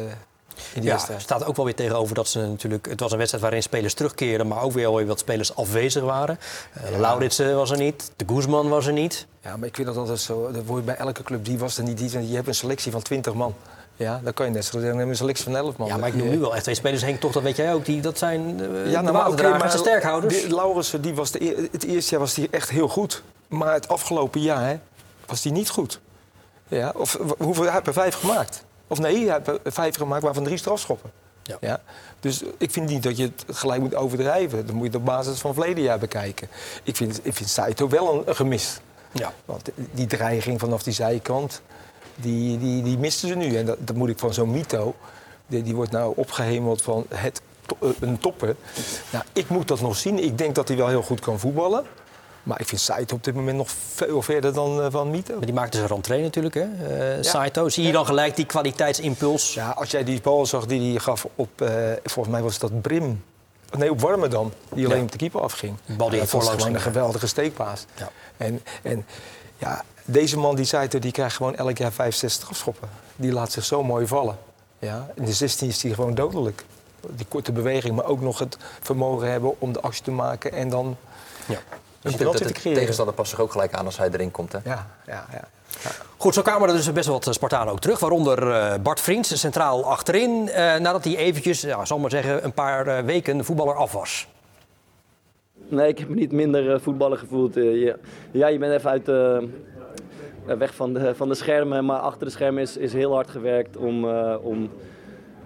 in 0.73 0.81
die 0.81 0.83
Ja, 0.83 0.91
wedstrijd. 0.95 1.21
staat 1.21 1.45
ook 1.45 1.55
wel 1.55 1.65
weer 1.65 1.75
tegenover 1.75 2.15
dat 2.15 2.27
ze 2.27 2.39
natuurlijk... 2.39 2.85
Het 2.89 2.99
was 2.99 3.11
een 3.11 3.17
wedstrijd 3.17 3.43
waarin 3.43 3.63
spelers 3.63 3.93
terugkeerden, 3.93 4.47
maar 4.47 4.61
ook 4.61 4.71
weer 4.71 5.05
wat 5.05 5.19
spelers 5.19 5.55
afwezig 5.55 6.03
waren. 6.03 6.39
Uh, 6.91 6.99
Lauritsen 6.99 7.55
was 7.55 7.71
er 7.71 7.77
niet, 7.77 8.11
de 8.15 8.25
Guzman 8.27 8.69
was 8.69 8.87
er 8.87 8.93
niet. 8.93 9.25
Ja, 9.43 9.57
maar 9.57 9.67
ik 9.67 9.75
vind 9.75 9.87
dat 9.87 9.97
altijd 9.97 10.19
zo. 10.19 10.51
Dat 10.51 10.65
word 10.65 10.79
je 10.79 10.85
bij 10.85 10.95
elke 10.95 11.23
club, 11.23 11.45
die 11.45 11.57
was 11.59 11.77
er 11.77 11.83
niet. 11.83 11.97
Die, 11.97 12.27
je 12.29 12.35
hebt 12.35 12.47
een 12.47 12.55
selectie 12.55 12.91
van 12.91 13.01
20 13.01 13.33
man. 13.33 13.55
Ja, 13.95 14.19
dan 14.23 14.33
kan 14.33 14.45
je 14.45 14.51
net 14.51 14.65
zo 14.65 14.79
zeggen, 14.79 14.97
neem 14.97 15.09
een 15.09 15.15
selectie 15.15 15.43
van 15.43 15.55
11 15.55 15.77
man. 15.77 15.87
Ja, 15.87 15.97
maar 15.97 16.07
ik 16.07 16.15
noem 16.15 16.29
nu 16.29 16.39
wel 16.39 16.53
echt 16.53 16.63
twee 16.63 16.75
spelers, 16.75 17.01
Henk, 17.01 17.19
toch, 17.19 17.31
dat 17.31 17.43
weet 17.43 17.55
jij 17.55 17.73
ook. 17.73 17.85
Die, 17.85 18.01
dat 18.01 18.17
zijn 18.17 18.59
uh, 18.59 18.91
ja, 18.91 19.01
nou, 19.01 19.37
maar, 19.37 19.71
de 19.71 19.77
sterkhouders. 19.77 20.41
Die, 20.41 20.53
Laurensen, 20.55 21.01
die 21.01 21.13
was 21.13 21.31
de, 21.31 21.41
eer- 21.41 21.67
het 21.71 21.83
eerste 21.83 22.11
jaar 22.11 22.19
was 22.19 22.33
die 22.33 22.47
echt 22.51 22.69
heel 22.69 22.87
goed. 22.87 23.23
Maar 23.47 23.73
het 23.73 23.87
afgelopen 23.87 24.41
jaar 24.41 24.67
hè, 24.67 24.75
was 25.25 25.41
die 25.41 25.51
niet 25.51 25.69
goed. 25.69 25.99
Ja, 26.67 26.93
of 26.95 27.17
hoeveel, 27.37 27.63
hij 27.63 27.73
heeft 27.73 27.87
er 27.87 27.93
vijf 27.93 28.15
gemaakt. 28.15 28.63
Of 28.91 28.99
nee, 28.99 29.29
hij 29.29 29.41
heeft 29.43 29.59
vijf 29.63 29.95
gemaakt, 29.95 30.23
waarvan 30.23 30.43
drie 30.43 30.57
strafschoppen. 30.57 31.11
Ja. 31.59 31.81
Dus 32.19 32.43
ik 32.57 32.71
vind 32.71 32.89
niet 32.89 33.03
dat 33.03 33.17
je 33.17 33.23
het 33.23 33.57
gelijk 33.57 33.81
moet 33.81 33.95
overdrijven. 33.95 34.65
Dan 34.65 34.75
moet 34.75 34.83
je 34.83 34.91
het 34.91 34.99
op 34.99 35.05
basis 35.05 35.39
van 35.39 35.53
verleden 35.53 35.83
jaar 35.83 35.99
bekijken. 35.99 36.47
Ik 36.83 36.95
vind, 36.95 37.19
ik 37.23 37.33
vind 37.33 37.49
Saito 37.49 37.89
wel 37.89 38.23
een, 38.27 38.35
gemis. 38.35 38.79
Ja. 39.11 39.33
Want 39.45 39.69
die 39.91 40.07
dreiging 40.07 40.59
vanaf 40.59 40.83
die 40.83 40.93
zijkant, 40.93 41.61
die, 42.15 42.57
die, 42.59 42.83
die 42.83 42.97
misten 42.97 43.27
ze 43.27 43.35
nu. 43.35 43.57
En 43.57 43.65
dat, 43.65 43.77
dat 43.79 43.95
moet 43.95 44.09
ik 44.09 44.19
van 44.19 44.33
zo'n 44.33 44.51
Mito, 44.51 44.95
die, 45.47 45.63
die 45.63 45.75
wordt 45.75 45.91
nou 45.91 46.13
opgehemeld 46.15 46.81
van 46.81 47.05
het, 47.09 47.41
eh, 47.79 47.89
een 47.99 48.19
topper. 48.19 48.55
Nou, 49.11 49.23
ik 49.33 49.49
moet 49.49 49.67
dat 49.67 49.81
nog 49.81 49.95
zien. 49.95 50.23
Ik 50.23 50.37
denk 50.37 50.55
dat 50.55 50.67
hij 50.67 50.77
wel 50.77 50.87
heel 50.87 51.03
goed 51.03 51.19
kan 51.19 51.39
voetballen. 51.39 51.85
Maar 52.43 52.59
ik 52.59 52.67
vind 52.67 52.81
Saito 52.81 53.15
op 53.15 53.23
dit 53.23 53.35
moment 53.35 53.57
nog 53.57 53.69
veel 53.93 54.21
verder 54.21 54.53
dan 54.53 54.81
eh, 54.81 54.87
van 54.89 55.09
Mito. 55.09 55.35
Maar 55.35 55.45
die 55.45 55.53
maakte 55.53 55.77
zijn 55.77 55.89
rentree 55.89 56.21
natuurlijk, 56.21 56.53
hè? 56.53 56.67
Eh, 57.17 57.23
Saito. 57.23 57.69
Zie 57.69 57.85
je 57.85 57.91
dan 57.91 58.05
gelijk 58.05 58.35
die 58.35 58.45
kwaliteitsimpuls? 58.45 59.53
Ja, 59.53 59.69
als 59.69 59.91
jij 59.91 60.03
die 60.03 60.21
bal 60.21 60.45
zag 60.45 60.65
die 60.65 60.91
hij 60.91 60.99
gaf 60.99 61.27
op, 61.35 61.61
eh, 61.61 61.69
volgens 62.03 62.35
mij 62.35 62.43
was 62.43 62.59
dat 62.59 62.81
Brim. 62.81 63.23
Nee, 63.77 63.91
op 63.91 64.01
Warmerdam, 64.01 64.53
die 64.73 64.85
alleen 64.85 65.01
op 65.03 65.11
de 65.11 65.17
keeper 65.17 65.41
afging. 65.41 65.75
Bal 65.85 65.97
die 65.97 66.05
Ja, 66.05 66.09
hij 66.09 66.19
dat 66.19 66.19
was 66.19 66.29
voorlangs 66.31 66.63
gewoon 66.63 66.75
een 66.75 66.81
geweldige 66.81 67.27
steekpaas. 67.27 67.85
Ja. 67.95 68.09
En, 68.37 68.63
en 68.81 69.05
ja, 69.57 69.83
deze 70.05 70.37
man, 70.37 70.55
die 70.55 70.65
Saito, 70.65 70.99
die 70.99 71.11
krijgt 71.11 71.35
gewoon 71.35 71.55
elk 71.55 71.77
jaar 71.77 71.91
5, 71.91 72.15
6 72.15 72.33
strafschoppen. 72.33 72.89
Die 73.15 73.31
laat 73.31 73.51
zich 73.51 73.65
zo 73.65 73.83
mooi 73.83 74.07
vallen. 74.07 74.37
Ja, 74.79 75.07
in 75.15 75.25
de 75.25 75.33
16 75.33 75.67
is 75.67 75.83
hij 75.83 75.93
gewoon 75.93 76.15
dodelijk. 76.15 76.63
Die 77.09 77.25
korte 77.25 77.51
beweging, 77.51 77.95
maar 77.95 78.05
ook 78.05 78.21
nog 78.21 78.39
het 78.39 78.57
vermogen 78.81 79.31
hebben 79.31 79.61
om 79.61 79.73
de 79.73 79.81
actie 79.81 80.03
te 80.03 80.11
maken 80.11 80.53
en 80.53 80.69
dan 80.69 80.97
Ja. 81.45 81.59
Te 82.01 82.17
de 82.43 82.73
tegenstander 82.73 83.15
past 83.15 83.29
zich 83.29 83.39
ook 83.39 83.51
gelijk 83.51 83.73
aan 83.73 83.85
als 83.85 83.97
hij 83.97 84.09
erin 84.11 84.31
komt. 84.31 84.51
Hè? 84.51 84.59
Ja, 84.63 84.87
ja, 85.07 85.25
ja. 85.31 85.41
Goed, 86.17 86.33
zo 86.33 86.41
kwamen 86.41 86.67
er 86.69 86.75
dus 86.75 86.91
best 86.91 87.07
wel 87.07 87.19
wat 87.23 87.33
Spartanen 87.35 87.73
ook 87.73 87.79
terug. 87.79 87.99
Waaronder 87.99 88.51
eh, 88.51 88.79
Bart 88.81 88.99
Vriends, 88.99 89.39
centraal 89.39 89.85
achterin. 89.85 90.49
eh, 90.49 90.75
nadat 90.75 91.03
hij 91.03 91.15
eventjes, 91.15 91.61
ja, 91.61 91.85
zal 91.85 91.99
maar 91.99 92.09
zeggen, 92.09 92.43
een 92.43 92.53
paar 92.53 92.87
eh, 92.87 93.03
weken 93.03 93.37
de 93.37 93.43
voetballer 93.43 93.75
af 93.75 93.91
was. 93.91 94.27
Nee, 95.67 95.87
ik 95.87 95.97
heb 95.97 96.09
me 96.09 96.15
niet 96.15 96.31
minder 96.31 96.73
eh, 96.73 96.79
voetballer 96.79 97.17
gevoeld. 97.17 97.57
Eh, 97.57 97.63
je, 97.63 97.97
ja, 98.31 98.47
je 98.47 98.57
bent 98.57 98.73
even 98.73 98.89
uit 98.89 99.05
de, 99.05 99.49
eh, 100.47 100.55
weg 100.55 100.75
van 100.75 100.93
de, 100.93 101.15
van 101.15 101.27
de 101.27 101.35
schermen, 101.35 101.85
maar 101.85 101.99
achter 101.99 102.25
de 102.25 102.31
schermen 102.31 102.61
is, 102.61 102.77
is 102.77 102.93
heel 102.93 103.13
hard 103.13 103.29
gewerkt 103.29 103.77
om, 103.77 104.09
eh, 104.09 104.35
om 104.41 104.69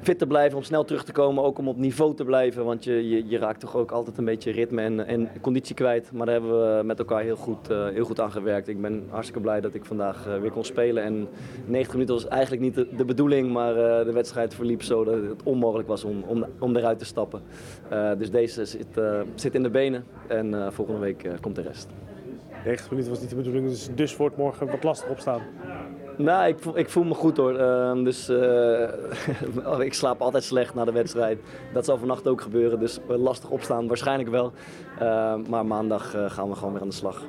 fit 0.06 0.20
te 0.20 0.28
blijven, 0.28 0.58
om 0.58 0.64
snel 0.64 0.84
terug 0.84 1.04
te 1.04 1.12
komen, 1.12 1.44
ook 1.44 1.58
om 1.58 1.68
op 1.68 1.78
niveau 1.78 2.16
te 2.16 2.24
blijven. 2.24 2.66
Want 2.66 2.84
je, 2.84 3.28
je, 3.28 3.38
raakt 3.38 3.60
toch 3.60 3.76
ook 3.76 3.92
altijd 3.92 4.18
een 4.18 4.26
beetje 4.26 4.52
ritme 4.52 4.82
en, 4.82 5.08
en 5.08 5.30
conditie 5.42 5.76
kwijt. 5.76 6.12
Maar 6.12 6.26
daar 6.26 6.36
hebben 6.36 6.78
we 6.78 6.84
met 6.84 7.00
elkaar 7.00 7.22
heel 7.22 7.36
goed, 7.36 7.70
eh, 7.70 7.88
heel 7.88 8.06
goed 8.06 8.20
aan 8.20 8.32
gewerkt. 8.32 8.68
Ik 8.68 8.82
ben 8.82 9.04
hartstikke 9.10 9.42
blij 9.42 9.62
dat 9.62 9.74
ik 9.74 9.86
vandaag 9.86 10.28
eh, 10.28 10.40
weer 10.40 10.52
kon 10.52 10.66
spelen. 10.66 11.04
En 11.04 11.28
90 11.66 11.94
minuten 11.94 12.16
was 12.16 12.28
eigenlijk 12.28 12.62
niet 12.62 12.98
de, 12.98 13.06
bedoeling, 13.06 13.52
maar 13.52 13.76
eh, 13.76 14.06
de 14.06 14.12
wedstrijd 14.12 14.54
verliep 14.54 14.84
zo 14.84 15.04
dat 15.04 15.14
het 15.14 15.44
onmogelijk 15.44 15.88
was 15.88 16.04
om, 16.04 16.24
om, 16.60 16.76
eruit 16.76 17.00
te 17.00 17.06
stappen. 17.06 17.42
Dus 18.18 18.32
deze 18.32 18.66
zit, 18.66 19.00
zit 19.36 19.56
in 19.56 19.64
de 19.64 19.70
benen 19.70 20.06
en 20.28 20.74
volgende 20.74 21.00
week 21.00 21.30
komt 21.42 21.56
de 21.56 21.62
rest. 21.62 21.88
90 22.66 22.90
minuten 22.90 23.12
was 23.12 23.22
niet 23.22 23.30
de 23.30 23.36
bedoeling, 23.36 23.68
dus, 23.68 23.90
dus 23.96 24.18
wordt 24.18 24.38
morgen 24.38 24.68
wat 24.68 24.84
lastig 24.84 25.10
opstaan. 25.10 25.42
Nou, 26.18 26.48
ik 26.48 26.56
voel, 26.60 26.78
ik 26.78 26.90
voel 26.90 27.04
me 27.04 27.14
goed 27.14 27.38
hoor. 27.38 27.60
Ehm, 27.60 28.04
dus 28.04 28.30
eh, 28.30 29.80
ik 29.88 29.94
slaap 29.94 30.22
altijd 30.22 30.44
slecht 30.44 30.74
na 30.74 30.86
de 30.86 30.92
wedstrijd. 30.92 31.40
Dat 31.74 31.86
zal 31.86 31.98
vannacht 31.98 32.28
ook 32.28 32.42
gebeuren, 32.42 32.80
dus 32.80 33.00
eh, 33.10 33.18
lastig 33.18 33.50
opstaan 33.50 33.88
waarschijnlijk 33.88 34.30
wel. 34.30 34.54
Ehm, 35.00 35.42
maar 35.50 35.66
maandag 35.66 36.16
eh, 36.16 36.30
gaan 36.30 36.50
we 36.50 36.56
gewoon 36.56 36.74
weer 36.74 36.82
aan 36.82 36.90
de 36.90 36.96
slag. 36.96 37.22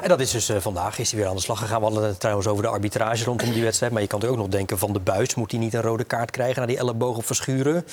En 0.00 0.08
dat 0.08 0.20
is 0.20 0.30
dus 0.30 0.50
vandaag, 0.58 0.98
is 0.98 1.10
hij 1.10 1.20
weer 1.20 1.28
aan 1.28 1.36
de 1.36 1.42
slag 1.42 1.58
gegaan. 1.58 1.78
We 1.78 1.84
hadden 1.84 2.04
het 2.04 2.20
trouwens 2.20 2.46
over 2.46 2.62
de 2.62 2.68
arbitrage 2.68 3.24
rondom 3.24 3.52
die 3.52 3.62
wedstrijd. 3.62 3.92
Maar 3.92 4.02
je 4.02 4.08
kan 4.08 4.22
er 4.22 4.28
ook 4.28 4.36
nog 4.36 4.48
denken 4.48 4.78
van 4.78 4.92
de 4.92 5.00
buis. 5.00 5.34
Moet 5.34 5.50
hij 5.50 5.60
niet 5.60 5.74
een 5.74 5.82
rode 5.82 6.04
kaart 6.04 6.30
krijgen 6.30 6.60
na 6.60 6.66
die 6.66 6.78
elleboog 6.78 7.16
op 7.16 7.24
Verschuren? 7.24 7.84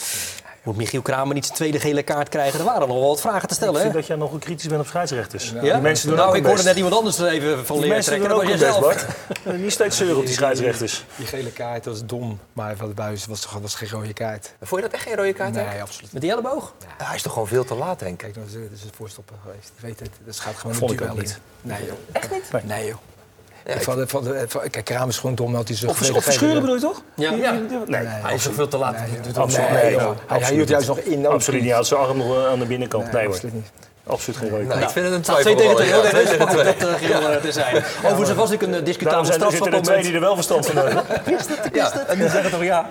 Moet 0.65 0.75
Michiel 0.75 1.01
Kramer 1.01 1.34
niet 1.34 1.45
zijn 1.45 1.58
tweede 1.58 1.80
gele 1.80 2.04
kaart 2.04 2.30
krijgen? 2.30 2.60
Er 2.60 2.65
waren 2.65 2.88
nog 2.88 2.97
wel 2.97 3.08
wat 3.08 3.21
vragen 3.21 3.47
te 3.47 3.54
Ik 3.54 3.54
stellen, 3.62 3.82
vind 3.82 3.93
hè? 3.93 3.99
dat 3.99 4.08
jij 4.08 4.15
nog 4.15 4.32
een 4.34 4.39
kritisch 4.39 4.67
bent 4.67 4.82
op 4.82 4.88
scheidsrechters. 4.88 5.49
Ja? 5.49 5.62
Die 5.62 5.75
mensen 5.78 6.08
doen 6.08 6.17
nou, 6.17 6.28
ik 6.30 6.34
hoorde 6.41 6.54
best. 6.54 6.65
net 6.65 6.75
iemand 6.75 6.95
anders 6.95 7.17
er 7.17 7.28
even 7.28 7.65
van 7.65 7.80
Die 7.80 7.86
leren 7.86 7.89
mensen 7.89 8.04
trekken. 8.13 8.30
doen 8.30 8.38
Dat 8.38 8.47
ook 8.47 8.51
best, 8.51 8.63
jezelf. 8.63 9.43
Bart. 9.43 9.58
Niet 9.62 9.71
steeds 9.71 9.97
zeuren 9.97 10.17
op 10.17 10.25
die 10.25 10.34
scheidsrechters. 10.34 11.06
Die 11.15 11.25
gele 11.28 11.51
kaart 11.51 11.86
was 11.86 12.06
dom, 12.06 12.39
maar 12.54 12.75
van 12.75 12.88
de 12.88 12.93
buis 12.93 13.25
was, 13.25 13.47
was 13.62 13.75
geen 13.75 13.89
rode 13.89 14.13
kaart. 14.13 14.54
Vond 14.62 14.82
je 14.82 14.88
dat 14.88 14.95
echt 14.95 15.04
geen 15.08 15.15
rode 15.15 15.34
kaart? 15.34 15.54
Nee, 15.54 15.82
absoluut 15.82 16.13
Met 16.13 16.21
die 16.21 16.32
elleboog? 16.32 16.73
Hij 16.97 17.15
is 17.15 17.21
toch 17.21 17.34
gewoon 17.34 17.47
veel 17.47 17.65
te 17.65 17.75
laat, 17.75 17.99
Henk? 17.99 18.17
Kijk, 18.19 18.36
nou, 18.36 18.47
dat 18.51 18.62
is 18.73 18.82
het 18.82 18.95
voorstoppen 18.95 19.36
geweest. 19.43 19.71
Ik 19.75 19.82
weet 19.82 19.99
het, 19.99 20.10
dat 20.25 20.39
gaat 20.39 20.56
gewoon 20.56 20.75
Vond 20.75 20.91
ik 20.91 21.01
ook 21.01 21.17
niet. 21.17 21.39
Nee, 21.62 21.86
joh. 21.86 21.95
Echt 22.12 22.32
niet? 22.32 22.63
Nee, 22.63 22.86
joh. 22.88 22.97
Ja, 23.65 23.75
kijk, 24.69 24.86
Kramer 24.86 25.08
is 25.08 25.17
gewoon 25.17 25.36
dom 25.36 25.54
dat 25.54 25.67
hij 25.67 25.78
zo... 25.78 25.88
Of, 25.88 26.12
of 26.12 26.23
verscheuren 26.23 26.62
bedoel 26.62 26.75
je 26.75 26.82
toch? 26.82 27.01
Ja. 27.15 27.32
Nee, 27.86 28.06
Hij 28.06 28.34
is 28.34 28.43
toch 28.43 28.54
veel 28.54 28.67
te 28.67 28.78
laat. 28.78 28.95
Nee, 28.97 29.32
absoluut-. 29.34 30.19
Hij, 30.28 30.54
hield 30.54 30.69
juist 30.69 30.88
nog 30.88 30.97
in. 30.97 31.25
absoluut 31.25 31.60
niet. 31.60 31.69
Hij 31.69 31.78
had 31.78 31.88
zijn 31.88 31.99
arm 31.99 32.17
nog 32.17 32.38
eh, 32.38 32.47
aan 32.47 32.60
de 32.60 32.65
binnenkant. 32.65 33.12
Nee, 33.12 33.28
absoluut 33.28 33.54
niet. 33.54 33.71
Absoluut 34.07 34.39
geen 34.39 34.49
rode 34.49 34.63
Nou, 34.63 34.79
kaart. 34.79 34.83
ik 34.83 34.89
vind 34.89 35.05
het 35.05 35.15
een 35.15 35.23
Staat 35.23 35.39
twee 35.41 35.55
tegen 35.55 35.75
twee. 35.75 35.87
ja. 35.87 36.01
nee, 36.01 36.11
Twee 36.11 36.37
dat 36.37 36.49
twee. 36.55 36.63
dat 36.63 36.97
geheel 36.97 37.41
te 37.41 37.51
zijn. 37.51 37.83
Overigens 38.03 38.33
was 38.33 38.51
ik 38.51 38.61
een 38.61 38.67
eh, 38.67 38.71
Daarom 38.73 38.85
discutabele 38.85 39.25
zijn 39.25 39.41
er 39.41 39.51
zitten 39.51 39.73
er 39.73 39.81
twee 39.81 40.01
die 40.01 40.11
strafschopmoment. 40.11 40.13
er 40.13 40.19
wel 40.19 40.35
verstand 40.35 40.65
van 40.65 40.75
hebben. 40.77 41.73
Ja, 41.73 42.07
en 42.07 42.17
die 42.19 42.29
zeggen 42.29 42.51
toch 42.51 42.63
ja. 42.63 42.89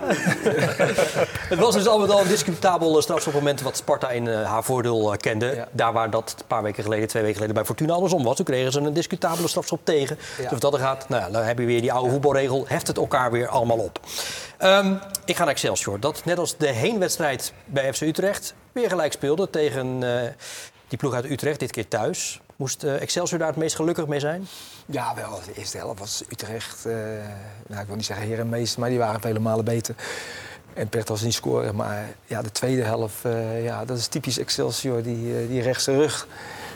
het 1.52 1.58
was 1.58 1.74
dus 1.74 1.86
al 1.86 1.98
met 1.98 2.10
al 2.10 2.20
een 2.20 2.28
discutabel 2.28 3.02
strafschopmoment 3.02 3.60
wat 3.60 3.76
Sparta 3.76 4.10
in 4.10 4.28
eh, 4.28 4.50
haar 4.50 4.64
voordeel 4.64 5.12
eh, 5.12 5.18
kende. 5.18 5.54
Ja. 5.54 5.68
Daar 5.70 5.92
waar 5.92 6.10
dat 6.10 6.34
een 6.38 6.46
paar 6.46 6.62
weken 6.62 6.82
geleden, 6.82 7.08
twee 7.08 7.22
weken 7.22 7.36
geleden 7.36 7.56
bij 7.56 7.64
Fortuna 7.64 7.92
andersom 7.92 8.24
was. 8.24 8.36
Toen 8.36 8.44
kregen 8.44 8.72
ze 8.72 8.80
een 8.80 8.92
discutabele 8.92 9.48
strafschop 9.48 9.80
tegen. 9.84 10.18
Dus 10.36 10.52
of 10.52 10.58
dat 10.58 10.72
er 10.74 10.80
gaat, 10.80 11.08
nou 11.08 11.22
ja, 11.22 11.30
dan 11.30 11.42
heb 11.42 11.58
je 11.58 11.64
weer 11.66 11.80
die 11.80 11.92
oude 11.92 12.10
voetbalregel. 12.10 12.64
Heft 12.68 12.86
het 12.86 12.96
elkaar 12.96 13.30
weer 13.30 13.48
allemaal 13.48 13.78
op. 13.78 14.00
Ehm, 14.58 14.92
ik 15.24 15.36
ga 15.36 15.44
naar 15.44 15.52
Excelsior. 15.52 16.00
Dat 16.00 16.20
net 16.24 16.38
als 16.38 16.56
de 16.56 16.68
heenwedstrijd 16.68 17.52
bij 17.64 17.92
FC 17.92 18.00
Utrecht 18.00 18.54
weer 18.72 18.88
gelijk 18.88 19.12
speelde 19.12 19.50
tegen 19.50 19.98
eh, 20.02 20.30
die 20.94 21.08
ploeg 21.08 21.22
uit 21.22 21.30
Utrecht, 21.30 21.60
dit 21.60 21.70
keer 21.70 21.88
thuis. 21.88 22.40
Moest 22.56 22.84
eh, 22.84 23.00
Excelsior 23.00 23.38
daar 23.38 23.48
het 23.48 23.56
meest 23.56 23.76
gelukkig 23.76 24.06
mee 24.06 24.20
zijn? 24.20 24.46
Ja, 24.86 25.14
wel. 25.14 25.40
De 25.46 25.52
eerste 25.54 25.76
helft 25.76 25.98
was 25.98 26.22
Utrecht, 26.28 26.86
eh, 26.86 26.94
nou, 27.66 27.80
ik 27.80 27.86
wil 27.86 27.96
niet 27.96 28.04
zeggen 28.04 28.26
herenmeester, 28.26 28.80
maar 28.80 28.88
die 28.88 28.98
waren 28.98 29.20
vele 29.20 29.38
malen 29.38 29.64
beter. 29.64 29.94
En 30.74 30.88
Pert 30.88 31.08
was 31.08 31.22
niet 31.22 31.34
scoren, 31.34 31.74
maar 31.74 32.14
ja, 32.26 32.42
de 32.42 32.52
tweede 32.52 32.82
helft, 32.82 33.24
eh, 33.24 33.64
ja, 33.64 33.84
dat 33.84 33.98
is 33.98 34.06
typisch 34.06 34.38
Excelsior, 34.38 35.02
die, 35.02 35.48
die 35.48 35.62
rechtse 35.62 35.96
rug. 35.96 36.26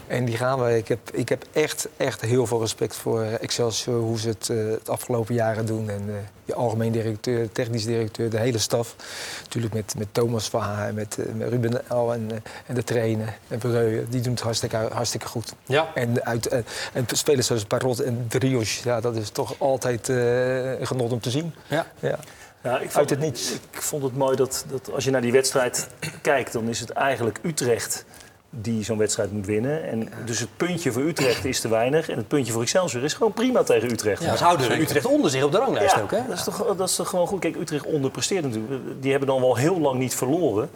En 0.09 0.25
die 0.25 0.37
gaan 0.37 0.65
we. 0.65 0.77
Ik 0.77 0.89
heb, 0.89 1.11
ik 1.13 1.29
heb 1.29 1.45
echt, 1.53 1.89
echt 1.97 2.21
heel 2.21 2.47
veel 2.47 2.61
respect 2.61 2.97
voor 2.97 3.23
Excelsior, 3.23 4.01
hoe 4.01 4.19
ze 4.19 4.29
het 4.29 4.49
eh, 4.49 4.57
het 4.57 4.89
afgelopen 4.89 5.35
jaren 5.35 5.67
doen. 5.67 5.91
En 5.91 6.03
eh 6.09 6.15
de 6.49 6.55
algemeen 6.55 6.93
directeur, 6.93 7.43
de 7.43 7.53
technisch 7.53 7.85
directeur, 7.85 8.31
de 8.31 8.39
hele 8.39 8.59
staf. 8.59 8.97
Natuurlijk 9.43 9.75
met, 9.75 9.95
met 9.99 10.07
Thomas 10.13 10.49
van 10.49 10.61
Haar, 10.61 10.95
met, 10.95 11.19
eh, 11.19 11.35
met 11.35 11.49
Ruben 11.49 11.83
L 11.89 12.13
en, 12.13 12.31
eh, 12.31 12.37
en 12.67 12.75
de 12.75 12.85
trainer 12.85 13.39
en 13.49 13.61
Verheugen. 13.61 14.11
Die 14.11 14.21
doen 14.21 14.33
het 14.33 14.43
hartstikke, 14.43 14.77
hartstikke 14.77 15.27
goed. 15.27 15.55
Ja. 15.67 15.91
En, 15.95 16.25
uit, 16.25 16.47
en, 16.47 16.65
en 16.93 17.07
spelers 17.13 17.47
zoals 17.47 17.65
Parot 17.65 18.01
en 18.01 18.27
Drios, 18.29 18.83
ja, 18.83 19.01
dat 19.01 19.17
is 19.17 19.31
toch 19.31 19.55
altijd 19.59 20.09
eh, 20.09 20.81
een 20.81 20.87
genot 20.87 21.13
om 21.13 21.21
te 21.21 21.31
zien. 21.31 21.55
Ja. 21.67 21.87
Ja. 22.01 22.19
Ja, 22.63 22.75
ik 22.75 22.81
vond, 22.81 22.97
Uit 22.97 23.11
het 23.11 23.19
niets. 23.19 23.53
Ik 23.71 23.83
vond 23.83 24.03
het 24.03 24.17
mooi 24.17 24.37
dat, 24.37 24.65
dat 24.69 24.93
als 24.93 25.05
je 25.05 25.11
naar 25.11 25.21
die 25.21 25.33
wedstrijd 25.33 25.89
kijkt, 26.23 26.53
dan 26.53 26.69
is 26.69 26.81
het 26.81 26.91
eigenlijk 26.91 27.39
Utrecht 27.43 28.05
die 28.51 28.85
zo'n 28.85 28.99
wedstrijd 28.99 29.33
moet 29.33 29.47
winnen. 29.47 29.89
En 29.89 30.09
dus 30.25 30.39
het 30.41 30.49
puntje 30.57 30.93
voor 30.93 31.03
Utrecht 31.03 31.45
is 31.45 31.61
te 31.61 31.69
weinig. 31.69 32.09
En 32.09 32.17
het 32.17 32.29
puntje 32.29 32.53
voor 32.53 32.63
Excelsior 32.63 33.05
is 33.05 33.15
gewoon 33.15 33.33
prima 33.33 33.63
tegen 33.63 33.91
Utrecht. 33.91 34.23
Ja, 34.23 34.37
ze 34.37 34.45
houden 34.45 34.81
Utrecht 34.81 35.07
onder 35.07 35.31
zich 35.31 35.43
op 35.43 35.53
de 35.53 35.59
ranglijst 35.59 35.95
Ja, 35.95 36.03
ook, 36.03 36.11
hè? 36.11 36.21
Dat, 36.29 36.37
is 36.37 36.45
toch, 36.45 36.77
dat 36.77 36.89
is 36.89 36.97
toch 36.97 37.09
gewoon 37.09 37.27
goed. 37.27 37.41
Kijk, 37.41 37.57
Utrecht 37.57 37.87
onderpresteert 37.87 38.45
natuurlijk. 38.45 38.83
Die 39.01 39.11
hebben 39.11 39.29
dan 39.29 39.41
wel 39.41 39.57
heel 39.57 39.81
lang 39.81 39.99
niet 39.99 40.15
verloren. 40.15 40.71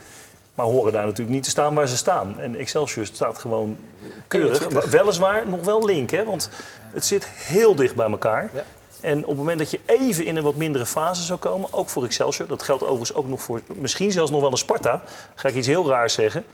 Maar 0.55 0.67
horen 0.67 0.93
daar 0.93 1.05
natuurlijk 1.05 1.35
niet 1.35 1.45
te 1.45 1.51
staan 1.51 1.75
waar 1.75 1.89
ze 1.89 1.97
staan. 1.97 2.41
En 2.41 2.57
Excelsior 2.57 3.07
staat 3.07 3.39
gewoon 3.39 3.77
keurig. 4.29 4.69
Weliswaar 4.91 5.49
nog 5.49 5.65
wel 5.65 5.85
link, 5.85 6.11
hè? 6.11 6.25
Want 6.25 6.51
het 6.93 7.05
zit 7.05 7.27
heel 7.27 7.75
dicht 7.75 7.95
bij 7.95 8.11
elkaar. 8.11 8.51
Ja. 8.55 8.65
En 9.01 9.23
op 9.23 9.29
het 9.29 9.37
moment 9.37 9.59
dat 9.59 9.71
je 9.71 9.81
even 9.87 10.25
in 10.25 10.37
een 10.37 10.43
wat 10.43 10.57
mindere 10.57 10.87
fase 10.87 11.23
zou 11.23 11.39
komen, 11.39 11.73
ook 11.73 11.89
voor 11.89 12.05
Excelsior, 12.05 12.49
dat 12.49 12.63
geldt 12.63 12.83
overigens 12.83 13.15
ook 13.15 13.29
nog 13.29 13.43
voor 13.43 13.61
misschien 13.75 14.13
zelfs 14.13 14.31
nog 14.31 14.41
wel 14.41 14.51
een 14.51 14.57
Sparta, 14.57 15.03
ga 15.35 15.49
ik 15.49 15.55
iets 15.55 15.67
heel 15.67 15.89
raars 15.89 16.15
zeggen. 16.15 16.45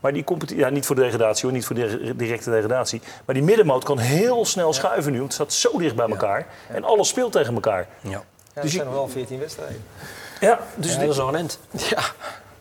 Maar 0.00 0.12
die 0.12 0.24
competitie, 0.24 0.58
ja, 0.62 0.68
niet 0.68 0.86
voor 0.86 0.96
de 0.96 1.02
degradatie 1.02 1.44
hoor, 1.44 1.52
niet 1.52 1.66
voor 1.66 1.76
de 1.76 2.16
directe 2.16 2.50
degradatie. 2.50 3.00
Maar 3.24 3.34
die 3.34 3.44
middenmoot 3.44 3.84
kan 3.84 3.98
heel 3.98 4.44
snel 4.44 4.72
schuiven 4.72 5.12
nu, 5.12 5.18
want 5.18 5.36
het 5.36 5.48
staat 5.48 5.70
zo 5.72 5.78
dicht 5.78 5.94
bij 5.94 6.08
elkaar. 6.08 6.46
En 6.68 6.84
alles 6.84 7.08
speelt 7.08 7.32
tegen 7.32 7.54
elkaar. 7.54 7.86
Ja. 8.00 8.10
Ja, 8.10 8.22
Dus 8.54 8.62
er 8.62 8.68
zijn 8.68 8.84
nog 8.84 8.94
wel 8.94 9.08
14 9.08 9.38
wedstrijden. 9.38 9.84
Ja, 10.40 10.60
dus 10.74 10.94
Ja, 10.94 11.00
dat 11.00 11.10
is 11.10 11.16
wel 11.16 11.28
een 11.28 11.34
end. 11.34 11.58
Ja. 11.70 12.02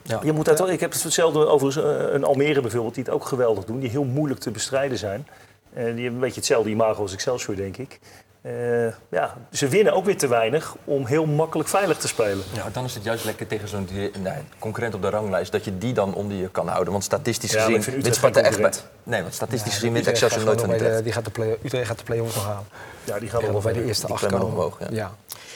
Ja. 0.01 0.19
Je 0.23 0.31
moet 0.31 0.49
uit, 0.49 0.69
ik 0.69 0.79
heb 0.79 0.91
hetzelfde 0.91 1.47
over 1.47 1.85
eh, 1.85 2.13
een 2.13 2.23
Almere 2.23 2.61
bijvoorbeeld, 2.61 2.95
die 2.95 3.03
het 3.03 3.13
ook 3.13 3.25
geweldig 3.25 3.65
doen. 3.65 3.79
Die 3.79 3.89
heel 3.89 4.03
moeilijk 4.03 4.39
te 4.39 4.51
bestrijden 4.51 4.97
zijn. 4.97 5.27
Eh, 5.73 5.83
die 5.83 5.83
hebben 5.83 6.05
een 6.05 6.19
beetje 6.19 6.35
hetzelfde 6.35 6.69
imago 6.69 7.01
als 7.01 7.13
Excelsior, 7.13 7.55
denk 7.55 7.77
ik. 7.77 7.99
Eh, 8.47 8.87
ja, 9.11 9.33
ze 9.51 9.67
winnen 9.67 9.93
ook 9.93 10.05
weer 10.05 10.17
te 10.17 10.27
weinig 10.27 10.75
om 10.83 11.05
heel 11.05 11.25
makkelijk 11.25 11.69
veilig 11.69 11.97
te 11.97 12.07
spelen. 12.07 12.43
Maar 12.55 12.71
dan 12.71 12.83
is 12.85 12.93
het 12.93 13.03
juist 13.03 13.25
lekker 13.25 13.47
tegen 13.47 13.67
zo'n 13.67 13.85
die- 13.85 14.11
nee, 14.19 14.33
concurrent 14.59 14.93
op 14.95 15.01
de 15.01 15.09
ranglijst... 15.09 15.51
dat 15.51 15.65
je 15.65 15.77
die 15.77 15.93
dan 15.93 16.13
onder 16.13 16.37
je 16.37 16.49
kan 16.49 16.67
houden. 16.67 16.91
Want 16.91 17.03
statistisch 17.03 17.51
Ja, 17.51 17.63
gezien... 17.63 18.01
wint 18.01 18.15
Sparta 18.15 18.41
echt 18.41 18.61
bij-. 18.61 18.71
Nee, 19.03 19.21
want 19.21 19.33
statistisch 19.33 19.73
gezien 19.73 19.93
wint 19.93 20.07
Utrecht 20.07 20.21
Excelsior 20.23 20.45
nooit 20.55 20.61
van 20.65 20.73
Utrecht. 20.75 20.97
de- 20.97 21.03
Die 21.03 21.13
gaat 21.13 21.25
de 21.25 21.31
play, 21.31 21.57
Utrecht 21.63 21.87
gaat 21.87 21.97
de 21.97 22.03
play-off 22.03 22.35
nog 22.35 22.45
halen. 22.45 22.63
Ja, 23.03 23.19
die 23.19 23.29
gaan 23.29 23.41
Ja, 23.45 23.51
nog 23.51 23.63
bij 23.63 23.73
de 23.73 23.85
eerste 23.85 24.05
die 24.05 24.15
acht 24.15 24.25
komen. 24.25 24.45
omhoog, 24.45 24.77
ja. 24.89 25.11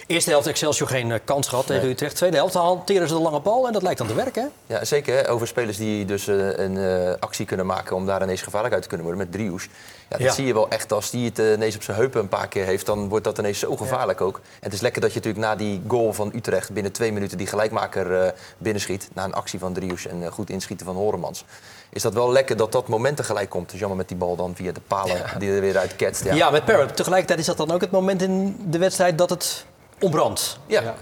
Ja. 0.07 0.15
Eerste 0.15 0.29
helft 0.29 0.47
Excelsior 0.47 0.87
geen 0.89 1.11
eh, 1.11 1.19
kans 1.23 1.47
gehad 1.47 1.65
tegen 1.67 1.89
Utrecht. 1.89 2.15
Tweede 2.15 2.35
helft 2.37 2.53
hanteren 2.53 3.07
ze 3.07 3.13
de 3.13 3.21
lange 3.21 3.39
bal 3.39 3.67
en 3.67 3.73
dat 3.73 3.81
lijkt 3.81 3.97
dan 3.97 4.07
te 4.07 4.13
werken. 4.13 4.51
Ja, 4.65 4.85
zeker. 4.85 5.15
Hè? 5.15 5.29
Over 5.29 5.47
spelers 5.47 5.77
die 5.77 6.05
dus 6.05 6.27
eh, 6.27 6.57
een 6.57 6.77
eh, 6.77 7.13
actie 7.19 7.45
kunnen 7.45 7.65
maken 7.65 7.95
om 7.95 8.05
daar 8.05 8.21
ineens 8.23 8.41
gevaarlijk 8.41 8.73
uit 8.73 8.81
te 8.83 8.87
kunnen 8.89 9.07
worden 9.07 9.25
met 9.25 9.33
Driouche. 9.35 9.69
Ja, 10.09 10.17
dat 10.17 10.27
Ja. 10.27 10.33
zie 10.33 10.45
je 10.45 10.53
wel 10.53 10.69
echt. 10.69 10.91
Als 10.93 11.09
die 11.09 11.25
het 11.25 11.37
ineens 11.37 11.75
op 11.75 11.83
zijn 11.83 11.97
heupen 11.97 12.21
een 12.21 12.27
paar 12.27 12.47
keer 12.47 12.65
heeft, 12.65 12.85
dan 12.85 13.09
wordt 13.09 13.23
dat 13.25 13.37
ineens 13.37 13.59
zo 13.59 13.75
gevaarlijk 13.75 14.21
ook. 14.21 14.35
En 14.35 14.41
het 14.59 14.73
is 14.73 14.81
lekker 14.81 15.01
dat 15.01 15.13
je 15.13 15.17
natuurlijk 15.19 15.45
na 15.45 15.55
die 15.55 15.81
goal 15.87 16.13
van 16.13 16.31
Utrecht 16.35 16.71
binnen 16.71 16.91
twee 16.91 17.11
minuten 17.13 17.37
die 17.37 17.47
gelijkmaker 17.47 18.33
binnenschiet. 18.57 19.09
Na 19.13 19.23
een 19.23 19.33
actie 19.33 19.59
van 19.59 19.73
Driouche 19.73 20.09
en 20.09 20.31
goed 20.31 20.49
inschieten 20.49 20.85
van 20.85 20.95
Horemans. 20.95 21.45
Is 21.89 22.01
dat 22.01 22.13
wel 22.13 22.31
lekker 22.31 22.57
dat 22.57 22.71
dat 22.71 22.87
moment 22.87 23.17
tegelijk 23.17 23.49
komt. 23.49 23.69
Dus 23.71 23.79
jammer 23.79 23.97
met 23.97 24.07
die 24.07 24.17
bal 24.17 24.35
dan 24.35 24.55
via 24.55 24.71
de 24.71 24.81
palen 24.87 25.21
die 25.39 25.51
er 25.51 25.61
weer 25.61 25.77
uit 25.77 25.95
ketst. 25.95 26.23
Ja, 26.23 26.49
met 26.49 26.65
Parrot. 26.65 26.95
Tegelijkertijd 26.95 27.39
is 27.39 27.45
dat 27.45 27.57
dan 27.57 27.71
ook 27.71 27.81
het 27.81 27.91
moment 27.91 28.21
in 28.21 28.55
de 28.69 28.77
wedstrijd 28.77 29.17
dat 29.17 29.29
het 29.29 29.65
ontbrandt. 30.01 30.59
Ja. 30.65 30.95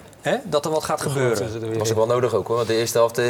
Dat 0.44 0.66
er 0.66 0.72
wat 0.72 0.84
gaat 0.84 1.02
gebeuren. 1.02 1.62
Dat 1.62 1.78
was 1.78 1.90
ook 1.90 1.96
wel 1.96 2.06
nodig 2.06 2.34
ook 2.34 2.48
hoor. 2.48 2.56
Want 2.56 2.68
de 2.68 2.76
eerste 2.76 2.98
helft, 2.98 3.18
eh, 3.18 3.26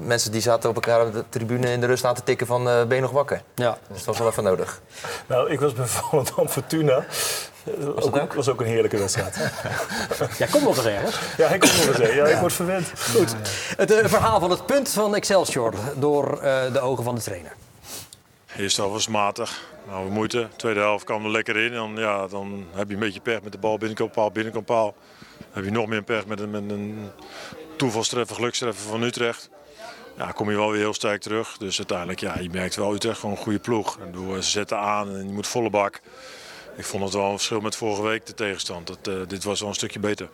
mensen 0.00 0.32
die 0.32 0.40
zaten 0.40 0.68
op 0.68 0.74
elkaar 0.74 1.06
op 1.06 1.12
de 1.12 1.24
tribune 1.28 1.70
in 1.70 1.80
de 1.80 1.86
rust 1.86 2.04
aan 2.04 2.14
te 2.14 2.22
tikken 2.22 2.46
van 2.46 2.68
eh 2.68 2.84
ben 2.84 2.96
je 2.96 3.02
nog 3.02 3.10
wakker? 3.10 3.42
Ja. 3.54 3.78
Dus 3.88 3.96
dat 3.96 4.06
was 4.06 4.18
wel 4.18 4.28
even 4.28 4.44
nodig. 4.44 4.80
Nou, 5.26 5.50
ik 5.50 5.60
was 5.60 5.72
bij 5.72 5.86
Volendam 5.86 6.48
Fortuna. 6.48 7.04
Was 7.94 8.04
ook, 8.04 8.16
ook? 8.16 8.34
was 8.34 8.48
ook 8.48 8.60
een 8.60 8.66
heerlijke 8.66 8.96
wedstrijd. 8.96 9.36
Ja, 10.38 10.46
kom 10.46 10.62
nog 10.62 10.76
eens 10.76 10.86
ergens. 10.86 11.18
ja, 11.36 11.48
ik 11.48 11.60
kom 11.60 11.70
nog 11.86 11.98
eens. 11.98 12.14
Ja, 12.14 12.26
ik 12.26 12.36
word 12.36 12.52
verwend. 12.52 12.86
Goed. 13.16 13.34
Het 13.76 13.90
eh, 13.90 14.08
verhaal 14.08 14.40
van 14.40 14.50
het 14.50 14.66
punt 14.66 14.88
van 14.88 15.14
Excelsior 15.14 15.74
door 15.96 16.38
eh, 16.42 16.72
de 16.72 16.80
ogen 16.80 17.04
van 17.04 17.14
de 17.14 17.20
trainer. 17.20 17.52
Eerste 18.58 18.80
helft 18.80 18.96
was 18.96 19.08
matig. 19.08 19.64
Nou, 19.86 20.06
we 20.06 20.12
moeite. 20.12 20.48
Tweede 20.56 20.80
helft 20.80 21.04
kwam 21.04 21.24
er 21.24 21.30
lekker 21.30 21.56
in. 21.56 21.72
En 21.72 21.96
ja, 21.96 22.26
dan 22.26 22.66
heb 22.74 22.88
je 22.88 22.94
een 22.94 23.00
beetje 23.00 23.20
pech 23.20 23.42
met 23.42 23.52
de 23.52 23.58
bal 23.58 23.78
binnenkant 23.78 24.12
paal, 24.12 24.30
binnenkant 24.30 24.64
paal. 24.64 24.96
Dan 25.38 25.46
heb 25.50 25.64
je 25.64 25.70
nog 25.70 25.86
meer 25.86 26.02
pech 26.02 26.26
met 26.26 26.40
een, 26.40 26.50
met 26.50 26.70
een 26.70 27.10
toevalstreffer, 27.76 28.36
gelukstreffer 28.36 28.88
van 28.88 29.02
Utrecht. 29.02 29.50
Ja, 30.16 30.32
kom 30.32 30.50
je 30.50 30.56
wel 30.56 30.70
weer 30.70 30.80
heel 30.80 30.94
sterk 30.94 31.20
terug. 31.20 31.56
Dus 31.56 31.76
uiteindelijk, 31.78 32.20
ja, 32.20 32.38
je 32.38 32.50
merkt 32.50 32.76
wel 32.76 32.94
Utrecht 32.94 33.18
gewoon 33.18 33.36
een 33.36 33.42
goede 33.42 33.58
ploeg. 33.58 33.98
Ik 33.98 34.04
bedoel, 34.04 34.42
ze 34.42 34.50
zetten 34.50 34.78
aan 34.78 35.08
en 35.08 35.26
je 35.26 35.32
moet 35.32 35.46
volle 35.46 35.70
bak. 35.70 36.00
Ik 36.76 36.84
vond 36.84 37.04
het 37.04 37.12
wel 37.12 37.24
een 37.24 37.36
verschil 37.36 37.60
met 37.60 37.76
vorige 37.76 38.02
week, 38.02 38.26
de 38.26 38.34
tegenstand. 38.34 38.86
Dat, 38.86 38.98
eh, 39.08 39.14
dit 39.28 39.44
was 39.44 39.60
wel 39.60 39.68
een 39.68 39.74
stukje 39.74 40.00
beter. 40.00 40.28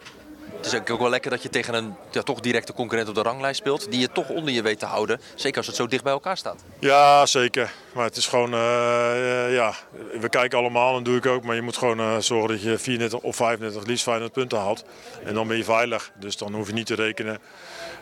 Het 0.64 0.72
is 0.72 0.92
ook 0.92 1.00
wel 1.00 1.10
lekker 1.10 1.30
dat 1.30 1.42
je 1.42 1.48
tegen 1.48 1.74
een 1.74 1.94
ja, 2.10 2.22
toch 2.22 2.40
directe 2.40 2.72
concurrent 2.72 3.08
op 3.08 3.14
de 3.14 3.22
ranglijst 3.22 3.60
speelt. 3.60 3.90
Die 3.90 4.00
je 4.00 4.12
toch 4.12 4.28
onder 4.28 4.54
je 4.54 4.62
weet 4.62 4.78
te 4.78 4.86
houden. 4.86 5.20
Zeker 5.34 5.56
als 5.56 5.66
het 5.66 5.76
zo 5.76 5.86
dicht 5.86 6.02
bij 6.02 6.12
elkaar 6.12 6.36
staat. 6.36 6.64
Ja, 6.78 7.26
zeker. 7.26 7.72
Maar 7.94 8.04
het 8.04 8.16
is 8.16 8.26
gewoon, 8.26 8.52
eh, 8.52 9.46
eh, 9.46 9.54
ja, 9.54 9.74
we 10.20 10.28
kijken 10.28 10.58
allemaal 10.58 10.96
en 10.96 11.02
doe 11.02 11.16
ik 11.16 11.26
ook. 11.26 11.44
Maar 11.44 11.54
je 11.54 11.62
moet 11.62 11.76
gewoon 11.76 11.98
eh, 11.98 12.16
zorgen 12.18 12.48
dat 12.48 12.62
je 12.62 12.78
34 12.78 13.20
of 13.20 13.36
35, 13.36 13.78
het 13.78 13.88
liefst 13.88 14.04
35 14.04 14.40
punten 14.40 14.58
haalt. 14.58 14.84
En 15.24 15.34
dan 15.34 15.48
ben 15.48 15.56
je 15.56 15.64
veilig. 15.64 16.10
Dus 16.18 16.36
dan 16.36 16.54
hoef 16.54 16.66
je 16.66 16.72
niet 16.72 16.86
te 16.86 16.94
rekenen. 16.94 17.38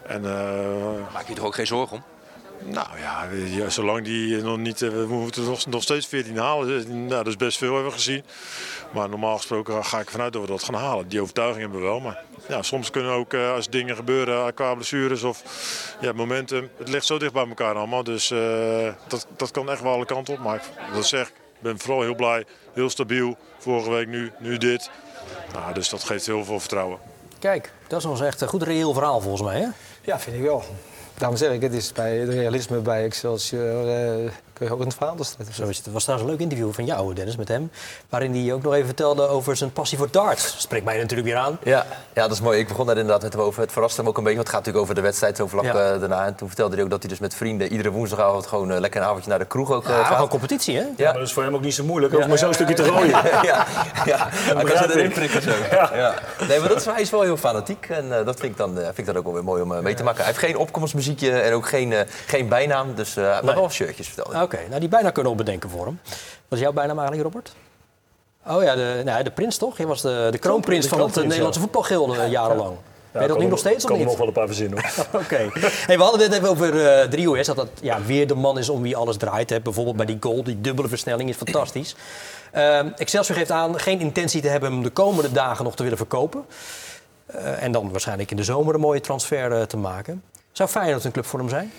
En, 0.07 0.22
Maak 1.12 1.29
je 1.29 1.35
er 1.35 1.44
ook 1.44 1.55
geen 1.55 1.66
zorgen 1.66 1.96
om? 1.96 2.05
Nou 2.64 2.98
ja, 2.98 3.29
ja, 3.46 3.68
zolang 3.68 4.05
die 4.05 4.42
nog 4.42 4.59
niet, 4.59 4.83
eh, 4.83 4.88
we 4.88 5.07
moeten 5.07 5.44
nog, 5.44 5.66
nog 5.66 5.83
steeds 5.83 6.07
14 6.07 6.37
halen. 6.37 6.66
Dus, 6.66 6.85
Nou, 6.87 7.09
dat 7.09 7.27
is 7.27 7.37
best 7.37 7.59
veel 7.59 7.72
hebben 7.72 7.90
we 7.90 7.96
gezien. 7.96 8.25
Maar 8.92 9.09
normaal 9.09 9.37
gesproken 9.37 9.85
ga 9.85 10.01
ik 10.01 10.07
ervan 10.07 10.20
uit 10.20 10.33
dat 10.33 10.42
we 10.42 10.48
dat 10.48 10.62
gaan 10.62 10.75
halen. 10.75 11.09
Die 11.09 11.20
overtuiging 11.20 11.61
hebben 11.61 11.81
we 11.81 11.87
wel. 11.87 12.01
Maar 12.01 12.25
ja, 12.48 12.62
soms 12.62 12.90
kunnen 12.90 13.12
ook 13.12 13.33
eh, 13.33 13.53
als 13.53 13.68
dingen 13.68 13.96
gebeuren 13.96 14.46
eh, 14.46 14.53
qua 14.55 14.75
blessures 14.75 15.22
of 15.22 15.42
ja, 16.01 16.12
momentum. 16.12 16.70
Het 16.77 16.88
ligt 16.88 17.07
zo 17.07 17.18
dicht 17.18 17.33
bij 17.33 17.48
elkaar 17.48 17.75
allemaal. 17.75 18.05
Dus 18.05 18.31
eh, 18.31 18.88
dat, 19.09 19.27
dat 19.37 19.51
kan 19.51 19.70
echt 19.70 19.83
wel 19.83 19.92
alle 19.92 20.05
kanten 20.05 20.35
op. 20.35 20.40
Maar 20.40 20.55
ik, 20.55 20.94
dat 20.94 21.07
zeg 21.07 21.29
ik, 21.29 21.35
ik 21.35 21.61
ben 21.61 21.79
vooral 21.79 22.03
heel 22.03 22.14
blij. 22.14 22.44
Heel 22.72 22.90
stabiel. 22.90 23.37
Vorige 23.59 23.90
week 23.90 24.09
nu, 24.09 24.33
nu 24.38 24.59
dit. 24.59 24.90
Nou, 25.53 25.75
dus 25.75 25.88
dat 25.88 26.05
geeft 26.05 26.27
heel 26.27 26.44
veel 26.44 26.61
vertrouwen. 26.61 26.98
Kijk, 27.38 27.72
dat 27.88 27.98
is 27.98 28.05
wel 28.05 28.27
echt 28.27 28.40
een 28.40 28.48
goed 28.48 28.62
reëel 28.62 28.92
verhaal 28.92 29.20
volgens 29.20 29.42
mij. 29.42 29.61
Hè? 29.61 29.68
Ja, 30.03 30.18
vind 30.18 30.37
ik 30.37 30.42
wel. 30.42 30.64
Daarom 31.18 31.37
zeg 31.37 31.53
ik, 31.53 31.62
het 31.62 31.72
is 31.72 31.92
bij 31.92 32.18
het 32.18 32.29
realisme 32.29 32.79
bij 32.79 33.05
Excelsior 33.05 33.88
eh 33.88 34.33
kun 34.68 34.77
je 34.77 34.83
ook 34.83 34.87
een 34.87 34.92
verhaal 34.96 35.25
zetten. 35.25 35.55
Zo 35.55 35.62
is 35.68 35.77
het. 35.77 35.85
Het 35.85 35.94
was 35.94 36.03
trouwens 36.03 36.31
een 36.31 36.37
leuk 36.37 36.44
interview 36.51 36.72
van 36.75 36.85
jou, 36.85 37.14
Dennis, 37.14 37.37
met 37.37 37.48
hem. 37.48 37.70
Waarin 38.09 38.35
hij 38.44 38.53
ook 38.53 38.62
nog 38.62 38.75
even 38.75 38.87
vertelde 38.87 39.29
over 39.29 39.57
zijn 39.57 39.72
passie 39.72 39.98
voor 39.98 40.09
darts. 40.11 40.55
Spreekt 40.59 40.85
mij 40.85 40.98
natuurlijk 40.98 41.29
weer 41.29 41.37
aan. 41.38 41.59
Ja, 41.62 41.87
ja, 42.14 42.22
dat 42.22 42.31
is 42.31 42.40
mooi. 42.40 42.59
Ik 42.59 42.68
begon 42.68 42.87
daar 42.87 42.96
inderdaad 42.96 43.22
met 43.22 43.33
hem 43.33 43.42
over. 43.42 43.61
Het 43.62 43.72
verraste 43.72 44.01
hem 44.01 44.09
ook 44.09 44.16
een 44.16 44.22
beetje, 44.25 44.37
want 44.38 44.48
het 44.48 44.57
gaat 44.57 44.66
natuurlijk 44.66 44.90
over 44.90 44.94
de 45.03 45.09
wedstrijd 45.09 45.37
zo 45.37 45.46
vlak 45.46 45.64
Ja. 45.64 45.70
eh, 45.92 46.01
daarna. 46.01 46.27
En 46.27 46.35
toen 46.35 46.48
vertelde 46.48 46.75
hij 46.75 46.85
ook 46.85 46.90
dat 46.90 47.01
hij 47.01 47.09
dus 47.11 47.18
met 47.18 47.35
vrienden 47.35 47.70
iedere 47.72 47.90
woensdagavond 47.90 48.46
gewoon 48.46 48.72
eh, 48.72 48.81
lekker 48.81 49.01
een 49.01 49.07
avondje 49.07 49.31
naar 49.31 49.38
de 49.38 49.44
kroeg 49.44 49.70
ook 49.70 49.85
eh, 49.85 49.90
Ja, 49.90 50.05
gaat. 50.05 50.14
gewoon 50.14 50.29
competitie, 50.29 50.77
hè? 50.77 50.83
Ja, 50.96 51.05
maar 51.05 51.12
dat 51.12 51.22
is 51.27 51.33
voor 51.33 51.42
hem 51.42 51.55
ook 51.55 51.61
niet 51.62 51.75
zo 51.75 51.85
moeilijk. 51.85 52.14
Over 52.14 52.29
maar 52.29 52.38
zo'n 52.38 52.55
stukje 52.55 52.75
te 52.75 52.85
gooien. 52.85 53.11
ja, 53.51 53.66
ja. 54.05 54.29
Hij 54.31 54.64
kan 54.64 54.77
ze 54.77 54.90
erin 54.92 55.05
ik. 55.05 55.12
prikken 55.14 55.42
zo. 55.42 55.51
Ja. 55.70 56.14
Nee, 56.48 56.59
maar 56.61 56.68
dat 56.68 56.77
is, 56.79 56.85
hij 56.85 57.01
is 57.01 57.11
wel 57.11 57.22
heel 57.22 57.37
fanatiek. 57.37 57.87
En 57.88 58.09
dat 58.09 58.40
vind 58.40 58.53
ik, 58.53 58.57
dan, 58.57 58.79
eh, 58.79 58.85
vind 58.85 58.98
ik 58.98 59.07
dan 59.07 59.16
ook 59.16 59.25
wel 59.25 59.33
weer 59.33 59.44
mooi 59.44 59.62
om 59.62 59.83
mee 59.83 59.94
te 59.94 60.03
maken. 60.03 60.18
Hij 60.18 60.27
heeft 60.27 60.38
geen 60.38 60.57
opkomstmuziekje 60.57 61.31
en 61.40 61.53
ook 61.53 61.68
geen, 61.68 61.94
geen 62.27 62.48
bijnaam. 62.48 62.94
Dus 62.94 63.16
eh 63.16 63.40
maar 63.42 63.55
wel 63.55 63.70
shirtjes 63.70 64.07
vertelde 64.07 64.38
hij. 64.52 64.60
Oké, 64.60 64.68
nou 64.68 64.80
die 64.80 64.88
bijna 64.88 65.10
kunnen 65.10 65.32
we 65.32 65.38
bedenken 65.38 65.70
voor 65.70 65.86
hem. 65.86 66.00
Wat 66.48 66.58
is 66.58 66.60
jouw 66.60 66.72
bijnaam 66.72 66.98
eigenlijk, 66.98 67.28
Robert? 67.28 67.54
Oh 68.46 68.62
ja, 68.62 68.74
de, 68.74 69.02
nou, 69.04 69.22
de 69.22 69.30
prins 69.30 69.56
toch? 69.56 69.78
Je 69.78 69.86
was 69.86 70.02
de, 70.02 70.28
de 70.30 70.38
kroonprins 70.38 70.82
De 70.82 70.88
van 70.88 70.98
het 70.98 71.10
kroonprins, 71.10 71.28
Nederlandse 71.28 71.60
ja. 71.60 71.66
voetbalgilde 71.66 72.28
jarenlang. 72.30 72.76
ben 73.12 73.22
je 73.22 73.28
dat 73.28 73.38
nu 73.38 73.46
nog 73.46 73.58
steeds 73.58 73.84
of 73.84 73.90
kan 73.90 73.98
niet? 73.98 74.04
er 74.04 74.10
nog 74.10 74.18
wel 74.18 74.26
een 74.26 74.32
paar 74.32 74.46
verzinnen 74.46 74.78
hoor. 74.82 75.06
Oké. 75.22 75.48
Hey, 75.86 75.96
we 75.96 76.02
hadden 76.02 76.20
het 76.20 76.32
even 76.32 76.48
over 76.48 76.86
eh 76.86 77.08
Drio, 77.08 77.36
hè, 77.36 77.42
dat 77.42 77.56
dat 77.56 77.68
ja, 77.80 78.02
weer 78.02 78.26
de 78.26 78.34
man 78.34 78.58
is 78.58 78.68
om 78.68 78.82
wie 78.82 78.96
alles 78.96 79.16
draait. 79.16 79.50
Hè. 79.50 79.60
Bijvoorbeeld 79.60 79.96
bij 79.96 80.06
die 80.06 80.16
goal, 80.20 80.42
die 80.42 80.60
dubbele 80.60 80.88
versnelling 80.88 81.28
is 81.28 81.36
fantastisch. 81.36 81.96
Ehm, 82.52 82.88
Excelsior 82.96 83.36
geeft 83.36 83.50
aan 83.50 83.80
geen 83.80 84.00
intentie 84.00 84.42
te 84.42 84.48
hebben 84.48 84.72
om 84.72 84.82
de 84.82 84.90
komende 84.90 85.32
dagen 85.32 85.64
nog 85.64 85.76
te 85.76 85.82
willen 85.82 85.98
verkopen. 85.98 86.44
Eh, 87.26 87.62
en 87.62 87.72
dan 87.72 87.90
waarschijnlijk 87.90 88.30
in 88.30 88.36
de 88.36 88.44
zomer 88.44 88.74
een 88.74 88.80
mooie 88.80 89.00
transfer 89.00 89.52
eh, 89.52 89.62
te 89.62 89.76
maken. 89.76 90.22
Zou 90.52 90.68
Feyenoord 90.68 91.04
een 91.04 91.12
club 91.12 91.26
voor 91.26 91.38
hem 91.38 91.48
zijn? 91.48 91.72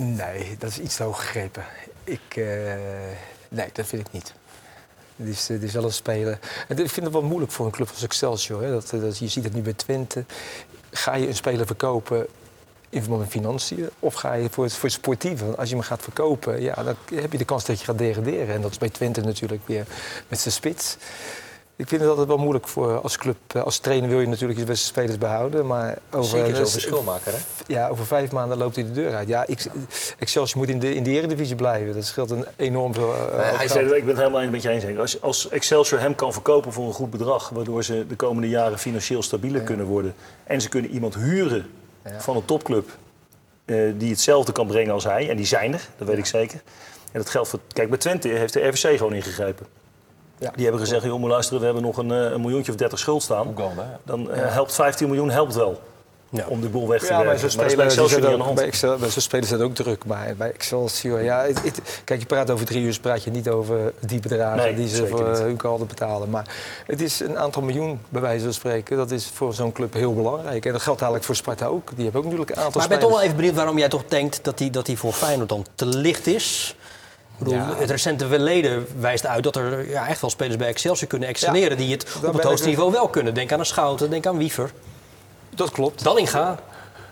Nee, 0.00 0.56
dat 0.58 0.70
is 0.70 0.78
iets 0.78 0.96
te 0.96 1.02
hoog 1.02 1.20
gegrepen. 1.20 1.64
Ik, 2.04 2.20
eh, 2.36 2.44
nee, 3.48 3.68
dat 3.72 3.86
vind 3.86 4.06
ik 4.06 4.12
niet. 4.12 4.34
Het 5.16 5.28
is, 5.28 5.48
het 5.48 5.62
is 5.62 5.72
wel 5.72 5.84
een 5.84 5.92
speler. 5.92 6.38
Ik 6.68 6.76
vind 6.76 7.06
het 7.06 7.12
wel 7.12 7.22
moeilijk 7.22 7.52
voor 7.52 7.66
een 7.66 7.72
club 7.72 7.88
als 7.88 8.02
Excelsior. 8.02 8.62
Hè. 8.62 8.70
Dat, 8.70 8.90
dat, 8.90 9.18
je 9.18 9.28
ziet 9.28 9.44
het 9.44 9.54
nu 9.54 9.60
bij 9.60 9.72
Twente. 9.72 10.24
Ga 10.90 11.14
je 11.14 11.28
een 11.28 11.34
speler 11.34 11.66
verkopen 11.66 12.26
in 12.88 13.00
verband 13.00 13.20
met 13.20 13.30
financiën? 13.30 13.88
Of 13.98 14.14
ga 14.14 14.32
je 14.32 14.50
voor 14.50 14.64
het, 14.64 14.74
voor? 14.74 15.36
Want 15.36 15.56
als 15.56 15.68
je 15.68 15.74
hem 15.74 15.84
gaat 15.84 16.02
verkopen, 16.02 16.62
ja, 16.62 16.74
dan 16.74 16.96
heb 17.14 17.32
je 17.32 17.38
de 17.38 17.44
kans 17.44 17.64
dat 17.64 17.78
je 17.78 17.84
gaat 17.84 17.98
degraderen. 17.98 18.54
En 18.54 18.60
dat 18.60 18.70
is 18.70 18.78
bij 18.78 18.90
Twente 18.90 19.20
natuurlijk 19.20 19.66
weer 19.66 19.86
met 20.28 20.38
zijn 20.38 20.54
spits. 20.54 20.96
Ik 21.80 21.88
vind 21.88 22.00
het 22.00 22.10
altijd 22.10 22.28
wel 22.28 22.36
moeilijk 22.38 22.68
voor 22.68 23.00
als 23.00 23.16
club. 23.16 23.36
Eh, 23.46 23.62
Als 23.62 23.78
trainer 23.78 24.08
wil 24.08 24.20
je 24.20 24.26
natuurlijk 24.26 24.58
je 24.58 24.64
beste 24.64 24.86
spelers 24.86 25.18
behouden. 25.18 25.66
Maar 25.66 25.98
over, 26.10 26.30
Zeker 26.30 26.54
zo'n 26.54 26.64
dus- 26.64 26.72
verschilmaker, 26.72 27.32
hè? 27.32 27.38
ja, 27.66 27.88
over 27.88 28.06
vijf 28.06 28.30
maanden 28.32 28.58
loopt 28.58 28.74
hij 28.74 28.84
de 28.84 28.92
deur 28.92 29.14
uit. 29.14 29.28
Ja, 29.28 29.46
ik, 29.46 29.66
Excelsior 30.18 30.58
moet 30.58 30.68
in 30.68 30.78
de, 30.78 30.94
in 30.94 31.02
de 31.02 31.10
eredivisie 31.10 31.56
blijven. 31.56 31.94
Dat 31.94 32.04
scheelt 32.04 32.30
een 32.30 32.44
enorm 32.56 32.94
veel. 32.94 33.14
eh, 33.14 33.56
hij 33.56 33.68
zei, 33.68 33.84
ik 33.84 33.90
ben 34.04 34.08
het 34.08 34.16
helemaal 34.24 34.48
met 34.50 34.62
je 34.62 34.68
eens. 34.68 34.84
Henk. 34.84 34.98
Als, 34.98 35.20
als 35.22 35.48
Excelsior 35.48 36.00
hem 36.00 36.14
kan 36.14 36.32
verkopen 36.32 36.72
voor 36.72 36.86
een 36.86 36.92
goed 36.92 37.10
bedrag, 37.10 37.48
waardoor 37.48 37.84
ze 37.84 38.06
de 38.06 38.16
komende 38.16 38.48
jaren 38.48 38.78
financieel 38.78 39.22
stabieler 39.22 39.60
kunnen 39.62 39.86
worden. 39.86 40.14
En 40.44 40.60
ze 40.60 40.68
kunnen 40.68 40.90
iemand 40.90 41.14
huren 41.14 41.70
van 42.18 42.36
een 42.36 42.44
topclub 42.44 42.88
eh, 43.64 43.76
die 43.96 44.10
hetzelfde 44.10 44.52
kan 44.52 44.66
brengen 44.66 44.92
als 44.92 45.04
hij. 45.04 45.30
En 45.30 45.36
die 45.36 45.46
zijn 45.46 45.72
er, 45.72 45.88
dat 45.98 46.08
weet 46.08 46.18
ik 46.18 46.26
zeker. 46.26 46.62
En 47.12 47.20
dat 47.20 47.30
geldt 47.30 47.48
voor. 47.48 47.58
Kijk, 47.72 47.88
bij 47.88 47.98
Twente 47.98 48.28
heeft 48.28 48.52
de 48.52 48.66
RVC 48.68 48.96
gewoon 48.96 49.12
ingegrepen. 49.14 49.66
Ja. 50.40 50.50
Die 50.54 50.62
hebben 50.64 50.80
gezegd, 50.82 51.04
joh, 51.04 51.20
maar 51.20 51.30
luisteren, 51.30 51.58
we 51.60 51.64
hebben 51.64 51.82
nog 51.82 51.96
een, 51.96 52.10
eh, 52.12 52.30
een 52.32 52.40
miljoentje 52.40 52.72
of 52.72 52.78
30 52.78 52.98
schuld 52.98 53.22
staan. 53.22 53.48
Oeganda? 53.48 53.98
Dan 54.04 54.30
eh, 54.30 54.52
helpt 54.52 54.74
15 54.74 55.06
miljoen 55.06 55.30
helpt 55.30 55.54
wel 55.54 55.80
Ja. 56.32 56.44
om 56.48 56.60
de 56.60 56.68
boel 56.68 56.88
weg 56.88 57.00
te 57.00 57.06
Ja, 57.12 57.18
werken. 57.24 57.40
dat 57.40 57.50
is 57.50 57.56
bij 57.56 57.84
Excelsior 57.84 58.20
niet 58.20 58.28
aan 58.28 58.32
de 58.34 58.38
ook, 58.38 58.42
hand. 58.44 58.54
bij, 58.54 58.64
Excel, 58.66 58.96
bij 58.96 59.08
zo'n 59.08 59.22
spelers 59.22 59.50
is 59.52 59.58
dat 59.58 59.66
ook 59.66 59.74
druk. 59.74 60.04
Maar 60.04 60.34
bij 60.36 60.52
Excelsior, 60.52 61.22
ja, 61.22 61.42
het- 61.42 61.62
het- 61.62 61.80
kijk, 62.04 62.20
je 62.20 62.26
praat 62.26 62.50
over 62.50 62.66
drie 62.66 62.82
uur, 62.82 62.98
praat 63.00 63.24
je 63.24 63.30
niet 63.30 63.48
over 63.48 63.92
die 64.00 64.20
bedragen 64.20 64.56
Nee, 64.62 64.74
die 64.74 64.88
ze 64.88 65.06
voor 65.06 65.28
niet. 65.28 65.38
hun 65.38 65.86
betalen. 65.88 66.30
Maar 66.30 66.46
het 66.86 67.00
is 67.00 67.20
een 67.20 67.38
aantal 67.38 67.62
miljoen, 67.62 68.00
bij 68.08 68.20
wijze 68.20 68.44
van 68.44 68.52
spreken. 68.52 68.96
Dat 68.96 69.10
is 69.10 69.30
voor 69.34 69.54
zo'n 69.54 69.72
club 69.72 69.92
heel 69.94 70.14
belangrijk. 70.14 70.66
En 70.66 70.72
dat 70.72 70.82
geldt 70.82 71.00
eigenlijk 71.00 71.24
voor 71.24 71.36
Sparta 71.36 71.66
ook. 71.66 71.90
Die 71.94 72.02
hebben 72.04 72.20
ook 72.20 72.26
natuurlijk 72.26 72.50
een 72.50 72.62
aantal 72.62 72.80
Maar 72.80 72.82
ik 72.84 72.88
ben 72.98 72.98
toch 73.08 73.10
wel 73.10 73.22
even 73.22 73.36
benieuwd 73.36 73.54
waarom 73.54 73.78
jij 73.78 73.88
toch 73.88 74.04
denkt 74.08 74.44
dat 74.44 74.58
hij 74.58 74.70
dat 74.70 74.86
die 74.86 74.98
voor 74.98 75.12
Feyenoord 75.12 75.48
dan 75.48 75.66
te 75.74 75.86
licht 75.86 76.26
is. 76.26 76.74
Bedoel, 77.40 77.54
Ja. 77.54 77.74
Het 77.76 77.90
recente 77.90 78.26
verleden 78.28 78.86
wijst 78.98 79.26
uit 79.26 79.42
dat 79.44 79.56
er 79.56 79.88
ja, 79.88 80.08
echt 80.08 80.20
wel 80.20 80.30
spelers 80.30 80.56
bij 80.56 80.68
Excelsior 80.68 81.08
kunnen 81.08 81.28
excelleren... 81.28 81.76
die 81.76 81.92
het 81.92 82.16
op 82.26 82.32
het 82.32 82.44
hoogste 82.44 82.62
ik- 82.66 82.70
niveau 82.72 82.92
wel 82.92 83.08
kunnen. 83.08 83.34
Denk 83.34 83.52
aan 83.52 83.58
een 83.58 83.66
Schouten, 83.66 84.10
denk 84.10 84.26
aan 84.26 84.38
Wiever. 84.38 84.70
Dat 85.54 85.70
klopt. 85.70 86.04
Dallinga. 86.04 86.58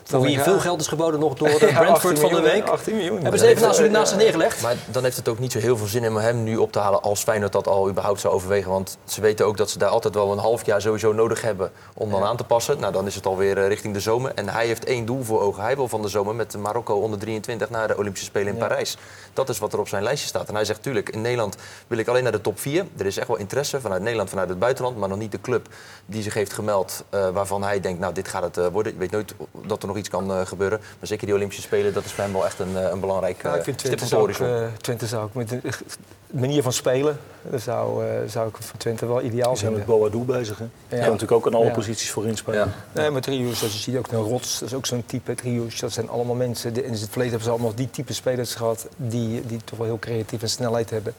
Voor 0.08 0.20
wie 0.20 0.40
veel 0.40 0.60
geld 0.60 0.80
is 0.80 0.86
geboden 0.86 1.20
nog 1.20 1.34
door 1.34 1.48
de 1.48 1.66
Ja, 1.70 1.80
Brentford 1.80 2.14
18 2.14 2.30
van 2.30 2.42
de 2.42 2.50
week. 2.50 2.68
18 2.68 2.96
miljoen. 2.96 3.22
Hebben 3.22 3.40
ze 3.40 3.46
even 3.46 3.62
naast, 3.62 3.90
naast 3.90 4.08
zich 4.08 4.18
neergelegd. 4.18 4.62
Maar 4.62 4.76
dan 4.90 5.02
heeft 5.02 5.16
het 5.16 5.28
ook 5.28 5.38
niet 5.38 5.52
zo 5.52 5.58
heel 5.58 5.76
veel 5.76 5.86
zin 5.86 6.08
om 6.08 6.16
hem 6.16 6.42
nu 6.42 6.56
op 6.56 6.72
te 6.72 6.78
halen 6.78 7.02
als 7.02 7.22
Feyenoord 7.22 7.52
dat 7.52 7.66
al 7.66 7.88
überhaupt 7.88 8.20
zou 8.20 8.34
overwegen. 8.34 8.70
Want 8.70 8.98
ze 9.04 9.20
weten 9.20 9.46
ook 9.46 9.56
dat 9.56 9.70
ze 9.70 9.78
daar 9.78 9.88
altijd 9.88 10.14
wel 10.14 10.32
een 10.32 10.38
half 10.38 10.66
jaar 10.66 10.80
sowieso 10.80 11.12
nodig 11.12 11.42
hebben 11.42 11.70
om 11.94 12.10
dan 12.10 12.22
aan 12.22 12.36
te 12.36 12.44
passen. 12.44 12.80
Nou, 12.80 12.92
dan 12.92 13.06
is 13.06 13.14
het 13.14 13.26
alweer 13.26 13.58
eh, 13.58 13.66
richting 13.66 13.94
de 13.94 14.00
zomer. 14.00 14.32
En 14.34 14.48
hij 14.48 14.66
heeft 14.66 14.84
één 14.84 15.04
doel 15.06 15.22
voor 15.22 15.40
ogen. 15.40 15.62
Hij 15.62 15.76
wil 15.76 15.88
van 15.88 16.02
de 16.02 16.08
zomer 16.08 16.34
met 16.34 16.56
Marokko 16.56 16.94
onder 16.94 17.18
23 17.18 17.70
naar 17.70 17.88
de 17.88 17.96
Olympische 17.96 18.26
Spelen 18.26 18.48
in 18.48 18.58
Ja. 18.58 18.66
Parijs. 18.66 18.96
Dat 19.32 19.48
is 19.48 19.58
wat 19.58 19.72
er 19.72 19.78
op 19.78 19.88
zijn 19.88 20.02
lijstje 20.02 20.28
staat. 20.28 20.48
En 20.48 20.54
hij 20.54 20.64
zegt, 20.64 20.82
tuurlijk, 20.82 21.08
in 21.08 21.20
Nederland 21.20 21.56
wil 21.86 21.98
ik 21.98 22.08
alleen 22.08 22.22
naar 22.22 22.32
de 22.32 22.40
top 22.40 22.60
4. 22.60 22.84
Er 22.96 23.06
is 23.06 23.16
echt 23.16 23.28
wel 23.28 23.36
interesse 23.36 23.80
vanuit 23.80 24.02
Nederland, 24.02 24.28
vanuit 24.30 24.48
het 24.48 24.58
buitenland. 24.58 24.96
Maar 24.96 25.08
nog 25.08 25.18
niet 25.18 25.32
de 25.32 25.40
club 25.40 25.66
die 26.06 26.22
zich 26.22 26.34
heeft 26.34 26.52
gemeld 26.52 27.04
eh, 27.10 27.28
waarvan 27.28 27.62
hij 27.62 27.80
denkt, 27.80 28.00
nou, 28.00 28.12
dit 28.14 28.28
gaat 28.28 28.42
het 28.42 28.56
eh, 28.56 28.66
worden. 28.72 28.92
Je 28.92 28.98
weet 28.98 29.10
nooit 29.10 29.34
dat 29.66 29.82
er 29.82 29.88
nog 29.88 29.96
iets 29.98 30.08
kan 30.08 30.30
eh, 30.32 30.46
gebeuren. 30.46 30.78
Maar 30.98 31.08
zeker 31.08 31.26
die 31.26 31.34
Olympische 31.34 31.62
Spelen, 31.62 31.92
dat 31.94 32.04
is 32.04 32.12
voor 32.12 32.24
hem 32.24 32.32
wel 32.32 32.44
echt 32.44 32.58
een, 32.58 32.76
eh, 32.76 32.90
een 32.90 33.00
belangrijk 33.00 33.42
Ja, 33.42 33.50
eh, 33.52 33.56
ik 33.58 33.64
vind 33.64 33.80
stip 33.80 33.96
Twente 33.98 34.16
op 34.18 34.32
de 34.36 34.44
eh, 34.72 34.80
Twente 34.80 35.06
zou 35.06 35.26
ik 35.26 35.34
met 35.34 35.48
de 35.48 35.60
eh, 35.62 35.72
manier 36.40 36.62
van 36.62 36.72
spelen, 36.72 37.18
zou, 37.56 38.06
eh, 38.06 38.10
zou 38.26 38.48
ik 38.48 38.56
voor 38.60 38.78
Twente 38.78 39.06
wel 39.06 39.22
ideaal 39.22 39.52
We 39.52 39.58
zijn 39.58 39.72
met. 39.72 39.86
Boadu 39.86 40.18
bezig. 40.18 40.58
Hè? 40.58 40.64
Ja. 40.64 40.70
kan 40.88 40.98
natuurlijk 40.98 41.32
ook 41.32 41.46
aan 41.46 41.54
alle 41.54 41.64
Ja. 41.64 41.72
posities 41.72 42.10
voorin 42.10 42.36
spelen. 42.36 42.72
Nee, 42.92 43.10
maar 43.10 43.20
Trios, 43.20 43.58
zoals 43.58 43.72
je 43.74 43.78
ziet, 43.80 43.96
ook 43.96 44.06
een 44.12 44.18
Rots, 44.18 44.58
dat 44.58 44.68
is 44.68 44.74
ook 44.74 44.86
zo'n 44.86 45.02
type 45.06 45.34
Trios. 45.34 45.80
Dat 45.80 45.92
zijn 45.92 46.08
allemaal 46.08 46.34
mensen, 46.34 46.72
die- 46.72 46.84
in 46.84 46.90
het 46.92 46.98
verleden 47.00 47.28
hebben 47.28 47.42
ze 47.42 47.50
allemaal 47.50 47.74
die 47.74 47.90
type 47.90 48.12
spelers 48.12 48.54
gehad, 48.54 48.86
die, 48.96 49.46
die 49.46 49.60
toch 49.64 49.78
wel 49.78 49.86
heel 49.86 49.98
creatief 49.98 50.42
en 50.42 50.48
snelheid 50.50 50.90
hebben. 50.90 51.14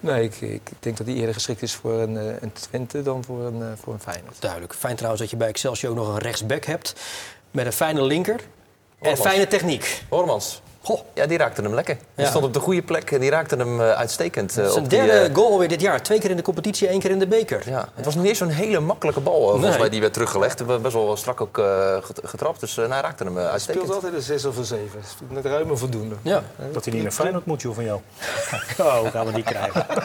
Nee, 0.00 0.22
ik, 0.24 0.40
ik, 0.40 0.60
denk 0.80 0.96
dat 0.96 1.06
die 1.06 1.16
eerder 1.16 1.34
geschikt 1.34 1.62
is 1.62 1.74
voor 1.74 1.92
een, 1.92 2.16
eh, 2.16 2.24
een 2.40 2.52
Twente 2.52 3.02
dan 3.02 3.24
voor 3.24 3.44
een, 3.46 3.62
eh, 3.62 3.68
voor 3.82 3.92
een 3.92 4.00
Feyenoord. 4.00 4.36
Duidelijk. 4.40 4.74
Fijn 4.74 4.94
trouwens 4.94 5.22
dat 5.22 5.30
je 5.30 5.36
bij 5.36 5.48
Excelsior 5.48 5.90
ook 5.90 5.96
nog 5.96 6.08
een 6.08 6.18
rechtsback 6.18 6.64
hebt. 6.64 6.94
Met 7.50 7.66
een 7.66 7.72
fijne 7.72 8.02
linker. 8.02 8.34
En 8.34 8.44
Hormans. 8.98 9.20
fijne 9.20 9.46
techniek. 9.46 10.02
Hormans. 10.08 10.62
Goh. 10.82 11.00
Ja, 11.14 11.26
die 11.26 11.38
raakte 11.38 11.62
hem 11.62 11.74
lekker. 11.74 11.94
Die 12.14 12.24
Ja. 12.24 12.30
stond 12.30 12.44
op 12.44 12.52
de 12.54 12.60
goede 12.60 12.82
plek 12.82 13.10
en 13.10 13.20
die 13.20 13.30
raakte 13.30 13.56
hem 13.56 13.80
eh, 13.80 13.90
uitstekend. 13.90 14.58
eh, 14.58 14.72
die, 14.74 14.82
derde 14.86 15.12
eh, 15.12 15.34
goal 15.34 15.50
alweer 15.52 15.68
dit 15.68 15.80
jaar. 15.80 16.02
Twee 16.02 16.18
keer 16.20 16.30
in 16.30 16.36
de 16.36 16.42
competitie, 16.42 16.88
één 16.88 17.00
keer 17.00 17.10
in 17.10 17.18
de 17.18 17.26
beker. 17.26 17.62
ja, 17.66 17.88
het 17.94 18.04
was 18.04 18.14
niet 18.14 18.24
eens 18.26 18.38
zo'n 18.38 18.48
hele 18.48 18.80
makkelijke 18.80 19.20
bal, 19.20 19.48
volgens 19.48 19.78
mij, 19.78 19.88
die 19.88 20.00
werd 20.00 20.12
teruggelegd. 20.12 20.64
We 20.66 20.78
Best 20.78 20.94
wel 20.94 21.16
strak 21.16 21.40
ook 21.40 21.58
eh, 21.58 21.96
get- 22.02 22.20
getrapt, 22.24 22.60
dus 22.60 22.76
eh, 22.78 22.88
hij 22.90 23.00
raakte 23.00 23.24
hem 23.24 23.36
eh, 23.36 23.42
Hij 23.42 23.50
uitstekend. 23.52 23.84
speelt 23.84 24.02
altijd 24.04 24.20
een 24.20 24.26
6 24.26 24.44
of 24.44 24.56
een 24.56 24.64
7. 24.64 24.88
Met 25.28 25.44
ruim 25.44 25.70
en 25.70 25.78
voldoende. 25.78 26.14
Ja. 26.22 26.42
Dat 26.72 26.84
hij 26.84 26.94
niet 26.94 27.02
naar 27.02 27.12
Feyenoord 27.12 27.46
moet, 27.46 27.62
joh, 27.62 27.74
van 27.74 27.84
jou. 27.84 28.00
Oh, 28.78 29.10
gaan 29.10 29.26
we 29.26 29.32
die 29.32 29.42
krijgen. 29.44 29.86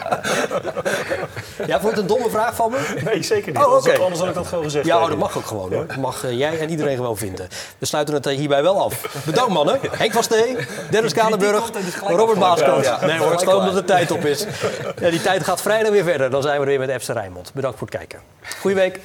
Ja, 1.67 1.81
wordt 1.81 1.97
het 1.97 1.97
een 2.09 2.15
domme 2.15 2.29
vraag 2.29 2.55
van 2.55 2.71
me? 2.71 3.01
Nee, 3.03 3.23
zeker 3.23 3.47
niet. 3.51 3.57
Oh, 3.61 3.65
Anders- 3.67 3.87
oké. 3.87 3.99
Anders 4.01 4.19
had 4.19 4.29
ik 4.29 4.35
dat 4.35 4.47
gewoon 4.47 4.63
gezegd. 4.63 4.85
Ja, 4.85 5.01
oh, 5.01 5.07
dat 5.07 5.17
mag 5.17 5.37
ook 5.37 5.45
gewoon 5.45 5.73
hoor. 5.73 5.87
Dat 5.87 5.97
mag 5.97 6.31
jij 6.31 6.59
en 6.59 6.69
iedereen 6.69 6.95
gewoon 6.95 7.17
vinden. 7.17 7.47
We 7.77 7.85
sluiten 7.85 8.13
het 8.13 8.25
hierbij 8.25 8.63
wel 8.63 8.81
af. 8.83 9.21
Bedankt 9.25 9.51
mannen. 9.53 9.79
Henk 9.91 10.11
van 10.13 10.23
Steen, 10.23 10.57
Dennis 10.89 11.13
Kalenburg, 11.13 11.69
Robert 12.07 12.39
Maaskoot. 12.39 12.83
Ja. 12.83 13.05
Nee 13.05 13.17
hoor, 13.17 13.31
het 13.31 13.41
is 13.41 13.47
gewoon 13.47 13.59
omdat 13.59 13.75
de 13.75 13.83
tijd 13.93 14.11
op 14.11 14.25
is. 14.25 14.45
Ja, 14.99 15.09
die 15.09 15.21
tijd 15.21 15.43
gaat 15.43 15.61
vrijdag 15.61 15.91
weer 15.91 16.03
verder. 16.03 16.29
Dan 16.29 16.41
zijn 16.41 16.55
we 16.55 16.65
er 16.65 16.77
weer 16.77 16.87
met 16.87 17.03
FC 17.03 17.09
Rijnmond. 17.09 17.53
Bedankt 17.53 17.77
voor 17.77 17.87
het 17.87 17.97
kijken. 17.97 18.19
Goeie 18.59 18.77
week. 18.77 18.99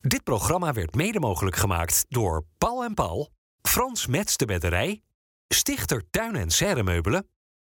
Dit 0.00 0.24
programma 0.24 0.72
werd 0.72 0.94
mede 0.94 1.20
mogelijk 1.20 1.56
gemaakt 1.56 2.04
door 2.08 2.44
Paul 2.58 2.84
en 2.84 2.94
Paul, 2.94 3.30
Frans 3.62 4.06
Mets 4.06 4.36
de 4.36 4.44
Bedderij, 4.44 5.02
Stichter 5.48 6.02
Tuin 6.10 6.36
en 6.36 6.50
Serremeubelen 6.50 7.28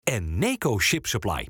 en 0.03 0.39
Neco 0.39 0.79
Ship 0.79 1.07
Supply. 1.07 1.49